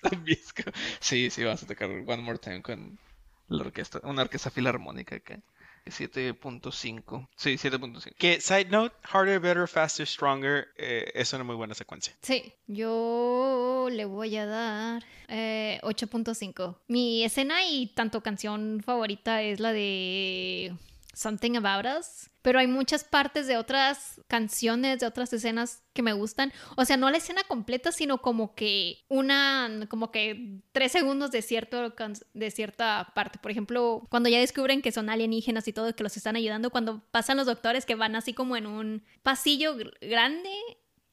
también 0.00 0.38
es 0.40 0.52
como- 0.52 0.72
Sí, 1.00 1.28
sí, 1.30 1.42
vas 1.42 1.64
a 1.64 1.66
tocar 1.66 1.90
One 1.90 2.22
More 2.22 2.38
Time 2.38 2.62
con 2.62 2.98
la 3.48 3.62
orquesta, 3.62 4.00
una 4.04 4.22
orquesta 4.22 4.50
filarmónica 4.50 5.16
acá. 5.16 5.40
7.5. 5.86 7.28
Sí, 7.36 7.56
7.5. 7.56 8.14
Que, 8.16 8.40
side 8.40 8.66
note, 8.66 8.94
Harder, 9.02 9.40
Better, 9.40 9.68
Faster, 9.68 10.06
Stronger 10.06 10.68
eh, 10.76 11.10
es 11.14 11.32
una 11.32 11.44
muy 11.44 11.56
buena 11.56 11.74
secuencia. 11.74 12.14
Sí, 12.22 12.52
yo 12.66 13.88
le 13.90 14.04
voy 14.04 14.36
a 14.36 14.46
dar 14.46 15.04
eh, 15.28 15.80
8.5. 15.82 16.76
Mi 16.88 17.24
escena 17.24 17.66
y 17.66 17.86
tanto 17.88 18.20
canción 18.22 18.82
favorita 18.84 19.42
es 19.42 19.60
la 19.60 19.72
de 19.72 20.74
Something 21.16 21.56
About 21.56 21.86
Us, 21.98 22.28
pero 22.42 22.58
hay 22.58 22.66
muchas 22.66 23.02
partes 23.04 23.46
de 23.46 23.56
otras 23.56 24.20
canciones, 24.28 24.98
de 25.00 25.06
otras 25.06 25.32
escenas 25.32 25.82
que 25.94 26.02
me 26.02 26.12
gustan. 26.12 26.52
O 26.76 26.84
sea, 26.84 26.98
no 26.98 27.10
la 27.10 27.16
escena 27.16 27.42
completa, 27.48 27.90
sino 27.90 28.18
como 28.20 28.54
que 28.54 28.98
una, 29.08 29.86
como 29.88 30.10
que 30.12 30.60
tres 30.72 30.92
segundos 30.92 31.30
de, 31.30 31.40
cierto, 31.40 31.94
de 32.34 32.50
cierta 32.50 33.12
parte. 33.14 33.38
Por 33.38 33.50
ejemplo, 33.50 34.06
cuando 34.10 34.28
ya 34.28 34.38
descubren 34.38 34.82
que 34.82 34.92
son 34.92 35.08
alienígenas 35.08 35.66
y 35.68 35.72
todo, 35.72 35.96
que 35.96 36.02
los 36.04 36.18
están 36.18 36.36
ayudando, 36.36 36.68
cuando 36.68 37.02
pasan 37.10 37.38
los 37.38 37.46
doctores 37.46 37.86
que 37.86 37.94
van 37.94 38.14
así 38.14 38.34
como 38.34 38.54
en 38.54 38.66
un 38.66 39.02
pasillo 39.22 39.74
gr- 39.74 39.96
grande 40.02 40.50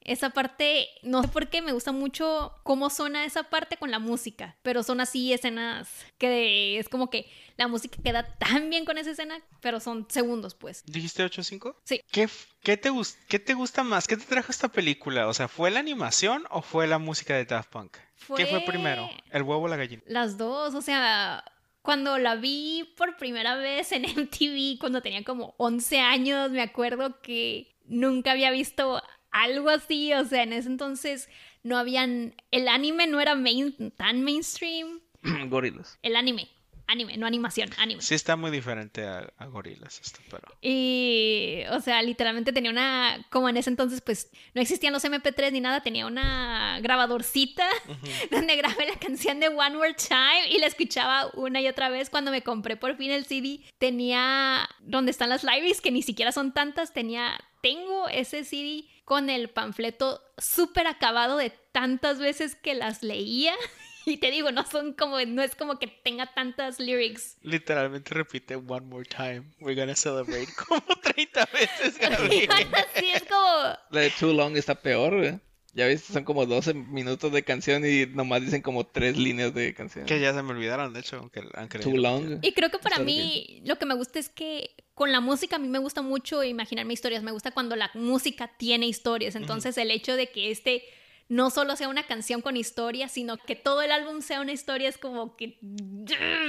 esa 0.04 0.30
parte, 0.30 0.88
no 1.02 1.22
sé 1.22 1.28
por 1.28 1.48
qué, 1.48 1.62
me 1.62 1.72
gusta 1.72 1.90
mucho 1.92 2.52
cómo 2.62 2.90
suena 2.90 3.24
esa 3.24 3.44
parte 3.44 3.76
con 3.78 3.90
la 3.90 3.98
música, 3.98 4.56
pero 4.62 4.82
son 4.82 5.00
así 5.00 5.32
escenas 5.32 5.88
que 6.18 6.78
es 6.78 6.88
como 6.88 7.08
que 7.10 7.30
la 7.56 7.68
música 7.68 7.98
queda 8.02 8.36
tan 8.38 8.68
bien 8.70 8.84
con 8.84 8.98
esa 8.98 9.10
escena, 9.12 9.40
pero 9.60 9.80
son 9.80 10.06
segundos 10.10 10.54
pues. 10.54 10.84
¿Dijiste 10.86 11.24
8.5? 11.24 11.76
Sí. 11.84 12.00
¿Qué, 12.12 12.28
qué 12.62 12.76
te 12.76 12.90
¿Qué 13.28 13.38
te 13.38 13.54
gusta 13.54 13.82
más? 13.82 14.06
¿Qué 14.06 14.16
te 14.16 14.24
trajo 14.24 14.52
esta 14.52 14.68
película? 14.68 15.26
O 15.28 15.34
sea, 15.34 15.48
¿fue 15.48 15.70
la 15.70 15.80
animación 15.80 16.44
o 16.50 16.60
fue 16.62 16.86
la 16.86 16.98
música 16.98 17.34
de 17.34 17.44
Daft 17.46 17.70
Punk? 17.70 17.96
¿Qué 18.36 18.46
fue 18.46 18.46
Fue- 18.46 18.60
primero? 18.62 19.08
¿El 19.30 19.42
huevo 19.42 19.62
o 19.64 19.68
la 19.68 19.76
gallina? 19.76 20.02
Las 20.06 20.36
dos, 20.36 20.74
o 20.74 20.82
sea, 20.82 21.44
cuando 21.82 22.18
la 22.18 22.36
vi 22.36 22.92
por 22.96 23.16
primera 23.16 23.54
vez 23.56 23.92
en 23.92 24.02
MTV, 24.18 24.78
cuando 24.78 25.00
tenía 25.02 25.24
como 25.24 25.54
11 25.58 26.00
años, 26.00 26.50
me 26.50 26.62
acuerdo 26.62 27.20
que 27.22 27.74
nunca 27.84 28.32
había 28.32 28.50
visto 28.50 29.02
algo 29.34 29.68
así, 29.70 30.12
o 30.14 30.24
sea, 30.24 30.42
en 30.44 30.52
ese 30.52 30.68
entonces 30.68 31.28
no 31.62 31.76
habían, 31.76 32.34
el 32.50 32.68
anime 32.68 33.06
no 33.06 33.20
era 33.20 33.34
main- 33.34 33.92
tan 33.96 34.22
mainstream, 34.22 35.00
Gorilas. 35.48 35.98
el 36.02 36.14
anime, 36.16 36.48
anime, 36.86 37.16
no 37.16 37.26
animación, 37.26 37.70
anime. 37.78 38.02
Sí 38.02 38.14
está 38.14 38.36
muy 38.36 38.50
diferente 38.50 39.04
a, 39.06 39.32
a 39.38 39.46
Gorilas 39.46 39.98
esto, 40.00 40.20
pero... 40.30 40.46
Y, 40.60 41.62
o 41.72 41.80
sea, 41.80 42.02
literalmente 42.02 42.52
tenía 42.52 42.70
una, 42.70 43.26
como 43.30 43.48
en 43.48 43.56
ese 43.56 43.70
entonces, 43.70 44.02
pues 44.02 44.30
no 44.54 44.60
existían 44.60 44.92
los 44.92 45.02
MP3 45.04 45.50
ni 45.52 45.60
nada, 45.60 45.82
tenía 45.82 46.06
una 46.06 46.78
grabadorcita 46.82 47.66
donde 48.30 48.56
grabé 48.56 48.86
la 48.86 48.98
canción 48.98 49.40
de 49.40 49.48
One 49.48 49.76
More 49.76 49.94
Time 49.94 50.48
y 50.50 50.58
la 50.58 50.66
escuchaba 50.66 51.30
una 51.34 51.60
y 51.62 51.68
otra 51.68 51.88
vez. 51.88 52.10
Cuando 52.10 52.30
me 52.30 52.42
compré 52.42 52.76
por 52.76 52.96
fin 52.96 53.10
el 53.10 53.24
CD, 53.24 53.60
tenía, 53.78 54.68
donde 54.80 55.10
están 55.10 55.30
las 55.30 55.42
libraries, 55.42 55.80
que 55.80 55.90
ni 55.90 56.02
siquiera 56.02 56.32
son 56.32 56.52
tantas, 56.52 56.92
tenía, 56.92 57.40
tengo 57.62 58.08
ese 58.08 58.44
CD 58.44 58.84
con 59.04 59.30
el 59.30 59.50
panfleto 59.50 60.22
súper 60.38 60.86
acabado 60.86 61.36
de 61.36 61.50
tantas 61.72 62.18
veces 62.18 62.54
que 62.56 62.74
las 62.74 63.02
leía. 63.02 63.54
Y 64.06 64.18
te 64.18 64.30
digo, 64.30 64.52
no 64.52 64.66
son 64.66 64.92
como, 64.92 65.18
no 65.24 65.42
es 65.42 65.54
como 65.54 65.78
que 65.78 65.86
tenga 65.86 66.26
tantas 66.26 66.78
lyrics. 66.78 67.38
Literalmente 67.40 68.12
repite 68.12 68.54
one 68.56 68.84
more 68.84 69.02
time. 69.06 69.44
We're 69.60 69.80
gonna 69.80 69.96
celebrate 69.96 70.48
como 70.68 70.82
30 71.02 71.48
veces, 71.54 71.98
Gabriel. 71.98 72.50
Así 72.94 73.10
es 73.10 73.22
como, 73.22 73.78
La 73.88 74.00
de 74.00 74.10
Too 74.10 74.34
Long 74.34 74.58
está 74.58 74.74
peor, 74.74 75.16
güey. 75.16 75.40
Ya 75.74 75.86
viste, 75.86 76.12
son 76.12 76.22
como 76.22 76.46
12 76.46 76.72
minutos 76.72 77.32
de 77.32 77.42
canción 77.42 77.84
y 77.84 78.06
nomás 78.06 78.42
dicen 78.42 78.62
como 78.62 78.86
tres 78.86 79.16
líneas 79.18 79.52
de 79.52 79.74
canción. 79.74 80.06
Que 80.06 80.20
ya 80.20 80.32
se 80.32 80.40
me 80.42 80.52
olvidaron, 80.52 80.92
de 80.92 81.00
hecho, 81.00 81.16
aunque, 81.16 81.42
aunque 81.54 81.80
Too 81.80 81.96
Long. 81.96 82.38
Y 82.42 82.52
creo 82.52 82.70
que 82.70 82.78
para 82.78 83.00
mí 83.00 83.60
lo 83.64 83.76
que 83.76 83.84
me 83.84 83.94
gusta 83.94 84.20
es 84.20 84.28
que 84.28 84.70
con 84.94 85.10
la 85.10 85.20
música 85.20 85.56
a 85.56 85.58
mí 85.58 85.66
me 85.66 85.80
gusta 85.80 86.00
mucho 86.00 86.44
imaginarme 86.44 86.92
historias. 86.92 87.24
Me 87.24 87.32
gusta 87.32 87.50
cuando 87.50 87.74
la 87.74 87.90
música 87.94 88.52
tiene 88.56 88.86
historias. 88.86 89.34
Entonces 89.34 89.76
el 89.76 89.90
hecho 89.90 90.14
de 90.14 90.28
que 90.28 90.52
este 90.52 90.84
no 91.28 91.50
solo 91.50 91.74
sea 91.74 91.88
una 91.88 92.06
canción 92.06 92.40
con 92.40 92.56
historia, 92.56 93.08
sino 93.08 93.36
que 93.36 93.56
todo 93.56 93.82
el 93.82 93.90
álbum 93.90 94.20
sea 94.20 94.40
una 94.40 94.52
historia 94.52 94.88
es 94.88 94.98
como 94.98 95.36
que 95.36 95.58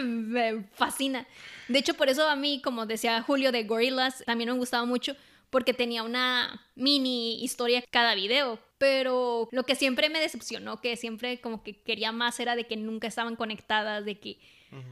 me 0.04 0.64
fascina. 0.74 1.26
De 1.68 1.80
hecho, 1.80 1.96
por 1.96 2.10
eso 2.10 2.28
a 2.28 2.36
mí, 2.36 2.62
como 2.62 2.86
decía 2.86 3.22
Julio 3.22 3.52
de 3.52 3.64
Gorillaz, 3.64 4.24
también 4.26 4.52
me 4.52 4.58
gustaba 4.58 4.86
mucho 4.86 5.16
porque 5.50 5.74
tenía 5.74 6.04
una 6.04 6.68
mini 6.76 7.44
historia 7.44 7.84
cada 7.90 8.16
video. 8.16 8.60
Pero 8.78 9.48
lo 9.52 9.64
que 9.64 9.76
siempre 9.76 10.10
me 10.10 10.20
decepcionó, 10.20 10.82
que 10.82 10.98
siempre 10.98 11.40
como 11.40 11.64
que 11.64 11.82
quería 11.82 12.12
más, 12.12 12.40
era 12.40 12.56
de 12.56 12.68
que 12.68 12.76
nunca 12.76 13.08
estaban 13.08 13.36
conectadas, 13.36 14.04
de 14.06 14.20
que... 14.20 14.40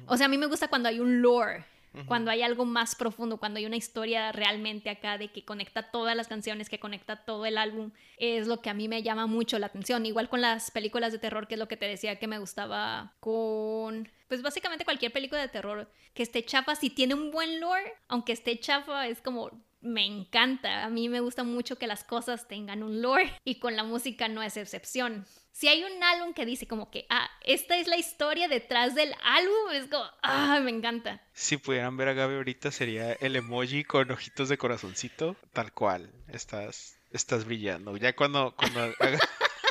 O 0.07 0.15
sea, 0.15 0.27
a 0.27 0.29
mí 0.29 0.37
me 0.37 0.45
gusta 0.45 0.69
cuando 0.69 0.87
hay 0.87 1.01
un 1.01 1.21
lore 1.21 1.65
Cuando 2.07 2.31
hay 2.31 2.41
algo 2.41 2.65
más 2.65 2.95
profundo, 2.95 3.37
cuando 3.37 3.59
hay 3.59 3.67
una 3.67 3.75
historia 3.75 4.31
realmente 4.31 4.89
acá 4.89 5.19
de 5.19 5.31
que 5.31 5.45
conecta 5.45 5.91
todas 5.91 6.15
las 6.15 6.27
canciones, 6.27 6.67
que 6.67 6.79
conecta 6.79 7.17
todo 7.23 7.45
el 7.45 7.57
álbum, 7.57 7.91
es 8.17 8.47
lo 8.47 8.61
que 8.61 8.71
a 8.71 8.73
mí 8.73 8.87
me 8.87 9.03
llama 9.03 9.27
mucho 9.27 9.59
la 9.59 9.67
atención. 9.67 10.05
Igual 10.05 10.27
con 10.27 10.41
las 10.41 10.71
películas 10.71 11.11
de 11.11 11.19
terror, 11.19 11.47
que 11.47 11.53
es 11.53 11.59
lo 11.59 11.67
que 11.67 11.77
te 11.77 11.85
decía 11.87 12.17
que 12.17 12.27
me 12.27 12.39
gustaba 12.39 13.13
con 13.19 14.09
pues 14.27 14.41
básicamente 14.41 14.85
cualquier 14.85 15.11
película 15.13 15.41
de 15.41 15.49
terror 15.49 15.87
que 16.15 16.23
esté 16.23 16.43
chafa, 16.43 16.75
si 16.75 16.89
tiene 16.89 17.13
un 17.13 17.29
buen 17.29 17.59
lore, 17.59 17.93
aunque 18.07 18.31
esté 18.31 18.59
chafa, 18.59 19.07
es 19.07 19.21
como 19.21 19.51
me 19.83 20.05
encanta. 20.05 20.83
A 20.83 20.89
mí 20.89 21.09
me 21.09 21.19
gusta 21.19 21.43
mucho 21.43 21.77
que 21.77 21.87
las 21.87 22.03
cosas 22.03 22.47
tengan 22.47 22.83
un 22.83 23.01
lore 23.01 23.39
y 23.43 23.59
con 23.59 23.75
la 23.75 23.83
música 23.83 24.27
no 24.27 24.41
es 24.41 24.57
excepción. 24.57 25.25
Si 25.51 25.67
hay 25.67 25.83
un 25.83 26.01
álbum 26.01 26.33
que 26.33 26.45
dice 26.45 26.67
como 26.67 26.89
que, 26.89 27.05
ah, 27.09 27.29
esta 27.41 27.77
es 27.77 27.87
la 27.87 27.97
historia 27.97 28.47
detrás 28.47 28.95
del 28.95 29.13
álbum, 29.23 29.71
es 29.73 29.87
como, 29.87 30.05
ah, 30.23 30.59
me 30.63 30.71
encanta. 30.71 31.21
Si 31.33 31.57
pudieran 31.57 31.95
ver 31.95 32.07
a 32.07 32.13
Gaby 32.13 32.35
ahorita 32.35 32.71
sería 32.71 33.13
el 33.13 33.35
emoji 33.35 33.83
con 33.83 34.09
ojitos 34.09 34.49
de 34.49 34.57
corazoncito, 34.57 35.35
tal 35.51 35.71
cual. 35.73 36.11
Estás, 36.27 36.97
estás 37.11 37.45
brillando. 37.45 37.95
Ya 37.97 38.15
cuando, 38.15 38.55
cuando 38.55 38.81
haga 38.81 39.19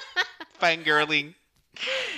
fangirling. 0.59 1.35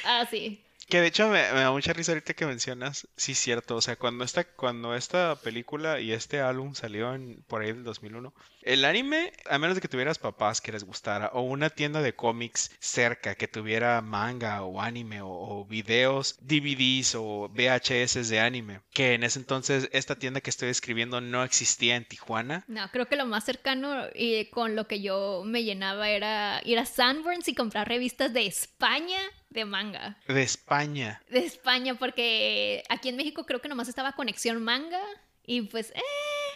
Ah, 0.05 0.27
sí. 0.31 0.64
Que 0.89 1.01
de 1.01 1.07
hecho 1.09 1.29
me, 1.29 1.41
da 1.41 1.71
mucha 1.71 1.93
risa 1.93 2.13
ahorita 2.13 2.35
que 2.35 2.47
mencionas, 2.47 3.09
sí 3.17 3.35
cierto, 3.35 3.77
o 3.77 3.81
sea, 3.81 3.97
cuando 3.97 4.25
esta, 4.25 4.45
cuando 4.45 4.95
esta 4.95 5.37
película 5.37 6.01
y 6.01 6.13
este 6.13 6.41
álbum 6.41 6.75
salió 6.75 7.15
en, 7.15 7.43
por 7.47 7.63
ahí 7.63 7.73
del 7.73 7.85
2001, 7.85 8.35
el 8.63 8.85
anime, 8.85 9.33
a 9.49 9.59
menos 9.59 9.75
de 9.75 9.81
que 9.81 9.89
tuvieras 9.89 10.19
papás 10.19 10.61
que 10.61 10.73
les 10.73 10.85
gustara, 10.85 11.31
o 11.33 11.43
una 11.43 11.71
tienda 11.71 12.03
de 12.03 12.15
cómics 12.15 12.71
cerca 12.81 13.35
que 13.35 13.49
tuviera 13.49 14.01
manga 14.01 14.63
o 14.63 14.81
anime 14.81 15.23
o, 15.23 15.29
o 15.29 15.65
videos, 15.65 16.37
DVDs 16.41 17.15
o 17.15 17.49
VHS 17.49 18.29
de 18.29 18.41
anime, 18.41 18.81
que 18.91 19.15
en 19.15 19.25
ese 19.25 19.39
entonces 19.39 19.89
esta 19.93 20.17
tienda 20.17 20.41
que 20.41 20.51
estoy 20.51 20.69
escribiendo 20.69 21.21
no 21.21 21.45
existía 21.45 21.97
en 21.97 22.05
Tijuana, 22.05 22.65
No, 22.69 22.91
creo 22.91 23.07
que 23.07 23.17
lo 23.17 23.27
más 23.27 23.45
cercano 23.45 24.07
y 24.15 24.47
con 24.47 24.77
lo 24.77 24.87
que 24.87 25.01
yo 25.01 25.43
me 25.45 25.65
llenaba 25.65 26.09
era 26.09 26.61
ir 26.65 26.79
a 26.79 26.87
Sanborns 26.87 27.49
y 27.49 27.55
comprar 27.55 27.89
revistas 27.89 28.33
de 28.33 28.47
España 28.47 29.19
de 29.55 29.65
manga. 29.65 30.19
de 30.29 30.43
España. 30.43 31.23
De 31.31 31.39
España, 31.47 31.95
porque 31.95 32.83
aquí 32.89 33.09
en 33.09 33.17
México 33.17 33.47
creo 33.47 33.61
que 33.63 33.69
nomás 33.69 33.89
estaba 33.89 34.13
Conexión 34.13 34.63
Manga. 34.63 35.01
Y 35.47 35.63
pues, 35.63 35.91
eh, 35.91 36.01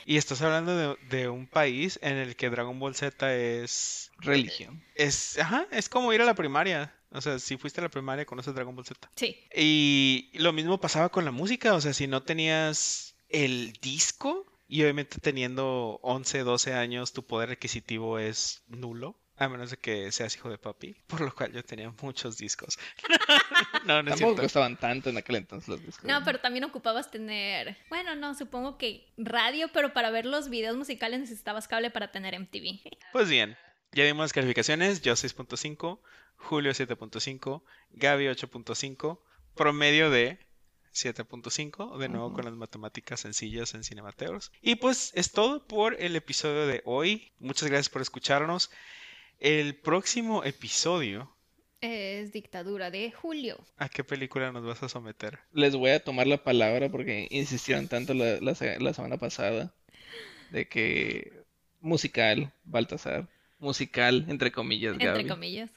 Y 0.06 0.16
estás 0.16 0.40
hablando 0.42 0.76
de, 0.76 0.96
de 1.08 1.28
un 1.28 1.46
país 1.46 1.98
en 2.02 2.16
el 2.16 2.36
que 2.36 2.50
Dragon 2.50 2.78
Ball 2.78 2.94
Z 2.94 3.34
es 3.34 4.10
Religión. 4.18 4.82
Es, 4.94 5.38
ajá, 5.38 5.66
es 5.70 5.88
como 5.88 6.12
ir 6.12 6.20
a 6.22 6.24
la 6.24 6.34
primaria. 6.34 6.94
O 7.10 7.20
sea, 7.20 7.38
si 7.38 7.56
fuiste 7.56 7.80
a 7.80 7.84
la 7.84 7.90
primaria, 7.90 8.26
conoces 8.26 8.54
Dragon 8.54 8.74
Ball 8.74 8.84
Z. 8.84 9.10
sí. 9.16 9.38
Y 9.54 10.30
lo 10.34 10.52
mismo 10.52 10.80
pasaba 10.80 11.08
con 11.10 11.24
la 11.24 11.30
música. 11.30 11.74
O 11.74 11.80
sea, 11.80 11.92
si 11.92 12.06
no 12.06 12.22
tenías 12.22 13.14
el 13.28 13.72
disco, 13.80 14.46
y 14.66 14.82
obviamente 14.82 15.18
teniendo 15.20 15.98
11, 16.02 16.40
12 16.40 16.74
años, 16.74 17.12
tu 17.12 17.22
poder 17.26 17.50
adquisitivo 17.50 18.18
es 18.18 18.62
nulo. 18.68 19.16
A 19.38 19.48
menos 19.48 19.70
de 19.70 19.76
que 19.76 20.10
seas 20.10 20.34
hijo 20.34 20.50
de 20.50 20.58
papi. 20.58 20.96
Por 21.06 21.20
lo 21.20 21.34
cual 21.34 21.52
yo 21.52 21.62
tenía 21.62 21.92
muchos 22.02 22.36
discos. 22.38 22.78
no, 23.84 24.02
no 24.02 24.10
es 24.10 24.16
Tampoco 24.16 24.16
cierto. 24.16 24.42
costaban 24.42 24.76
tanto 24.76 25.10
en 25.10 25.16
aquel 25.18 25.36
entonces 25.36 25.68
los 25.68 25.84
discos. 25.84 26.04
No, 26.04 26.22
pero 26.24 26.40
también 26.40 26.64
ocupabas 26.64 27.10
tener, 27.10 27.76
bueno, 27.88 28.14
no, 28.16 28.34
supongo 28.34 28.78
que 28.78 29.12
radio, 29.16 29.68
pero 29.72 29.92
para 29.92 30.10
ver 30.10 30.26
los 30.26 30.48
videos 30.48 30.76
musicales 30.76 31.20
necesitabas 31.20 31.68
cable 31.68 31.90
para 31.90 32.10
tener 32.10 32.38
MTV. 32.38 32.80
Pues 33.12 33.28
bien, 33.28 33.56
ya 33.92 34.04
dimos 34.04 34.24
las 34.24 34.32
calificaciones. 34.32 35.02
Yo 35.02 35.12
6.5, 35.14 36.00
Julio 36.36 36.72
7.5, 36.72 37.62
Gaby 37.92 38.26
8.5, 38.26 39.20
promedio 39.54 40.10
de 40.10 40.38
7.5, 40.92 41.96
de 41.98 42.08
nuevo 42.08 42.32
con 42.32 42.44
las 42.44 42.54
matemáticas 42.54 43.20
sencillas 43.20 43.74
en 43.74 43.84
Cinemateos. 43.84 44.50
Y 44.62 44.76
pues 44.76 45.12
es 45.14 45.32
todo 45.32 45.64
por 45.66 46.00
el 46.00 46.16
episodio 46.16 46.66
de 46.66 46.82
hoy. 46.84 47.32
Muchas 47.38 47.68
gracias 47.68 47.88
por 47.88 48.02
escucharnos. 48.02 48.70
El 49.38 49.76
próximo 49.76 50.42
episodio, 50.44 51.32
Es 51.80 52.32
dictadura 52.32 52.90
de 52.90 53.12
Julio. 53.12 53.56
¿a 53.76 53.88
qué 53.88 54.02
película 54.02 54.50
nos 54.50 54.64
vas 54.64 54.82
a 54.82 54.88
someter? 54.88 55.38
Les 55.52 55.76
voy 55.76 55.90
a 55.92 56.02
tomar 56.02 56.26
la 56.26 56.42
palabra 56.42 56.88
porque 56.88 57.28
insistieron 57.30 57.86
tanto 57.86 58.14
la, 58.14 58.40
la 58.40 58.54
se- 58.56 58.80
la 58.80 58.92
semana 58.94 59.16
pasada 59.16 59.72
de 60.50 60.66
que 60.68 61.44
musical, 61.80 62.52
Baltasar, 62.64 63.28
musical, 63.60 64.24
entre 64.28 64.50
comillas, 64.50 64.94
Entre 64.94 65.06
Gaby. 65.06 65.28
comillas. 65.28 65.70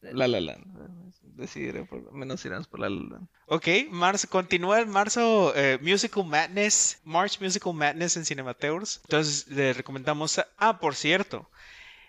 La 0.00 0.28
La 0.28 0.38
Land. 0.40 1.12
Decidiré 1.22 1.84
por, 1.84 2.12
menos 2.12 2.44
iremos 2.44 2.68
por 2.68 2.78
La 2.78 2.88
La 2.90 3.02
Land. 3.02 3.28
Ok, 3.46 3.66
marzo, 3.90 4.28
continúa 4.28 4.78
el 4.78 4.86
marzo 4.86 5.52
eh, 5.56 5.78
Musical 5.80 6.24
Madness, 6.26 7.00
March 7.04 7.40
Musical 7.40 7.72
Madness 7.74 8.16
en 8.16 8.24
Cinemateurs. 8.26 9.00
Entonces 9.04 9.48
le 9.48 9.72
recomendamos, 9.72 10.38
a- 10.38 10.46
ah, 10.58 10.78
por 10.78 10.94
cierto, 10.94 11.48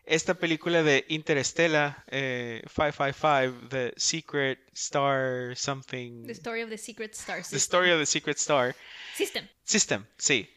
esta 0.05 0.33
película 0.35 0.83
de 0.83 1.05
Interstellar, 1.09 2.03
eh, 2.07 2.61
555, 2.67 3.69
The 3.69 3.93
Secret 3.97 4.59
Star 4.73 5.55
Something, 5.57 6.25
The 6.25 6.31
Story 6.33 6.61
of 6.63 6.69
the 6.69 6.77
Secret 6.77 7.13
Star 7.13 7.37
The 7.37 7.43
System. 7.43 7.57
Story 7.59 7.91
of 7.91 7.99
the 7.99 8.05
Secret 8.05 8.37
Star 8.37 8.75
System. 9.15 9.47
System, 9.63 10.05
sí. 10.17 10.49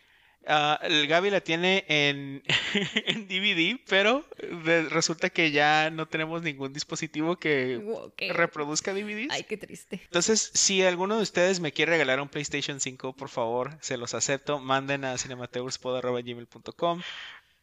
Ah, 0.50 0.78
el 0.82 1.06
Gaby 1.08 1.28
la 1.30 1.42
tiene 1.42 1.84
en, 1.88 2.42
en 3.06 3.28
DVD, 3.28 3.78
pero 3.86 4.24
de- 4.64 4.88
resulta 4.88 5.28
que 5.28 5.50
ya 5.50 5.90
no 5.90 6.06
tenemos 6.08 6.40
ningún 6.42 6.72
dispositivo 6.72 7.36
que 7.36 7.82
reproduzca 8.34 8.94
DVDs. 8.94 9.28
Ay, 9.30 9.44
qué 9.44 9.58
triste. 9.58 10.00
Entonces, 10.04 10.50
si 10.54 10.82
alguno 10.82 11.16
de 11.16 11.22
ustedes 11.22 11.60
me 11.60 11.72
quiere 11.72 11.92
regalar 11.92 12.20
un 12.22 12.30
PlayStation 12.30 12.80
5, 12.80 13.12
por 13.14 13.28
favor, 13.28 13.76
se 13.82 13.98
los 13.98 14.14
acepto. 14.14 14.58
Manden 14.58 15.04
a 15.04 15.18
cinemateurspod.gmail.com. 15.18 17.02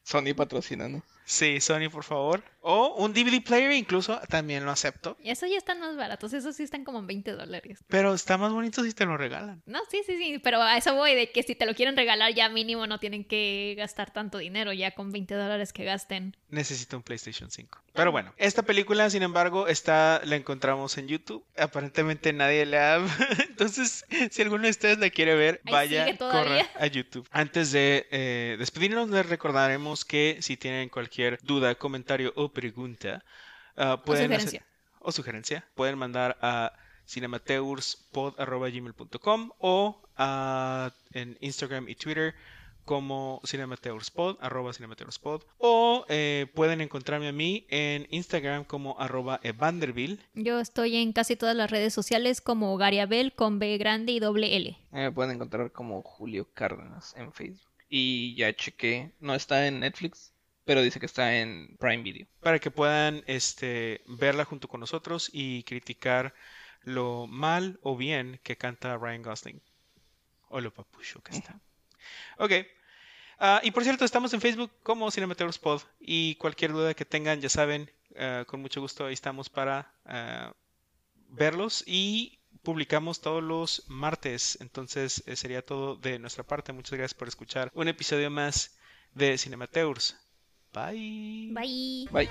Sony 0.03 0.33
patrocinando. 0.35 1.01
Sí, 1.25 1.59
Sony, 1.59 1.89
por 1.91 2.03
favor. 2.03 2.43
O 2.61 2.95
un 2.95 3.13
DVD 3.13 3.43
player 3.43 3.71
incluso, 3.73 4.19
también 4.27 4.65
lo 4.65 4.71
acepto. 4.71 5.17
Y 5.21 5.29
Esos 5.29 5.49
ya 5.49 5.57
están 5.57 5.79
más 5.79 5.95
baratos, 5.95 6.33
esos 6.33 6.55
sí 6.55 6.63
están 6.63 6.83
como 6.83 6.99
en 6.99 7.07
20 7.07 7.31
dólares. 7.33 7.83
Pero 7.87 8.13
está 8.13 8.37
más 8.37 8.53
bonito 8.53 8.83
si 8.83 8.91
te 8.93 9.05
lo 9.05 9.17
regalan. 9.17 9.61
No, 9.67 9.79
sí, 9.89 10.01
sí, 10.05 10.17
sí, 10.17 10.39
pero 10.39 10.61
a 10.61 10.77
eso 10.77 10.95
voy, 10.95 11.13
de 11.13 11.31
que 11.31 11.43
si 11.43 11.53
te 11.53 11.67
lo 11.67 11.75
quieren 11.75 11.95
regalar 11.95 12.33
ya 12.33 12.49
mínimo 12.49 12.87
no 12.87 12.99
tienen 12.99 13.23
que 13.23 13.75
gastar 13.77 14.11
tanto 14.11 14.39
dinero, 14.39 14.73
ya 14.73 14.91
con 14.91 15.11
20 15.11 15.35
dólares 15.35 15.73
que 15.73 15.83
gasten. 15.83 16.35
Necesito 16.49 16.97
un 16.97 17.03
PlayStation 17.03 17.51
5. 17.51 17.81
Pero 17.93 18.11
bueno, 18.11 18.33
esta 18.37 18.63
película, 18.63 19.09
sin 19.09 19.21
embargo, 19.21 19.67
está, 19.67 20.21
la 20.25 20.35
encontramos 20.35 20.97
en 20.97 21.07
YouTube. 21.07 21.45
Aparentemente 21.57 22.33
nadie 22.33 22.65
la 22.65 22.95
ha... 22.95 23.07
Entonces, 23.47 24.05
si 24.31 24.41
alguno 24.41 24.63
de 24.63 24.71
ustedes 24.71 24.97
la 24.97 25.11
quiere 25.11 25.35
ver, 25.35 25.61
Ahí 25.65 25.71
vaya, 25.71 26.17
corra 26.17 26.67
a 26.79 26.87
YouTube. 26.87 27.27
Antes 27.31 27.71
de 27.71 28.07
eh, 28.09 28.55
despedirnos, 28.57 29.09
les 29.09 29.27
recordaremos 29.27 30.03
que 30.03 30.37
si 30.41 30.57
tienen 30.57 30.89
cualquier 30.89 31.14
duda, 31.43 31.75
comentario 31.75 32.33
o 32.35 32.49
pregunta, 32.49 33.23
ah, 33.77 33.93
O 33.95 34.01
pueden 34.03 34.31
hacer- 34.33 34.41
sugerencia. 34.41 34.65
o 34.99 35.11
sugerencia, 35.11 35.65
pueden 35.75 35.97
mandar 35.97 36.37
a 36.41 36.73
cinemateurspod.gmail.com 37.07 39.51
o 39.59 40.01
a, 40.17 40.91
en 41.13 41.37
Instagram 41.41 41.87
y 41.89 41.95
Twitter 41.95 42.33
como 42.83 43.41
cinemateurspod, 43.45 44.37
arroba 44.41 44.71
cinemateurspod, 44.71 45.41
o 45.57 46.05
eh, 46.07 46.45
pueden 46.53 46.81
encontrarme 46.81 47.29
a 47.29 47.31
mí 47.31 47.65
en 47.69 48.05
Instagram 48.11 48.63
como 48.63 48.99
arroba 48.99 49.39
evanderville. 49.41 50.19
Yo 50.35 50.59
estoy 50.59 50.97
en 50.97 51.11
casi 51.11 51.35
todas 51.35 51.55
las 51.55 51.71
redes 51.71 51.95
sociales 51.95 52.41
como 52.41 52.77
Gariabel 52.77 53.33
con 53.33 53.57
B 53.57 53.75
grande 53.79 54.11
y 54.11 54.19
doble 54.19 54.55
L. 54.55 54.69
Eh, 54.69 54.77
Me 54.91 55.11
pueden 55.11 55.31
encontrar 55.35 55.71
como 55.71 56.03
Julio 56.03 56.47
Cárdenas 56.53 57.15
en 57.17 57.33
Facebook. 57.33 57.67
Y 57.89 58.35
ya 58.35 58.53
chequé, 58.55 59.13
no 59.19 59.33
está 59.33 59.65
en 59.65 59.79
Netflix, 59.79 60.31
pero 60.65 60.81
dice 60.81 60.99
que 60.99 61.05
está 61.05 61.37
en 61.37 61.77
Prime 61.79 62.03
Video. 62.03 62.27
para 62.41 62.59
que 62.59 62.71
puedan 62.71 63.23
este, 63.27 64.01
verla 64.07 64.45
junto 64.45 64.67
con 64.67 64.79
nosotros 64.79 65.29
y 65.31 65.63
criticar 65.63 66.33
lo 66.81 67.27
mal 67.27 67.79
o 67.81 67.95
bien 67.95 68.39
que 68.43 68.57
canta 68.57 68.97
Ryan 68.97 69.21
Gosling. 69.21 69.61
O 70.49 70.61
lo 70.61 70.73
papucho 70.73 71.21
que 71.21 71.31
está. 71.33 71.59
Ok. 72.37 72.51
Ah, 73.39 73.59
y 73.63 73.71
por 73.71 73.83
cierto, 73.83 74.05
estamos 74.05 74.33
en 74.33 74.41
Facebook 74.41 74.71
como 74.83 75.11
Cinemateurs 75.11 75.57
Pod. 75.57 75.81
Y 75.99 76.35
cualquier 76.35 76.71
duda 76.71 76.93
que 76.93 77.05
tengan, 77.05 77.41
ya 77.41 77.49
saben, 77.49 77.91
ah, 78.17 78.43
con 78.47 78.61
mucho 78.61 78.81
gusto 78.81 79.05
ahí 79.05 79.13
estamos 79.13 79.49
para 79.49 79.91
ah, 80.05 80.53
verlos. 81.29 81.83
Y 81.85 82.39
publicamos 82.63 83.21
todos 83.21 83.43
los 83.43 83.83
martes. 83.87 84.57
Entonces 84.61 85.23
eh, 85.25 85.35
sería 85.35 85.65
todo 85.65 85.95
de 85.95 86.19
nuestra 86.19 86.43
parte. 86.43 86.73
Muchas 86.73 86.97
gracias 86.97 87.13
por 87.13 87.27
escuchar 87.27 87.71
un 87.73 87.87
episodio 87.87 88.29
más 88.29 88.77
de 89.13 89.37
Cinemateurs. 89.37 90.15
Bye. 90.75 91.51
Bye. 91.53 92.07
Bye. 92.11 92.29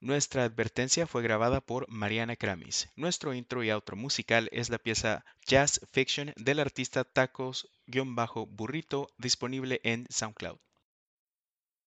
Nuestra 0.00 0.44
advertencia 0.44 1.06
fue 1.06 1.22
grabada 1.22 1.60
por 1.60 1.88
Mariana 1.88 2.34
Kramis. 2.34 2.88
Nuestro 2.96 3.32
intro 3.32 3.62
y 3.62 3.70
outro 3.70 3.94
musical 3.96 4.48
es 4.50 4.70
la 4.70 4.78
pieza 4.78 5.24
Jazz 5.46 5.80
Fiction 5.92 6.32
del 6.36 6.58
artista 6.58 7.04
Tacos-Burrito 7.04 9.06
disponible 9.18 9.80
en 9.84 10.06
SoundCloud. 10.10 10.58